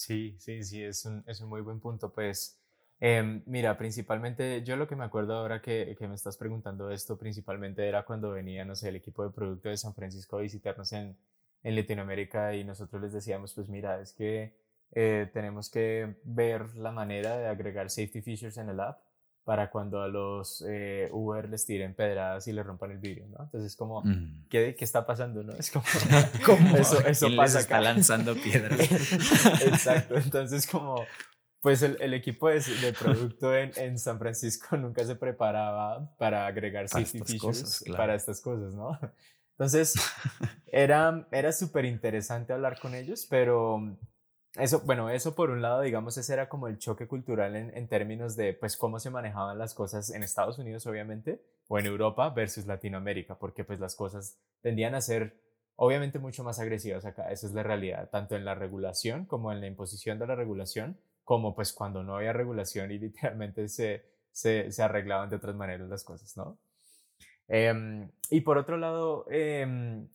Sí, 0.00 0.34
sí, 0.38 0.64
sí, 0.64 0.82
es 0.82 1.04
un, 1.04 1.22
es 1.26 1.40
un 1.42 1.50
muy 1.50 1.60
buen 1.60 1.78
punto. 1.78 2.10
Pues 2.10 2.58
em, 3.00 3.42
mira, 3.46 3.76
principalmente 3.76 4.62
yo 4.64 4.76
lo 4.76 4.88
que 4.88 4.96
me 4.96 5.04
acuerdo 5.04 5.34
ahora 5.34 5.60
que, 5.60 5.94
que, 5.98 6.08
me 6.08 6.14
estás 6.14 6.38
preguntando 6.38 6.90
esto, 6.90 7.18
principalmente 7.18 7.86
era 7.86 8.04
cuando 8.06 8.30
venía, 8.30 8.64
no 8.64 8.74
sé, 8.74 8.88
el 8.88 8.96
equipo 8.96 9.24
de 9.24 9.30
producto 9.30 9.68
de 9.68 9.76
San 9.76 9.94
Francisco 9.94 10.38
a 10.38 10.40
visitarnos 10.40 10.90
en, 10.94 11.18
en 11.62 11.76
Latinoamérica 11.76 12.54
y 12.56 12.64
nosotros 12.64 13.02
les 13.02 13.12
decíamos, 13.12 13.52
pues 13.52 13.68
mira, 13.68 14.00
es 14.00 14.14
que 14.14 14.54
eh, 14.92 15.28
tenemos 15.34 15.68
que 15.70 16.16
ver 16.24 16.74
la 16.76 16.92
manera 16.92 17.36
de 17.36 17.48
agregar 17.48 17.90
safety 17.90 18.22
features 18.22 18.56
en 18.56 18.70
el 18.70 18.80
app 18.80 19.02
para 19.44 19.70
cuando 19.70 20.02
a 20.02 20.08
los 20.08 20.64
eh, 20.68 21.08
Uber 21.12 21.48
les 21.48 21.64
tiren 21.64 21.94
pedradas 21.94 22.46
y 22.46 22.52
les 22.52 22.64
rompan 22.64 22.92
el 22.92 22.98
vidrio, 22.98 23.26
¿no? 23.28 23.44
Entonces, 23.44 23.74
como, 23.74 24.02
¿qué, 24.48 24.74
¿qué, 24.76 24.84
está 24.84 25.06
pasando, 25.06 25.42
no? 25.42 25.52
Es 25.54 25.70
como, 25.70 25.84
¿Cómo? 26.46 26.76
eso, 26.76 27.00
eso 27.06 27.28
pasa 27.36 27.60
está 27.60 27.80
lanzando 27.80 28.34
piedras. 28.34 28.78
Exacto, 29.62 30.16
entonces 30.16 30.66
como, 30.66 31.04
pues 31.60 31.82
el, 31.82 31.96
el 32.00 32.14
equipo 32.14 32.48
de, 32.48 32.60
de 32.60 32.92
producto 32.92 33.54
en, 33.56 33.72
en, 33.76 33.98
San 33.98 34.18
Francisco 34.18 34.76
nunca 34.76 35.04
se 35.04 35.16
preparaba 35.16 36.14
para 36.16 36.46
agregar 36.46 36.88
para 36.88 37.04
safety 37.04 37.38
features 37.38 37.84
para 37.96 38.14
estas 38.14 38.40
cosas, 38.40 38.74
¿no? 38.74 38.98
Entonces, 39.52 39.94
era, 40.66 41.26
era 41.30 41.52
súper 41.52 41.84
interesante 41.84 42.54
hablar 42.54 42.80
con 42.80 42.94
ellos, 42.94 43.26
pero 43.28 43.94
eso, 44.54 44.80
bueno, 44.80 45.10
eso 45.10 45.34
por 45.34 45.50
un 45.50 45.62
lado, 45.62 45.80
digamos, 45.82 46.16
ese 46.16 46.32
era 46.32 46.48
como 46.48 46.66
el 46.66 46.78
choque 46.78 47.06
cultural 47.06 47.54
en, 47.54 47.76
en, 47.76 47.88
términos 47.88 48.36
de, 48.36 48.52
pues, 48.52 48.76
cómo 48.76 48.98
se 48.98 49.10
manejaban 49.10 49.58
las 49.58 49.74
cosas 49.74 50.10
en 50.10 50.22
Estados 50.22 50.58
Unidos, 50.58 50.86
obviamente, 50.86 51.42
o 51.68 51.78
en 51.78 51.86
Europa 51.86 52.28
versus 52.30 52.66
Latinoamérica, 52.66 53.38
porque 53.38 53.64
pues 53.64 53.78
las 53.78 53.94
cosas 53.94 54.38
tendían 54.60 54.94
a 54.94 55.00
ser, 55.00 55.40
obviamente, 55.76 56.18
mucho 56.18 56.42
más 56.42 56.58
agresivas 56.58 57.04
acá, 57.04 57.30
esa 57.30 57.46
es 57.46 57.52
la 57.52 57.62
realidad, 57.62 58.10
tanto 58.10 58.34
en 58.34 58.44
la 58.44 58.54
regulación 58.54 59.24
como 59.24 59.52
en 59.52 59.60
la 59.60 59.68
imposición 59.68 60.18
de 60.18 60.26
la 60.26 60.34
regulación, 60.34 60.98
como 61.22 61.54
pues 61.54 61.72
cuando 61.72 62.02
no 62.02 62.16
había 62.16 62.32
regulación 62.32 62.90
y 62.90 62.98
literalmente 62.98 63.68
se, 63.68 64.04
se, 64.32 64.72
se 64.72 64.82
arreglaban 64.82 65.30
de 65.30 65.36
otras 65.36 65.54
maneras 65.54 65.88
las 65.88 66.02
cosas, 66.02 66.36
¿no? 66.36 66.58
Em, 67.46 68.10
y 68.30 68.40
por 68.42 68.58
otro 68.58 68.76
lado, 68.78 69.26
Ah, 69.28 70.06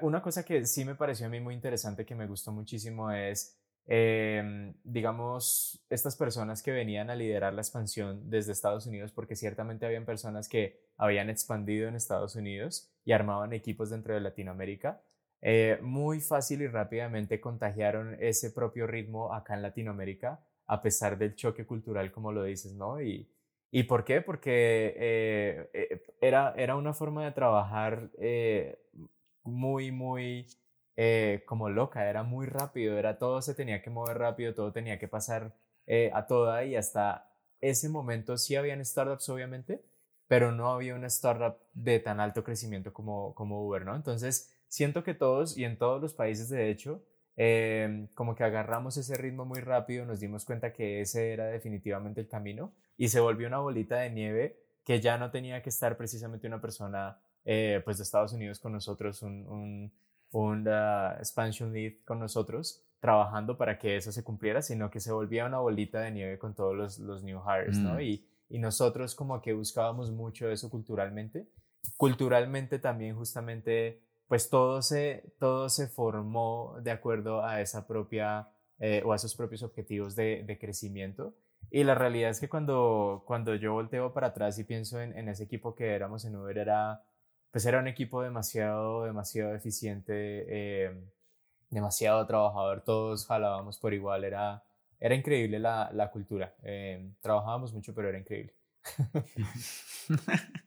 una 0.00 0.22
cosa 0.22 0.44
que 0.44 0.66
sí 0.66 0.84
me 0.84 0.94
pareció 0.94 1.26
a 1.26 1.28
mí 1.28 1.40
muy 1.40 1.54
interesante, 1.54 2.04
que 2.04 2.14
me 2.14 2.26
gustó 2.26 2.52
muchísimo, 2.52 3.10
es, 3.10 3.58
em, 3.86 4.74
digamos, 4.84 5.84
estas 5.90 6.16
personas 6.16 6.62
que 6.62 6.70
venían 6.70 7.10
a 7.10 7.14
liderar 7.14 7.52
la 7.52 7.62
expansión 7.62 8.30
desde 8.30 8.52
Estados 8.52 8.86
Unidos, 8.86 9.12
porque 9.12 9.36
ciertamente 9.36 9.86
habían 9.86 10.04
personas 10.04 10.48
que 10.48 10.80
habían 10.96 11.30
expandido 11.30 11.88
en 11.88 11.96
Estados 11.96 12.36
Unidos 12.36 12.90
y 13.04 13.12
armaban 13.12 13.52
equipos 13.52 13.90
dentro 13.90 14.14
de 14.14 14.20
Latinoamérica. 14.20 15.02
Eh, 15.40 15.78
muy 15.82 16.20
fácil 16.20 16.62
y 16.62 16.68
rápidamente 16.68 17.40
contagiaron 17.40 18.16
ese 18.20 18.50
propio 18.52 18.86
ritmo 18.86 19.34
acá 19.34 19.54
en 19.54 19.62
Latinoamérica, 19.62 20.40
a 20.66 20.80
pesar 20.82 21.18
del 21.18 21.34
choque 21.34 21.66
cultural, 21.66 22.12
como 22.12 22.30
lo 22.32 22.44
dices, 22.44 22.74
¿no? 22.74 23.02
Y, 23.02 23.28
¿Y 23.74 23.84
por 23.84 24.04
qué? 24.04 24.20
Porque 24.20 24.94
eh, 24.96 25.70
eh, 25.72 26.02
era, 26.20 26.52
era 26.58 26.76
una 26.76 26.92
forma 26.92 27.24
de 27.24 27.32
trabajar 27.32 28.10
muy, 29.44 29.92
muy 29.92 30.46
eh, 30.96 31.42
como 31.46 31.70
loca, 31.70 32.08
era 32.08 32.22
muy 32.22 32.46
rápido, 32.46 32.98
era 32.98 33.18
todo 33.18 33.40
se 33.42 33.54
tenía 33.54 33.82
que 33.82 33.90
mover 33.90 34.18
rápido, 34.18 34.54
todo 34.54 34.72
tenía 34.72 34.98
que 34.98 35.08
pasar 35.08 35.54
eh, 35.86 36.10
a 36.14 36.26
toda 36.26 36.64
y 36.64 36.76
hasta 36.76 37.30
ese 37.60 37.88
momento 37.88 38.36
sí 38.36 38.56
habían 38.56 38.84
startups 38.84 39.28
obviamente, 39.28 39.82
pero 40.28 40.52
no 40.52 40.70
había 40.70 40.94
una 40.94 41.06
startup 41.06 41.56
de 41.72 41.98
tan 42.00 42.20
alto 42.20 42.44
crecimiento 42.44 42.92
como, 42.92 43.34
como 43.34 43.66
Uber, 43.66 43.84
¿no? 43.84 43.96
Entonces, 43.96 44.52
siento 44.68 45.04
que 45.04 45.14
todos 45.14 45.56
y 45.56 45.64
en 45.64 45.78
todos 45.78 46.00
los 46.00 46.14
países 46.14 46.48
de 46.48 46.70
hecho, 46.70 47.04
em, 47.36 48.08
como 48.14 48.34
que 48.34 48.44
agarramos 48.44 48.96
ese 48.96 49.16
ritmo 49.16 49.44
muy 49.44 49.60
rápido, 49.60 50.04
nos 50.04 50.20
dimos 50.20 50.44
cuenta 50.44 50.72
que 50.72 51.00
ese 51.00 51.32
era 51.32 51.46
definitivamente 51.46 52.20
el 52.20 52.28
camino 52.28 52.74
y 52.96 53.08
se 53.08 53.20
volvió 53.20 53.48
una 53.48 53.58
bolita 53.60 53.96
de 53.96 54.10
nieve 54.10 54.58
que 54.84 55.00
ya 55.00 55.16
no 55.18 55.30
tenía 55.30 55.62
que 55.62 55.70
estar 55.70 55.96
precisamente 55.96 56.46
una 56.46 56.60
persona 56.60 57.20
eh, 57.44 57.80
pues 57.84 57.98
de 57.98 58.04
Estados 58.04 58.32
Unidos 58.32 58.58
con 58.58 58.72
nosotros, 58.72 59.22
un 59.22 59.92
un 60.32 60.66
expansion 61.18 61.72
lead 61.72 61.92
con 62.04 62.18
nosotros 62.18 62.82
trabajando 63.00 63.56
para 63.56 63.78
que 63.78 63.96
eso 63.96 64.12
se 64.12 64.22
cumpliera, 64.22 64.62
sino 64.62 64.90
que 64.90 65.00
se 65.00 65.12
volvía 65.12 65.44
una 65.44 65.58
bolita 65.58 66.00
de 66.00 66.12
nieve 66.12 66.38
con 66.38 66.54
todos 66.54 66.74
los, 66.76 66.98
los 66.98 67.22
new 67.22 67.40
hires, 67.40 67.76
¿no? 67.78 67.94
Mm. 67.94 68.00
Y, 68.00 68.26
y 68.48 68.58
nosotros 68.58 69.14
como 69.14 69.42
que 69.42 69.52
buscábamos 69.52 70.12
mucho 70.12 70.48
eso 70.50 70.70
culturalmente. 70.70 71.48
Culturalmente 71.96 72.78
también 72.78 73.16
justamente, 73.16 74.00
pues 74.28 74.48
todo 74.48 74.82
se, 74.82 75.34
todo 75.40 75.68
se 75.68 75.88
formó 75.88 76.76
de 76.80 76.92
acuerdo 76.92 77.44
a 77.44 77.60
esa 77.60 77.88
propia, 77.88 78.48
eh, 78.78 79.02
o 79.04 79.12
a 79.12 79.16
esos 79.16 79.34
propios 79.34 79.64
objetivos 79.64 80.14
de, 80.14 80.44
de, 80.46 80.58
crecimiento. 80.58 81.34
Y 81.72 81.82
la 81.82 81.96
realidad 81.96 82.30
es 82.30 82.38
que 82.38 82.48
cuando, 82.48 83.24
cuando 83.26 83.56
yo 83.56 83.72
volteo 83.72 84.12
para 84.12 84.28
atrás 84.28 84.60
y 84.60 84.64
pienso 84.64 85.00
en, 85.00 85.16
en 85.18 85.28
ese 85.28 85.42
equipo 85.42 85.74
que 85.74 85.92
éramos 85.92 86.24
en 86.24 86.36
Uber, 86.36 86.56
era 86.56 87.02
pues 87.52 87.66
era 87.66 87.78
un 87.78 87.86
equipo 87.86 88.22
demasiado, 88.22 89.04
demasiado 89.04 89.54
eficiente, 89.54 90.14
eh, 90.48 90.90
demasiado 91.68 92.26
trabajador, 92.26 92.82
todos 92.82 93.26
jalábamos 93.26 93.78
por 93.78 93.92
igual, 93.92 94.24
era, 94.24 94.64
era 94.98 95.14
increíble 95.14 95.58
la, 95.58 95.90
la 95.92 96.10
cultura. 96.10 96.56
Eh, 96.62 97.12
trabajábamos 97.20 97.74
mucho, 97.74 97.94
pero 97.94 98.08
era 98.08 98.18
increíble. 98.18 98.54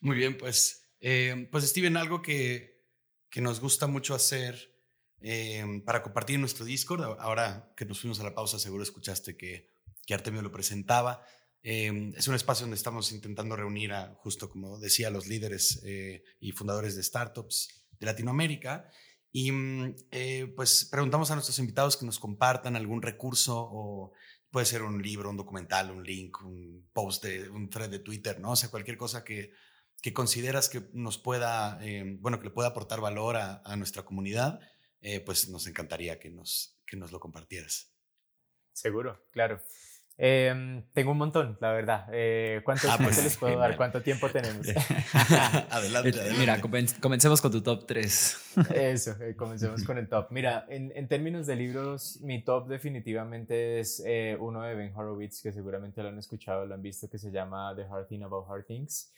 Muy 0.00 0.16
bien, 0.16 0.36
pues, 0.36 0.92
eh, 0.98 1.48
pues 1.52 1.68
Steven, 1.68 1.96
algo 1.96 2.20
que, 2.20 2.82
que, 3.30 3.40
nos 3.40 3.60
gusta 3.60 3.86
mucho 3.86 4.16
hacer 4.16 4.72
para 5.84 6.02
compartir 6.02 6.40
nuestro 6.40 6.64
Discord, 6.64 7.20
ahora 7.20 7.72
que 7.76 7.84
nos 7.84 8.00
fuimos 8.00 8.18
a 8.18 8.24
la 8.24 8.34
pausa, 8.34 8.58
seguro 8.58 8.82
escuchaste 8.82 9.36
que, 9.36 9.70
que 10.04 10.14
Artemio 10.14 10.42
lo 10.42 10.50
presentaba. 10.50 11.24
Em, 11.62 12.12
es 12.16 12.26
un 12.26 12.34
espacio 12.34 12.64
donde 12.64 12.76
estamos 12.76 13.12
intentando 13.12 13.54
reunir 13.54 13.92
a, 13.92 14.14
justo 14.16 14.50
como 14.50 14.78
decía, 14.78 15.10
los 15.10 15.26
líderes 15.26 15.80
eh, 15.84 16.24
y 16.40 16.52
fundadores 16.52 16.96
de 16.96 17.02
startups 17.02 17.84
de 17.98 18.06
Latinoamérica. 18.06 18.90
Y 19.30 19.52
mm, 19.52 19.96
eh, 20.10 20.52
pues 20.56 20.88
preguntamos 20.90 21.30
a 21.30 21.34
nuestros 21.34 21.58
invitados 21.58 21.96
que 21.96 22.06
nos 22.06 22.18
compartan 22.18 22.76
algún 22.76 23.02
recurso 23.02 23.56
o 23.58 24.12
puede 24.50 24.66
ser 24.66 24.82
un 24.82 25.00
libro, 25.00 25.30
un 25.30 25.36
documental, 25.36 25.90
un 25.90 26.04
link, 26.04 26.42
un 26.42 26.88
post 26.92 27.24
un 27.50 27.70
thread 27.70 27.90
de 27.90 28.00
Twitter, 28.00 28.40
¿no? 28.40 28.52
O 28.52 28.56
sea, 28.56 28.70
cualquier 28.70 28.98
cosa 28.98 29.24
que, 29.24 29.52
que 30.02 30.12
consideras 30.12 30.68
que 30.68 30.82
nos 30.92 31.16
pueda, 31.16 31.78
em, 31.82 32.20
bueno, 32.20 32.38
que 32.38 32.46
le 32.46 32.50
pueda 32.50 32.68
aportar 32.68 33.00
valor 33.00 33.36
a, 33.36 33.62
a 33.64 33.76
nuestra 33.76 34.02
comunidad, 34.02 34.60
eh, 35.02 35.20
pues 35.20 35.48
nos 35.48 35.66
encantaría 35.66 36.20
que 36.20 36.30
nos, 36.30 36.78
que 36.86 36.96
nos 36.96 37.10
lo 37.10 37.18
compartieras. 37.18 37.92
Seguro, 38.72 39.26
claro. 39.32 39.60
Em, 40.24 40.84
tengo 40.92 41.10
un 41.10 41.18
montón, 41.18 41.58
la 41.60 41.72
verdad. 41.72 42.06
Eh, 42.12 42.60
¿Cuántos 42.64 42.88
ah, 42.88 42.96
pues, 42.96 43.24
les 43.24 43.36
puedo 43.36 43.58
dar? 43.58 43.76
¿Cuánto 43.76 44.02
tiempo 44.02 44.28
tenemos? 44.28 44.68
adelante, 45.68 46.10
adelante, 46.10 46.34
Mira, 46.38 46.60
comencemos 46.60 47.40
con 47.40 47.50
tu 47.50 47.60
top 47.60 47.86
3. 47.88 48.54
Eso, 48.72 49.16
eh, 49.20 49.34
comencemos 49.34 49.82
con 49.82 49.98
el 49.98 50.08
top. 50.08 50.28
Mira, 50.30 50.64
en, 50.68 50.92
en, 50.94 51.08
términos 51.08 51.48
de 51.48 51.56
libros, 51.56 52.20
mi 52.22 52.40
top 52.44 52.68
definitivamente 52.68 53.80
es 53.80 54.00
eh, 54.06 54.36
uno 54.38 54.62
de 54.62 54.76
Ben 54.76 54.94
Horowitz, 54.94 55.42
que 55.42 55.50
seguramente 55.50 56.04
lo 56.04 56.10
han 56.10 56.18
escuchado, 56.18 56.66
lo 56.66 56.74
han 56.76 56.82
visto, 56.82 57.10
que 57.10 57.18
se 57.18 57.32
llama 57.32 57.74
The 57.74 57.82
Hard 57.90 58.06
Thing 58.06 58.22
About 58.22 58.48
Hard 58.48 58.66
Things. 58.66 59.12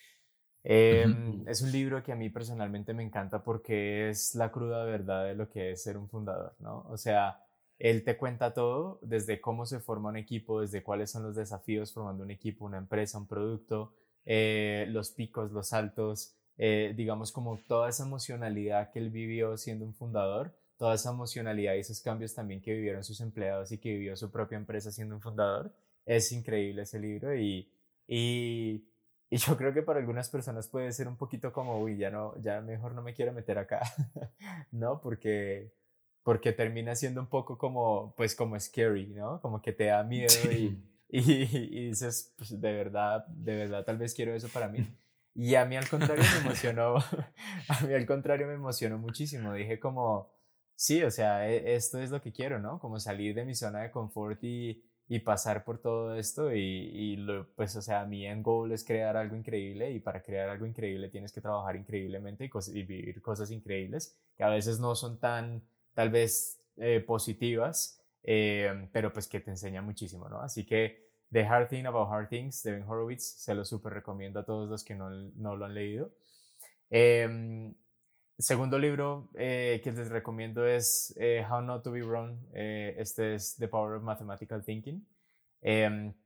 Em, 0.63 1.47
es 1.47 1.61
un 1.61 1.71
libro 1.71 2.03
que 2.03 2.13
a 2.13 2.17
mí 2.17 2.31
personalmente 2.31 2.95
me 2.95 3.03
encanta 3.03 3.45
porque 3.45 4.09
es 4.09 4.35
la 4.35 4.51
cruda 4.51 4.87
verdad 4.87 5.27
de 5.27 5.35
lo 5.35 5.51
que 5.51 5.73
es 5.73 5.83
ser 5.83 5.99
un 5.99 6.09
fundador, 6.09 6.57
¿no? 6.61 6.87
O 6.89 6.97
sea, 6.97 7.44
él 7.79 8.05
te 8.05 8.17
cuenta 8.17 8.55
todo, 8.55 8.99
desde 9.03 9.41
cómo 9.41 9.67
se 9.67 9.81
forma 9.81 10.11
un 10.11 10.17
equipo, 10.17 10.61
desde 10.61 10.83
cuáles 10.83 11.11
son 11.11 11.25
los 11.25 11.35
desafíos 11.35 11.93
formando 11.93 12.23
un 12.23 12.31
equipo, 12.31 12.65
una 12.65 12.79
empresa, 12.79 13.19
un 13.19 13.27
producto, 13.27 13.95
eh, 14.25 14.87
los 14.91 15.11
picos, 15.11 15.53
los 15.53 15.69
saltos, 15.69 16.35
eh, 16.57 16.95
digamos 16.97 17.33
como 17.33 17.59
toda 17.67 17.89
esa 17.89 18.05
emocionalidad 18.05 18.91
que 18.93 19.01
él 19.01 19.11
vivió 19.11 19.57
siendo 19.57 19.85
un 19.85 19.95
fundador, 19.95 20.57
toda 20.77 20.95
esa 20.95 21.11
emocionalidad 21.11 21.75
y 21.75 21.81
esos 21.81 22.01
cambios 22.01 22.35
también 22.35 22.63
que 22.63 22.73
vivieron 22.75 23.05
sus 23.05 23.21
empleados 23.21 23.73
y 23.73 23.79
que 23.79 23.91
vivió 23.91 24.17
su 24.17 24.31
propia 24.31 24.57
empresa 24.57 24.91
siendo 24.91 25.17
un 25.17 25.21
fundador. 25.21 25.73
Es 26.07 26.33
increíble 26.33 26.83
ese 26.83 26.99
libro 27.01 27.35
y, 27.37 27.71
y, 28.07 28.85
y 29.31 29.37
yo 29.37 29.57
creo 29.57 29.73
que 29.75 29.83
para 29.83 30.01
algunas 30.01 30.31
personas 30.31 30.69
puede 30.69 30.93
ser 30.93 31.09
un 31.09 31.17
poquito 31.17 31.53
como, 31.53 31.81
uy, 31.81 31.97
ya 31.97 32.11
no, 32.11 32.41
ya 32.43 32.61
mejor 32.61 32.95
no 32.95 33.03
me 33.03 33.15
quiero 33.15 33.33
meter 33.33 33.59
acá, 33.59 33.81
¿no? 34.71 35.01
Porque 35.01 35.73
porque 36.25 36.53
termina 36.53 36.97
siendo 36.97 37.21
un 37.21 37.29
poco 37.29 37.57
como, 37.59 38.15
pues 38.17 38.35
como 38.35 38.59
scary, 38.59 39.09
¿no? 39.09 39.41
Como 39.41 39.63
que 39.63 39.73
te 39.73 39.85
da 39.85 40.03
miedo 40.05 40.51
y, 40.51 40.83
y, 41.09 41.89
dices, 41.89 42.35
pues 42.37 42.61
de 42.61 42.73
verdad, 42.73 43.25
de 43.29 43.55
verdad, 43.55 43.85
tal 43.85 43.99
vez 43.99 44.15
quiero 44.15 44.35
eso 44.35 44.49
para 44.49 44.69
mí. 44.69 44.85
Y 45.35 45.55
a 45.57 45.65
mí 45.65 45.77
al 45.77 45.89
contrario 45.89 46.25
me 46.33 46.41
emocionó, 46.47 46.97
a 47.69 47.87
mí 47.87 47.95
al 47.95 48.07
contrario 48.07 48.47
me 48.47 48.55
emocionó 48.55 48.99
muchísimo. 48.99 49.53
Dije 49.53 49.79
como, 49.79 50.33
sí, 50.75 51.03
o 51.03 51.11
sea, 51.11 51.49
e, 51.49 51.75
esto 51.77 52.01
es 52.01 52.11
lo 52.11 52.21
que 52.23 52.33
quiero, 52.33 52.59
¿no? 52.59 52.79
Como 52.81 52.99
salir 52.99 53.35
de 53.35 53.45
mi 53.45 53.55
zona 53.55 53.83
de 53.83 53.91
confort 53.91 54.43
y, 54.43 54.83
y 55.07 55.19
pasar 55.19 55.63
por 55.63 55.79
todo 55.79 56.15
esto 56.15 56.55
y, 56.55 56.59
y 56.59 57.17
lo, 57.17 57.53
pues, 57.55 57.77
o 57.77 57.83
sea, 57.83 58.07
mi 58.07 58.27
end 58.27 58.43
goal 58.43 58.73
es 58.73 58.83
crear 58.83 59.17
algo 59.19 59.37
increíble 59.37 59.91
y 59.91 60.01
para 60.01 60.23
crear 60.23 60.49
algo 60.49 60.65
increíble 60.65 61.11
tienes 61.11 61.33
que 61.33 61.43
trabajar 61.43 61.77
increíblemente 61.77 62.47
y, 62.47 62.79
y 62.79 62.83
vivir 62.85 63.21
cosas 63.21 63.51
increíbles 63.51 64.19
que 64.37 64.45
a 64.45 64.49
veces 64.49 64.81
no 64.81 64.95
son 64.95 65.19
tan 65.21 65.63
tal 65.95 66.11
vez 66.11 66.61
eh, 66.77 67.01
positivas, 67.01 68.01
eh, 68.23 68.89
pero 68.93 69.13
pues 69.13 69.29
que 69.29 69.41
te 69.41 69.51
enseña 69.51 69.81
muchísimo, 69.81 70.29
¿no? 70.29 70.41
Así 70.41 70.67
que 70.67 71.05
The 71.31 71.45
Hard 71.45 71.69
Thing 71.69 71.87
About 71.87 72.13
Hard 72.13 72.29
Things 72.29 72.63
de 72.63 72.73
Ben 72.73 72.83
Horowitz 72.83 73.23
se 73.23 73.55
lo 73.55 73.65
súper 73.65 73.95
recomiendo 73.95 74.41
a 74.41 74.45
todos 74.45 74.69
los 74.69 74.85
que 74.85 74.95
no, 74.95 75.11
no 75.11 75.57
lo 75.57 75.65
han 75.65 75.75
leído. 75.75 76.13
Eh, 76.91 77.73
segundo 78.39 78.79
libro 78.79 79.31
eh, 79.35 79.81
que 79.83 79.93
les 79.93 80.09
recomiendo 80.09 80.67
es 80.67 81.15
How 81.51 81.63
Not 81.63 81.85
to 81.85 81.93
Be 81.93 82.03
Wrong. 82.03 82.37
este 82.53 83.37
es 83.37 83.57
The 83.57 83.69
Power 83.69 83.97
of 83.97 84.03
Mathematical 84.03 84.65
Thinking. 84.65 85.07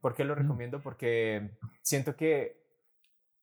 ¿Por 0.01 0.15
qué 0.15 0.23
lo 0.25 0.35
recomiendo? 0.35 0.81
Porque 0.81 1.51
siento 1.81 2.15
que 2.15 2.59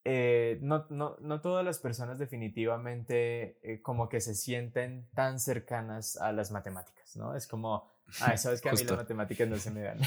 eh, 0.09 0.59
no, 0.63 0.87
no, 0.89 1.17
no, 1.19 1.41
todas 1.41 1.65
las 1.65 1.81
personas 1.81 2.17
definitivamente 2.17 3.59
eh, 3.63 3.83
como 3.83 4.09
que 4.09 4.21
se 4.21 4.37
sienten 4.37 5.09
tan 5.17 5.41
cercanas 5.41 6.17
a 6.19 6.31
las 6.31 6.53
matemáticas, 6.53 7.17
¿no? 7.17 7.35
Es 7.35 7.49
como, 7.49 7.93
ay, 8.21 8.39
sabes 8.39 8.61
que 8.61 8.69
a 8.69 8.73
mí 8.73 8.85
las 8.85 8.97
matemáticas 8.97 9.49
no 9.49 9.57
se 9.57 9.73
me 9.73 9.83
dan. 9.83 9.99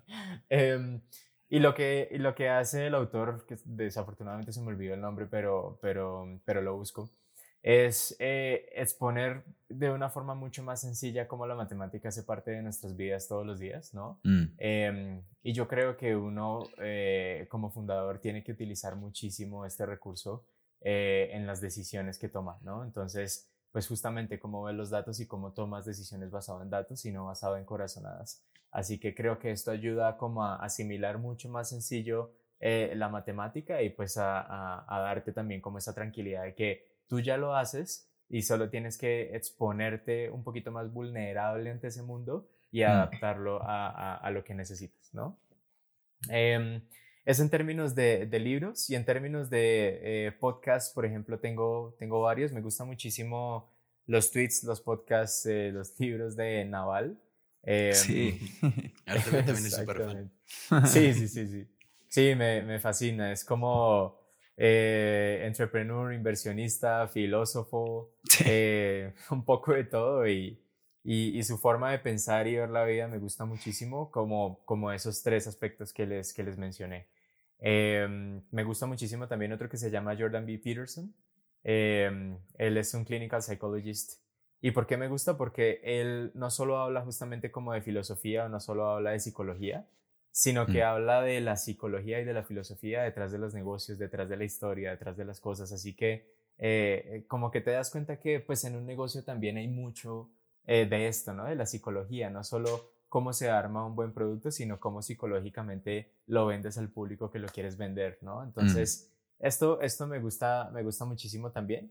Em, 0.50 1.00
y, 1.48 1.60
lo 1.60 1.74
que, 1.74 2.06
y 2.10 2.18
lo 2.18 2.34
que 2.34 2.50
hace 2.50 2.88
el 2.88 2.94
autor, 2.94 3.46
que 3.46 3.56
desafortunadamente 3.64 4.52
se 4.52 4.60
me 4.60 4.68
olvidó 4.68 4.92
el 4.92 5.00
nombre, 5.00 5.24
pero, 5.24 5.78
pero, 5.80 6.38
pero 6.44 6.60
lo 6.60 6.76
busco, 6.76 7.08
es 7.66 8.14
eh, 8.20 8.68
exponer 8.76 9.42
de 9.68 9.90
una 9.90 10.08
forma 10.08 10.36
mucho 10.36 10.62
más 10.62 10.82
sencilla 10.82 11.26
cómo 11.26 11.48
la 11.48 11.56
matemática 11.56 12.10
hace 12.10 12.22
parte 12.22 12.52
de 12.52 12.62
nuestras 12.62 12.96
vidas 12.96 13.26
todos 13.26 13.44
los 13.44 13.58
días, 13.58 13.92
¿no? 13.92 14.20
Mm. 14.22 14.44
Em, 14.56 15.22
y 15.42 15.52
yo 15.52 15.66
creo 15.66 15.96
que 15.96 16.14
uno 16.14 16.62
eh, 16.78 17.48
como 17.50 17.72
fundador 17.72 18.20
tiene 18.20 18.44
que 18.44 18.52
utilizar 18.52 18.94
muchísimo 18.94 19.66
este 19.66 19.84
recurso 19.84 20.44
eh, 20.80 21.30
en 21.32 21.44
las 21.44 21.60
decisiones 21.60 22.20
que 22.20 22.28
toma, 22.28 22.56
¿no? 22.62 22.84
Entonces, 22.84 23.50
pues 23.72 23.88
justamente 23.88 24.38
cómo 24.38 24.62
ve 24.62 24.72
los 24.72 24.90
datos 24.90 25.18
y 25.18 25.26
cómo 25.26 25.52
tomas 25.52 25.84
decisiones 25.84 26.30
basado 26.30 26.62
en 26.62 26.70
datos 26.70 27.04
y 27.04 27.10
no 27.10 27.24
basado 27.24 27.56
en 27.56 27.64
corazonadas. 27.64 28.44
Así 28.70 29.00
que 29.00 29.12
creo 29.12 29.40
que 29.40 29.50
esto 29.50 29.72
ayuda 29.72 30.16
como 30.18 30.44
a 30.44 30.54
asimilar 30.54 31.18
mucho 31.18 31.48
más 31.48 31.70
sencillo 31.70 32.30
la 32.60 33.08
matemática 33.08 33.82
y 33.82 33.90
pues 33.90 34.16
a, 34.16 34.84
a 34.88 35.00
darte 35.00 35.32
también 35.32 35.60
como 35.60 35.78
esa 35.78 35.94
tranquilidad 35.94 36.44
de 36.44 36.54
que 36.54 36.95
tú 37.08 37.20
ya 37.20 37.36
lo 37.36 37.54
haces 37.54 38.10
y 38.28 38.42
solo 38.42 38.70
tienes 38.70 38.98
que 38.98 39.36
exponerte 39.36 40.30
un 40.30 40.42
poquito 40.42 40.72
más 40.72 40.92
vulnerable 40.92 41.70
ante 41.70 41.88
ese 41.88 42.02
mundo 42.02 42.48
y 42.72 42.82
mm. 42.82 42.86
adaptarlo 42.86 43.62
a, 43.62 44.16
a, 44.16 44.30
lo 44.30 44.42
que 44.44 44.54
necesitas, 44.54 45.14
¿no? 45.14 45.38
Eh, 46.30 46.80
es 47.26 47.40
en 47.40 47.50
términos 47.50 47.96
de, 47.96 48.26
de, 48.26 48.38
libros 48.38 48.88
y 48.88 48.94
en 48.94 49.04
términos 49.04 49.50
de 49.50 49.98
eh, 50.28 50.32
podcasts, 50.32 50.94
por 50.94 51.04
ejemplo, 51.04 51.40
tengo, 51.40 51.96
tengo 51.98 52.20
varios. 52.20 52.52
Me 52.52 52.60
gustan 52.60 52.86
muchísimo 52.86 53.68
los 54.06 54.30
tweets, 54.30 54.62
los 54.62 54.80
podcasts, 54.80 55.44
eh, 55.46 55.72
los 55.72 55.98
libros 56.00 56.36
de 56.36 56.64
Naval. 56.64 57.18
Eh, 57.64 57.92
sí, 57.94 58.40
también 59.04 59.66
es 59.66 59.74
súper 59.74 60.30
fan. 60.68 60.86
Sí, 60.86 61.12
sí, 61.14 61.26
sí, 61.26 61.48
sí. 61.48 61.66
Sí, 62.08 62.34
me, 62.36 62.62
me 62.62 62.78
fascina. 62.78 63.32
Es 63.32 63.44
como 63.44 64.20
eh, 64.56 65.42
entrepreneur, 65.44 66.12
inversionista, 66.12 67.08
filósofo, 67.08 68.12
eh, 68.44 69.12
un 69.30 69.44
poco 69.44 69.72
de 69.72 69.84
todo 69.84 70.26
y, 70.26 70.58
y, 71.04 71.42
su 71.42 71.58
forma 71.58 71.90
de 71.92 71.98
pensar 71.98 72.46
y 72.46 72.56
ver 72.56 72.70
la 72.70 72.84
vida 72.84 73.06
me 73.06 73.18
gusta 73.18 73.44
muchísimo 73.44 74.10
como, 74.10 74.60
como 74.64 74.90
esos 74.92 75.22
tres 75.22 75.46
aspectos 75.46 75.92
que 75.92 76.06
les, 76.06 76.32
que 76.32 76.42
les 76.42 76.58
mencioné. 76.58 77.06
Em, 77.58 78.42
me 78.50 78.64
gusta 78.64 78.86
muchísimo 78.86 79.28
también 79.28 79.52
otro 79.52 79.68
que 79.68 79.76
se 79.76 79.90
llama 79.90 80.16
Jordan 80.18 80.46
B. 80.46 80.58
Peterson. 80.58 81.14
Em, 81.62 82.38
él 82.58 82.76
es 82.76 82.94
un 82.94 83.04
clinical 83.04 83.42
psychologist. 83.42 84.20
¿Y 84.60 84.70
por 84.72 84.86
qué 84.86 84.96
me 84.96 85.08
gusta? 85.08 85.36
Porque 85.36 85.80
él 85.84 86.32
no 86.34 86.50
solo 86.50 86.78
habla 86.78 87.02
justamente 87.02 87.50
como 87.50 87.72
de 87.72 87.82
filosofía 87.82 88.46
o 88.46 88.48
no 88.48 88.60
solo 88.60 88.90
habla 88.90 89.10
de 89.12 89.20
psicología, 89.20 89.86
sino 90.36 90.66
que 90.66 90.82
mm. 90.82 90.86
habla 90.86 91.22
de 91.22 91.40
la 91.40 91.56
psicología 91.56 92.20
y 92.20 92.26
de 92.26 92.34
la 92.34 92.42
filosofía 92.42 93.02
detrás 93.02 93.32
de 93.32 93.38
los 93.38 93.54
negocios, 93.54 93.98
detrás 93.98 94.28
de 94.28 94.36
la 94.36 94.44
historia, 94.44 94.90
detrás 94.90 95.16
de 95.16 95.24
las 95.24 95.40
cosas. 95.40 95.72
Así 95.72 95.96
que 95.96 96.30
eh, 96.58 97.24
como 97.26 97.50
que 97.50 97.62
te 97.62 97.70
das 97.70 97.90
cuenta 97.90 98.20
que 98.20 98.40
pues 98.40 98.62
en 98.64 98.76
un 98.76 98.84
negocio 98.84 99.24
también 99.24 99.56
hay 99.56 99.66
mucho 99.66 100.28
eh, 100.66 100.84
de 100.84 101.08
esto, 101.08 101.32
¿no? 101.32 101.46
De 101.46 101.54
la 101.54 101.64
psicología, 101.64 102.28
no 102.28 102.44
solo 102.44 102.90
cómo 103.08 103.32
se 103.32 103.48
arma 103.48 103.86
un 103.86 103.96
buen 103.96 104.12
producto, 104.12 104.50
sino 104.50 104.78
cómo 104.78 105.00
psicológicamente 105.00 106.12
lo 106.26 106.44
vendes 106.44 106.76
al 106.76 106.90
público 106.90 107.30
que 107.30 107.38
lo 107.38 107.48
quieres 107.48 107.78
vender, 107.78 108.18
¿no? 108.20 108.42
Mm. 108.42 108.44
Entonces, 108.44 109.10
esto, 109.38 109.80
esto 109.80 110.06
me, 110.06 110.18
gusta, 110.18 110.70
me 110.70 110.82
gusta 110.82 111.06
muchísimo 111.06 111.50
también. 111.50 111.90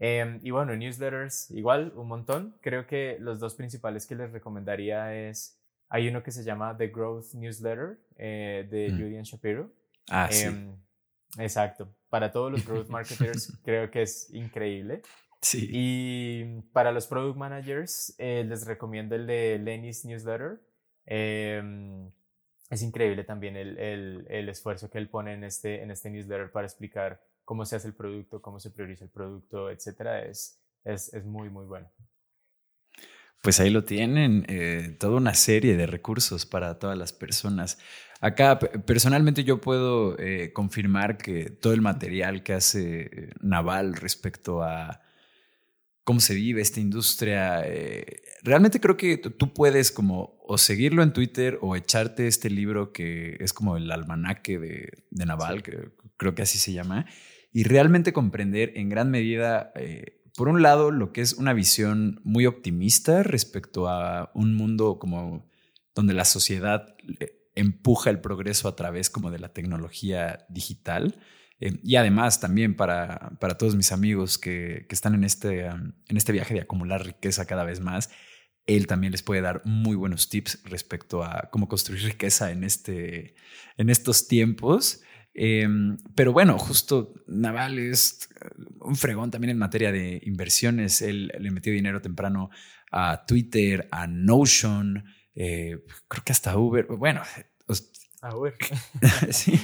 Em, 0.00 0.40
y 0.42 0.50
bueno, 0.50 0.74
newsletters, 0.74 1.52
igual, 1.52 1.92
un 1.94 2.08
montón. 2.08 2.56
Creo 2.60 2.88
que 2.88 3.18
los 3.20 3.38
dos 3.38 3.54
principales 3.54 4.04
que 4.04 4.16
les 4.16 4.32
recomendaría 4.32 5.14
es, 5.14 5.60
hay 5.94 6.08
uno 6.08 6.24
que 6.24 6.32
se 6.32 6.42
llama 6.42 6.76
The 6.76 6.88
Growth 6.88 7.34
Newsletter 7.34 8.00
eh, 8.16 8.66
de 8.68 8.88
mm. 8.88 8.98
Julian 8.98 9.22
Shapiro. 9.22 9.70
Ah, 10.10 10.26
sí. 10.28 10.46
Em, 10.46 10.76
exacto. 11.38 11.94
Para 12.08 12.32
todos 12.32 12.50
los 12.50 12.66
growth 12.66 12.88
marketers 12.88 13.56
creo 13.64 13.88
que 13.92 14.02
es 14.02 14.28
increíble. 14.34 15.02
Sí. 15.40 15.68
Y 15.70 16.62
para 16.72 16.90
los 16.90 17.06
product 17.06 17.36
managers 17.36 18.12
eh, 18.18 18.44
les 18.44 18.66
recomiendo 18.66 19.14
el 19.14 19.24
de 19.28 19.60
Lenny's 19.60 20.04
Newsletter. 20.04 20.60
Em, 21.06 22.10
es 22.70 22.82
increíble 22.82 23.22
también 23.22 23.56
el, 23.56 23.78
el, 23.78 24.26
el, 24.28 24.48
esfuerzo 24.48 24.90
que 24.90 24.98
él 24.98 25.08
pone 25.08 25.34
en 25.34 25.44
este, 25.44 25.80
en 25.80 25.92
este 25.92 26.10
newsletter 26.10 26.50
para 26.50 26.66
explicar 26.66 27.22
cómo 27.44 27.64
se 27.64 27.76
hace 27.76 27.86
el 27.86 27.94
producto, 27.94 28.42
cómo 28.42 28.58
se 28.58 28.72
prioriza 28.72 29.04
el 29.04 29.10
producto, 29.10 29.70
etcétera, 29.70 30.24
es, 30.24 30.60
es, 30.82 31.14
es 31.14 31.24
muy, 31.24 31.50
muy 31.50 31.66
bueno. 31.66 31.88
Pues 33.44 33.60
ahí 33.60 33.68
lo 33.68 33.84
tienen, 33.84 34.46
eh, 34.48 34.96
toda 34.98 35.18
una 35.18 35.34
serie 35.34 35.76
de 35.76 35.86
recursos 35.86 36.46
para 36.46 36.78
todas 36.78 36.96
las 36.96 37.12
personas. 37.12 37.76
Acá, 38.22 38.58
personalmente, 38.58 39.44
yo 39.44 39.60
puedo 39.60 40.18
eh, 40.18 40.54
confirmar 40.54 41.18
que 41.18 41.50
todo 41.50 41.74
el 41.74 41.82
material 41.82 42.42
que 42.42 42.54
hace 42.54 43.02
eh, 43.02 43.30
Naval 43.42 43.96
respecto 43.96 44.62
a 44.62 45.02
cómo 46.04 46.20
se 46.20 46.34
vive 46.34 46.62
esta 46.62 46.80
industria, 46.80 47.62
realmente 48.42 48.80
creo 48.80 48.96
que 48.96 49.18
tú 49.18 49.52
puedes 49.52 49.92
como 49.92 50.38
o 50.46 50.56
seguirlo 50.56 51.02
en 51.02 51.12
Twitter 51.12 51.58
o 51.60 51.76
echarte 51.76 52.26
este 52.26 52.48
libro 52.48 52.92
que 52.92 53.36
es 53.40 53.52
como 53.52 53.76
el 53.76 53.90
almanaque 53.90 54.58
de, 54.58 55.04
de 55.10 55.26
Naval, 55.26 55.62
que 55.62 55.90
creo 56.16 56.34
que 56.34 56.42
así 56.42 56.56
se 56.56 56.72
llama, 56.72 57.04
y 57.52 57.64
realmente 57.64 58.14
comprender 58.14 58.72
en 58.76 58.88
gran 58.88 59.10
medida, 59.10 59.70
por 60.36 60.48
un 60.48 60.62
lado, 60.62 60.90
lo 60.90 61.12
que 61.12 61.20
es 61.20 61.34
una 61.34 61.52
visión 61.52 62.20
muy 62.24 62.46
optimista 62.46 63.22
respecto 63.22 63.88
a 63.88 64.30
un 64.34 64.54
mundo 64.54 64.98
como 64.98 65.48
donde 65.94 66.14
la 66.14 66.24
sociedad 66.24 66.96
eh, 67.20 67.50
empuja 67.54 68.10
el 68.10 68.20
progreso 68.20 68.68
a 68.68 68.76
través 68.76 69.10
como 69.10 69.30
de 69.30 69.38
la 69.38 69.52
tecnología 69.52 70.44
digital. 70.48 71.20
Eh, 71.60 71.78
y 71.84 71.96
además 71.96 72.40
también 72.40 72.74
para, 72.74 73.32
para 73.38 73.56
todos 73.56 73.76
mis 73.76 73.92
amigos 73.92 74.38
que, 74.38 74.86
que 74.88 74.94
están 74.94 75.14
en 75.14 75.24
este, 75.24 75.66
en 75.66 76.16
este 76.16 76.32
viaje 76.32 76.54
de 76.54 76.62
acumular 76.62 77.04
riqueza 77.04 77.46
cada 77.46 77.64
vez 77.64 77.80
más, 77.80 78.10
él 78.66 78.86
también 78.86 79.12
les 79.12 79.22
puede 79.22 79.40
dar 79.40 79.62
muy 79.64 79.94
buenos 79.94 80.28
tips 80.28 80.62
respecto 80.64 81.22
a 81.22 81.48
cómo 81.52 81.68
construir 81.68 82.02
riqueza 82.02 82.50
en, 82.50 82.64
este, 82.64 83.34
en 83.76 83.90
estos 83.90 84.26
tiempos. 84.26 85.02
Em, 85.34 85.98
pero 86.14 86.32
bueno, 86.32 86.58
justo 86.58 87.12
Naval 87.26 87.78
es 87.78 88.28
un 88.80 88.96
fregón 88.96 89.30
también 89.30 89.50
en 89.50 89.58
materia 89.58 89.90
de 89.90 90.20
inversiones. 90.24 91.02
Él 91.02 91.32
le 91.38 91.50
metió 91.50 91.72
dinero 91.72 92.00
temprano 92.00 92.50
a 92.92 93.26
Twitter, 93.26 93.88
a 93.90 94.06
Notion, 94.06 95.04
eh, 95.34 95.78
creo 96.08 96.24
que 96.24 96.32
hasta 96.32 96.56
Uber. 96.56 96.86
Bueno, 96.86 97.22
a 98.22 98.36
Uber. 98.36 98.54
sí, 99.30 99.60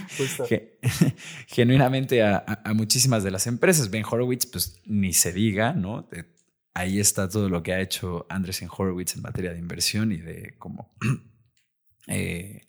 genuinamente 1.47 2.23
a, 2.23 2.45
muchísimas 2.75 3.25
de 3.25 3.31
las 3.31 3.47
empresas. 3.47 3.91
Ben 3.91 4.05
Horowitz, 4.05 4.47
pues 4.47 4.81
ni 4.85 5.12
se 5.12 5.33
diga, 5.33 5.73
¿no? 5.73 6.09
ahí 6.75 7.01
está 7.01 7.29
todo 7.29 7.49
lo 7.49 7.62
que 7.62 7.73
ha 7.73 7.81
hecho 7.81 8.27
Andresen 8.29 8.68
Horowitz 8.71 9.16
en 9.16 9.23
materia 9.23 9.53
de 9.53 9.59
inversión 9.59 10.12
y 10.12 10.18
de 10.18 10.55
cómo 10.59 10.95
eh, 12.07 12.62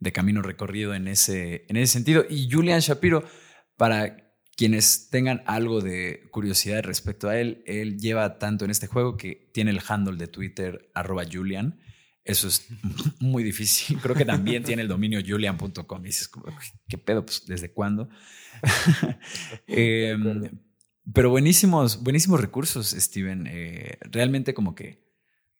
de 0.00 0.12
camino 0.12 0.42
recorrido 0.42 0.94
en 0.94 1.08
ese, 1.08 1.64
en 1.68 1.76
ese 1.76 1.92
sentido. 1.92 2.24
Y 2.28 2.48
Julian 2.50 2.80
Shapiro, 2.80 3.24
para 3.76 4.28
quienes 4.56 5.08
tengan 5.10 5.42
algo 5.46 5.80
de 5.80 6.28
curiosidad 6.30 6.82
respecto 6.82 7.28
a 7.28 7.38
él, 7.38 7.62
él 7.66 7.98
lleva 7.98 8.38
tanto 8.38 8.64
en 8.64 8.70
este 8.70 8.88
juego 8.88 9.16
que 9.16 9.50
tiene 9.52 9.70
el 9.70 9.80
handle 9.86 10.16
de 10.16 10.26
Twitter 10.26 10.90
arroba 10.94 11.24
Julian. 11.30 11.80
Eso 12.24 12.48
es 12.48 12.66
muy 13.20 13.42
difícil. 13.42 13.98
Creo 14.00 14.14
que 14.14 14.24
también 14.24 14.62
tiene 14.64 14.82
el 14.82 14.88
dominio 14.88 15.20
julian.com. 15.26 16.02
Dices, 16.02 16.30
¿qué 16.88 16.98
pedo? 16.98 17.24
Pues, 17.24 17.46
¿desde 17.46 17.72
cuándo? 17.72 18.08
Em, 19.66 20.50
pero 21.14 21.30
buenísimos, 21.30 22.02
buenísimos 22.02 22.40
recursos, 22.40 22.90
Steven. 22.90 23.46
Eh, 23.46 23.98
realmente 24.10 24.52
como 24.52 24.74
que 24.74 25.07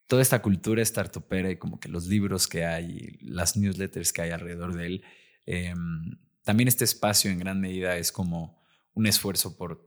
toda 0.08 0.22
esta 0.22 0.42
cultura 0.42 0.84
startupera 0.84 1.50
y 1.50 1.56
como 1.56 1.78
que 1.78 1.88
los 1.88 2.06
libros 2.06 2.48
que 2.48 2.64
hay, 2.64 3.18
las 3.20 3.56
newsletters 3.56 4.12
que 4.12 4.22
hay 4.22 4.30
alrededor 4.30 4.74
de 4.74 4.86
él, 4.86 5.04
em, 5.46 6.18
también 6.42 6.66
este 6.66 6.84
espacio 6.84 7.30
en 7.30 7.38
gran 7.38 7.60
medida 7.60 7.96
es 7.96 8.10
como 8.10 8.58
un 8.94 9.06
esfuerzo 9.06 9.56
por 9.56 9.86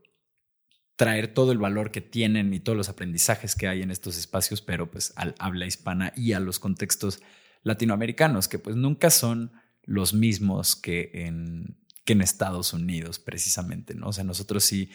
traer 0.96 1.34
todo 1.34 1.50
el 1.50 1.58
valor 1.58 1.90
que 1.90 2.00
tienen 2.00 2.54
y 2.54 2.60
todos 2.60 2.76
los 2.76 2.88
aprendizajes 2.88 3.56
que 3.56 3.66
hay 3.66 3.82
en 3.82 3.90
estos 3.90 4.16
espacios, 4.16 4.62
pero 4.62 4.90
pues 4.90 5.12
al 5.16 5.34
habla 5.38 5.66
hispana 5.66 6.12
y 6.16 6.32
a 6.32 6.40
los 6.40 6.60
contextos 6.60 7.20
latinoamericanos, 7.64 8.46
que 8.46 8.60
pues 8.60 8.76
nunca 8.76 9.10
son 9.10 9.52
los 9.82 10.14
mismos 10.14 10.76
que 10.76 11.10
en, 11.12 11.78
que 12.04 12.12
en 12.12 12.22
Estados 12.22 12.72
Unidos, 12.72 13.18
precisamente, 13.18 13.94
¿no? 13.94 14.08
O 14.08 14.12
sea, 14.12 14.22
nosotros 14.22 14.62
sí 14.62 14.90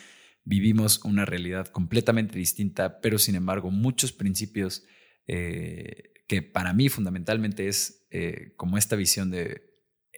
vivimos 0.45 1.03
una 1.03 1.25
realidad 1.25 1.67
completamente 1.67 2.39
distinta, 2.39 3.01
pero 3.01 3.19
sin 3.19 3.35
embargo 3.35 3.69
muchos 3.69 4.13
principios 4.13 4.85
eh, 5.27 6.13
que 6.27 6.41
para 6.41 6.73
mí 6.73 6.89
fundamentalmente 6.89 7.67
es 7.67 8.07
eh, 8.11 8.53
como 8.57 8.77
esta 8.77 8.95
visión 8.95 9.31
de 9.31 9.67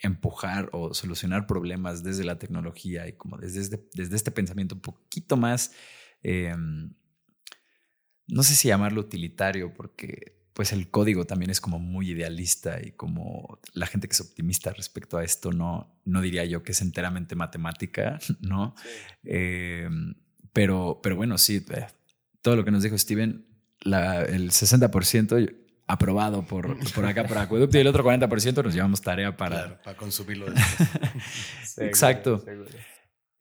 empujar 0.01 0.69
o 0.71 0.93
solucionar 0.93 1.45
problemas 1.45 2.03
desde 2.03 2.23
la 2.23 2.39
tecnología 2.39 3.07
y 3.07 3.13
como 3.13 3.37
desde 3.37 3.61
este, 3.61 3.89
desde 3.93 4.15
este 4.15 4.31
pensamiento 4.31 4.75
un 4.75 4.81
poquito 4.81 5.35
más, 5.35 5.73
em, 6.23 6.93
no 8.27 8.43
sé 8.43 8.55
si 8.55 8.69
llamarlo 8.69 9.01
utilitario, 9.01 9.73
porque 9.73 10.39
pues 10.53 10.71
el 10.73 10.89
código 10.89 11.25
también 11.25 11.51
es 11.51 11.61
como 11.61 11.79
muy 11.79 12.11
idealista 12.11 12.79
y 12.81 12.91
como 12.91 13.59
la 13.73 13.87
gente 13.87 14.07
que 14.07 14.13
es 14.13 14.21
optimista 14.21 14.71
respecto 14.73 15.17
a 15.17 15.23
esto 15.23 15.51
no, 15.51 16.01
no 16.05 16.21
diría 16.21 16.45
yo 16.45 16.63
que 16.63 16.73
es 16.73 16.81
enteramente 16.81 17.35
matemática, 17.35 18.19
¿no? 18.41 18.75
Pero, 20.53 20.99
pero 21.01 21.15
bueno, 21.15 21.37
sí, 21.37 21.63
eh, 21.69 21.87
todo 22.41 22.55
lo 22.55 22.65
que 22.65 22.71
nos 22.71 22.83
dijo 22.83 22.97
Steven 22.97 23.45
el 23.81 24.51
60% 24.51 25.55
aprobado 25.87 26.43
por, 26.43 26.77
por 26.93 27.05
acá 27.05 27.25
por 27.25 27.37
Acueducto 27.37 27.77
y 27.77 27.81
el 27.81 27.87
otro 27.87 28.03
40% 28.03 28.63
nos 28.63 28.73
llevamos 28.73 29.01
tarea 29.01 29.35
para... 29.35 29.81
para 29.81 29.97
consumirlo. 29.97 30.47
Exacto. 31.77 32.43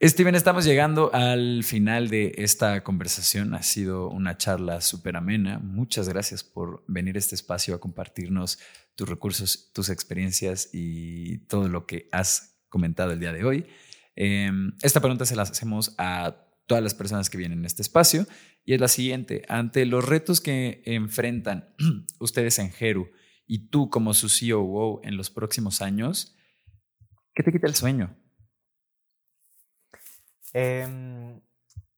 Steven, 0.00 0.36
estamos 0.36 0.64
llegando 0.64 1.12
al 1.12 1.64
final 1.64 2.08
de 2.08 2.32
esta 2.38 2.84
conversación. 2.84 3.54
Ha 3.54 3.62
sido 3.62 4.08
una 4.08 4.38
charla 4.38 4.80
súper 4.80 5.16
amena. 5.16 5.58
Muchas 5.58 6.08
gracias 6.08 6.44
por 6.44 6.84
venir 6.86 7.16
a 7.16 7.18
este 7.18 7.34
espacio 7.34 7.74
a 7.74 7.80
compartirnos 7.80 8.60
tus 8.94 9.08
recursos, 9.08 9.70
tus 9.72 9.90
experiencias 9.90 10.70
y 10.72 11.38
todo 11.48 11.68
lo 11.68 11.84
que 11.84 12.08
has 12.12 12.60
comentado 12.68 13.12
el 13.12 13.20
día 13.20 13.32
de 13.32 13.44
hoy. 13.44 13.66
Em, 14.14 14.72
esta 14.82 15.00
pregunta 15.00 15.26
se 15.26 15.36
la 15.36 15.42
hacemos 15.42 15.94
a 15.98 16.36
todas 16.66 16.82
las 16.82 16.94
personas 16.94 17.28
que 17.28 17.38
vienen 17.38 17.58
en 17.58 17.64
este 17.64 17.82
espacio 17.82 18.26
y 18.68 18.74
es 18.74 18.80
la 18.82 18.88
siguiente. 18.88 19.46
Ante 19.48 19.86
los 19.86 20.06
retos 20.06 20.42
que 20.42 20.82
enfrentan 20.84 21.74
ustedes 22.20 22.58
en 22.58 22.70
Jeru 22.70 23.10
y 23.46 23.70
tú 23.70 23.88
como 23.88 24.12
su 24.12 24.28
COO 24.28 25.00
en 25.04 25.16
los 25.16 25.30
próximos 25.30 25.80
años, 25.80 26.36
¿qué 27.34 27.42
te 27.42 27.50
quita 27.50 27.66
el 27.66 27.74
sueño? 27.74 28.14
Em, 30.52 31.40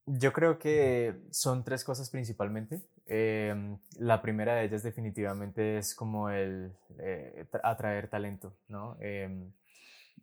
yo 0.05 0.31
creo 0.31 0.59
que 0.59 1.13
son 1.31 1.65
tres 1.65 1.83
cosas 1.83 2.09
principalmente. 2.09 2.79
Em, 3.05 3.77
la 3.97 4.21
primera 4.21 4.55
de 4.55 4.63
ellas 4.63 4.81
definitivamente 4.81 5.77
es 5.77 5.93
como 5.93 6.29
el 6.29 6.71
eh, 6.99 7.47
atraer 7.63 8.07
talento, 8.07 8.55
¿no? 8.69 8.97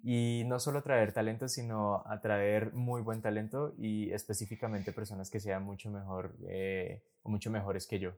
Y 0.03 0.45
no 0.47 0.61
solo 0.61 0.83
traer 0.83 1.13
talento, 1.13 1.49
sino 1.49 2.03
atraer 2.07 2.73
muy 2.73 3.03
buen 3.03 3.21
talento 3.21 3.75
y 3.79 4.13
específicamente 4.13 4.93
personas 4.93 5.31
que 5.31 5.41
sean 5.41 5.65
mucho 5.65 5.91
mejor 5.91 6.37
eh, 6.49 7.03
mucho 7.25 7.51
mejores 7.51 7.87
que 7.87 7.99
yo 7.99 8.13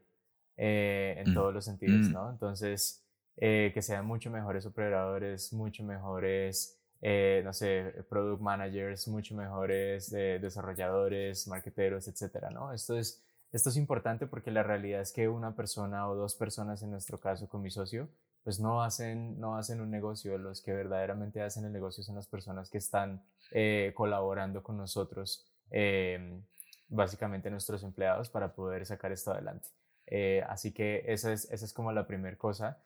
eh, 0.57 1.17
en 1.19 1.31
mm. 1.31 1.35
todos 1.35 1.55
los 1.55 1.65
sentidos, 1.65 2.09
mm. 2.09 2.13
¿no? 2.13 2.31
Entonces, 2.31 3.03
eh, 3.37 3.71
que 3.73 3.83
sean 3.83 4.07
mucho 4.07 4.31
mejores 4.31 4.67
operadores, 4.67 5.53
mucho 5.53 5.83
mejores, 5.83 6.79
no 7.01 7.53
sé, 7.55 8.05
product 8.11 8.43
managers, 8.43 9.09
mucho 9.09 9.35
mejores 9.35 10.11
desarrolladores, 10.11 11.49
marketeros, 11.49 12.09
etcétera, 12.09 12.51
¿no? 12.51 12.75
Esto 12.75 12.99
es, 12.99 13.25
esto 13.53 13.71
es 13.71 13.77
importante 13.77 14.27
porque 14.27 14.51
la 14.51 14.63
realidad 14.63 15.01
es 15.01 15.13
que 15.13 15.29
una 15.29 15.57
persona 15.57 16.09
o 16.09 16.15
dos 16.15 16.35
personas, 16.35 16.83
en 16.83 16.91
nuestro 16.91 17.19
caso 17.19 17.49
con 17.49 17.63
mi 17.63 17.71
socio, 17.71 18.09
pues 18.45 18.59
no 18.59 18.83
hacen, 18.83 19.39
no 19.39 19.57
hacen 19.57 19.81
un 19.81 19.91
negocio, 19.91 20.39
los 20.39 20.63
que 20.63 20.73
verdaderamente 20.73 21.43
hacen 21.43 21.65
el 21.65 21.73
negocio 21.73 22.03
son 22.03 22.17
las 22.17 22.27
personas 22.27 22.71
que 22.71 22.79
están 22.79 23.23
eh, 23.51 23.93
colaborando 23.95 24.63
con 24.63 24.77
nosotros, 24.77 25.47
em, 25.71 26.43
básicamente 26.89 27.51
nuestros 27.51 27.83
empleados, 27.83 28.31
para 28.31 28.53
poder 28.53 28.87
sacar 28.87 29.13
esto 29.13 29.33
adelante. 29.33 29.69
Eh, 30.07 30.43
así 30.49 30.73
que 30.73 31.05
esa 31.07 31.33
es, 31.33 31.51
esa 31.51 31.65
es 31.65 31.73
como 31.73 31.93
la 31.93 32.07
primera 32.07 32.37
cosa. 32.37 32.79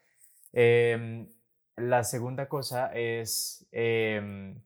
Em, 0.52 1.28
la 1.76 2.04
segunda 2.04 2.48
cosa 2.48 2.92
es, 2.92 3.66
em, 3.72 4.60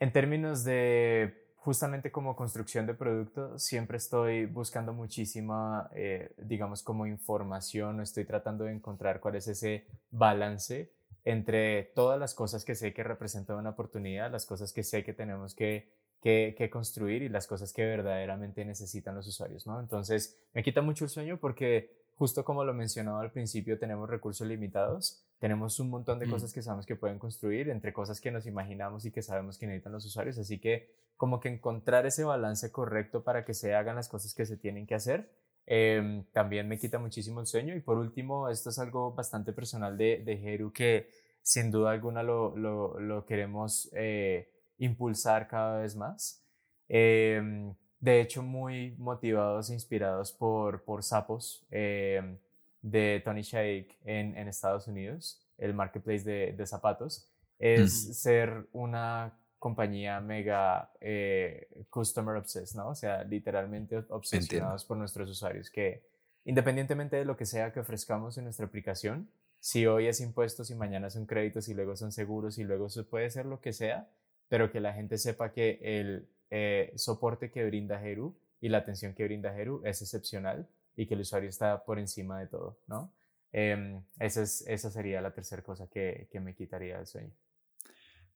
en 0.00 0.12
términos 0.12 0.64
de 0.64 1.42
justamente 1.64 2.10
como 2.10 2.34
construcción 2.34 2.86
de 2.86 2.94
producto, 2.94 3.56
siempre 3.56 3.96
estoy 3.96 4.46
buscando 4.46 4.92
muchísima, 4.92 5.88
eh, 5.94 6.32
digamos, 6.36 6.82
como 6.82 7.06
información, 7.06 8.00
estoy 8.00 8.24
tratando 8.24 8.64
de 8.64 8.72
encontrar 8.72 9.20
cuál 9.20 9.36
es 9.36 9.46
ese 9.46 9.86
balance 10.10 10.90
entre 11.24 11.84
todas 11.94 12.18
las 12.18 12.34
cosas 12.34 12.64
que 12.64 12.74
sé 12.74 12.92
que 12.92 13.04
representan 13.04 13.58
una 13.58 13.70
oportunidad, 13.70 14.32
las 14.32 14.44
cosas 14.44 14.72
que 14.72 14.82
sé 14.82 15.04
que 15.04 15.12
tenemos 15.12 15.54
que, 15.54 15.88
que, 16.20 16.56
que, 16.58 16.68
construir 16.68 17.22
y 17.22 17.28
las 17.28 17.46
cosas 17.46 17.72
que 17.72 17.86
verdaderamente 17.86 18.64
necesitan 18.64 19.14
los 19.14 19.28
usuarios, 19.28 19.64
¿no? 19.64 19.78
Entonces, 19.78 20.36
me 20.54 20.64
quita 20.64 20.82
mucho 20.82 21.04
el 21.04 21.10
sueño 21.10 21.36
porque 21.36 22.01
justo 22.22 22.44
como 22.44 22.62
lo 22.62 22.72
mencionaba 22.72 23.20
al 23.20 23.32
principio, 23.32 23.80
tenemos 23.80 24.08
recursos 24.08 24.46
limitados, 24.46 25.24
tenemos 25.40 25.80
un 25.80 25.90
montón 25.90 26.20
de 26.20 26.26
mm. 26.26 26.30
cosas 26.30 26.52
que 26.52 26.62
sabemos 26.62 26.86
que 26.86 26.94
pueden 26.94 27.18
construir, 27.18 27.68
entre 27.68 27.92
cosas 27.92 28.20
que 28.20 28.30
nos 28.30 28.46
imaginamos 28.46 29.04
y 29.04 29.10
que 29.10 29.22
sabemos 29.22 29.58
que 29.58 29.66
necesitan 29.66 29.92
los 29.92 30.04
usuarios, 30.04 30.38
así 30.38 30.60
que 30.60 30.88
como 31.16 31.40
que 31.40 31.48
encontrar 31.48 32.06
ese 32.06 32.22
balance 32.22 32.70
correcto 32.70 33.24
para 33.24 33.44
que 33.44 33.54
se 33.54 33.74
hagan 33.74 33.96
las 33.96 34.08
cosas 34.08 34.34
que 34.34 34.46
se 34.46 34.56
tienen 34.56 34.86
que 34.86 34.94
hacer. 34.94 35.32
Em, 35.66 36.24
también 36.30 36.68
me 36.68 36.78
quita 36.78 37.00
muchísimo 37.00 37.40
el 37.40 37.46
sueño. 37.46 37.74
Y 37.74 37.80
por 37.80 37.98
último, 37.98 38.48
esto 38.48 38.70
es 38.70 38.78
algo 38.78 39.12
bastante 39.14 39.52
personal 39.52 39.98
de, 39.98 40.22
de 40.24 40.36
Jeru 40.36 40.72
que 40.72 41.08
sin 41.42 41.72
duda 41.72 41.90
alguna 41.90 42.22
lo, 42.22 42.56
lo, 42.56 43.00
lo 43.00 43.26
queremos 43.26 43.90
eh, 43.94 44.48
impulsar 44.78 45.48
cada 45.48 45.80
vez 45.80 45.96
más. 45.96 46.40
Em, 46.88 47.74
de 48.02 48.20
hecho, 48.20 48.42
muy 48.42 48.96
motivados 48.98 49.70
e 49.70 49.74
inspirados 49.74 50.32
por, 50.32 50.82
por 50.82 51.04
Sapos 51.04 51.64
em, 51.70 52.36
de 52.82 53.22
Tony 53.24 53.42
Shake 53.42 53.96
en, 54.04 54.36
en, 54.36 54.48
Estados 54.48 54.88
Unidos, 54.88 55.40
el 55.56 55.72
marketplace 55.72 56.24
de, 56.24 56.52
de 56.52 56.66
zapatos, 56.66 57.28
es 57.60 58.18
ser 58.18 58.66
una 58.72 59.32
compañía 59.60 60.20
mega 60.20 60.90
eh, 61.00 61.68
customer 61.90 62.34
obsessed, 62.34 62.76
¿no? 62.76 62.88
O 62.88 62.94
sea, 62.96 63.22
literalmente 63.22 64.02
obsesionados 64.08 64.84
por 64.84 64.96
nuestros 64.96 65.30
usuarios, 65.30 65.70
que 65.70 66.02
independientemente 66.44 67.14
de 67.14 67.24
lo 67.24 67.36
que 67.36 67.46
sea 67.46 67.72
que 67.72 67.78
ofrezcamos 67.78 68.36
en 68.36 68.42
nuestra 68.42 68.66
aplicación, 68.66 69.28
si 69.60 69.86
hoy 69.86 70.08
es 70.08 70.20
impuestos 70.20 70.70
y 70.70 70.74
mañana 70.74 71.08
son 71.08 71.24
créditos 71.24 71.68
y 71.68 71.74
luego 71.74 71.94
son 71.94 72.10
seguros 72.10 72.58
y 72.58 72.64
luego 72.64 72.86
eso 72.88 73.06
puede 73.06 73.30
ser 73.30 73.46
lo 73.46 73.60
que 73.60 73.72
sea, 73.72 74.08
pero 74.48 74.72
que 74.72 74.80
la 74.80 74.92
gente 74.92 75.18
sepa 75.18 75.52
que 75.52 75.78
el 75.82 76.26
eh, 76.54 76.92
soporte 76.96 77.50
que 77.50 77.64
brinda 77.64 78.06
Heru 78.06 78.36
y 78.60 78.68
la 78.68 78.76
atención 78.76 79.14
que 79.14 79.24
brinda 79.24 79.56
Heru 79.56 79.80
es 79.86 80.02
excepcional 80.02 80.68
y 80.94 81.06
que 81.06 81.14
el 81.14 81.20
usuario 81.20 81.48
está 81.48 81.82
por 81.82 81.98
encima 81.98 82.38
de 82.38 82.46
todo, 82.46 82.76
¿no? 82.86 83.10
Em, 83.52 84.02
esa, 84.18 84.42
es, 84.42 84.62
esa 84.68 84.90
sería 84.90 85.22
la 85.22 85.30
tercera 85.32 85.62
cosa 85.62 85.88
que, 85.88 86.28
que 86.30 86.40
me 86.40 86.54
quitaría 86.54 87.00
el 87.00 87.06
sueño. 87.06 87.30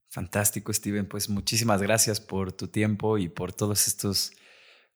Fantástico, 0.09 0.73
Steven. 0.73 1.07
Pues 1.07 1.29
muchísimas 1.29 1.83
gracias 1.83 2.19
por 2.19 2.53
tu 2.53 2.69
tiempo 2.69 3.19
y 3.19 3.29
por 3.29 3.53
todos 3.53 3.87
estos 3.87 4.33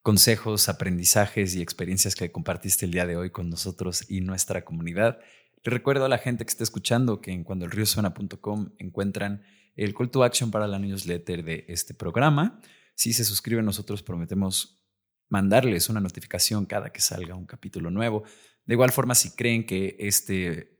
consejos, 0.01 0.71
aprendizajes 0.71 1.55
y 1.55 1.61
experiencias 1.61 2.15
que 2.15 2.33
compartiste 2.33 2.87
el 2.87 2.93
día 2.93 3.07
de 3.07 3.19
hoy 3.19 3.29
con 3.29 3.51
nosotros 3.51 4.11
y 4.11 4.23
nuestra 4.23 4.65
comunidad. 4.65 5.19
Recuerdo 5.63 6.07
a 6.07 6.09
la 6.09 6.17
gente 6.17 6.47
que 6.47 6.51
está 6.51 6.65
escuchando 6.65 7.21
que 7.21 7.33
en 7.33 7.45
cuandoelriosuena.com 7.45 8.71
encuentran 8.79 9.43
el 9.77 9.95
call 9.95 10.11
to 10.11 10.25
action 10.25 10.51
para 10.51 10.67
la 10.67 10.79
newsletter 10.79 11.45
de 11.45 11.67
este 11.69 11.93
programa. 11.93 12.59
Si 13.01 13.15
se 13.15 13.25
suscriben, 13.25 13.65
nosotros 13.65 14.03
prometemos 14.03 14.85
mandarles 15.31 15.89
una 15.89 16.01
notificación 16.01 16.67
cada 16.67 16.93
que 16.93 17.01
salga 17.01 17.35
un 17.35 17.47
capítulo 17.47 17.91
nuevo. 17.91 18.25
De 18.67 18.75
igual 18.75 18.93
forma, 18.93 19.15
si 19.15 19.31
creen 19.31 19.65
que 19.65 19.97
este 19.99 20.77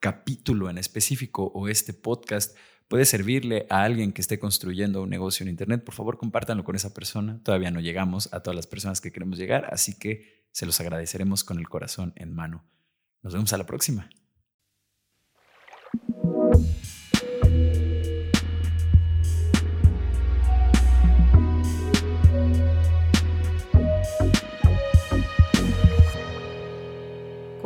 capítulo 0.00 0.68
en 0.68 0.76
específico 0.76 1.44
o 1.54 1.66
este 1.68 1.94
podcast 1.94 2.54
puede 2.88 3.06
servirle 3.06 3.66
a 3.70 3.84
alguien 3.84 4.12
que 4.12 4.20
esté 4.20 4.38
construyendo 4.38 5.02
un 5.02 5.08
negocio 5.08 5.44
en 5.44 5.48
Internet, 5.48 5.82
por 5.82 5.94
favor 5.94 6.18
compártanlo 6.18 6.62
con 6.62 6.76
esa 6.76 6.92
persona. 6.92 7.40
Todavía 7.42 7.70
no 7.70 7.80
llegamos 7.80 8.30
a 8.34 8.42
todas 8.42 8.56
las 8.56 8.66
personas 8.66 9.00
que 9.00 9.10
queremos 9.10 9.38
llegar, 9.38 9.66
así 9.72 9.98
que 9.98 10.44
se 10.52 10.66
los 10.66 10.78
agradeceremos 10.78 11.42
con 11.42 11.58
el 11.58 11.70
corazón 11.70 12.12
en 12.16 12.34
mano. 12.34 12.66
Nos 13.22 13.32
vemos 13.32 13.50
a 13.54 13.56
la 13.56 13.64
próxima. 13.64 14.10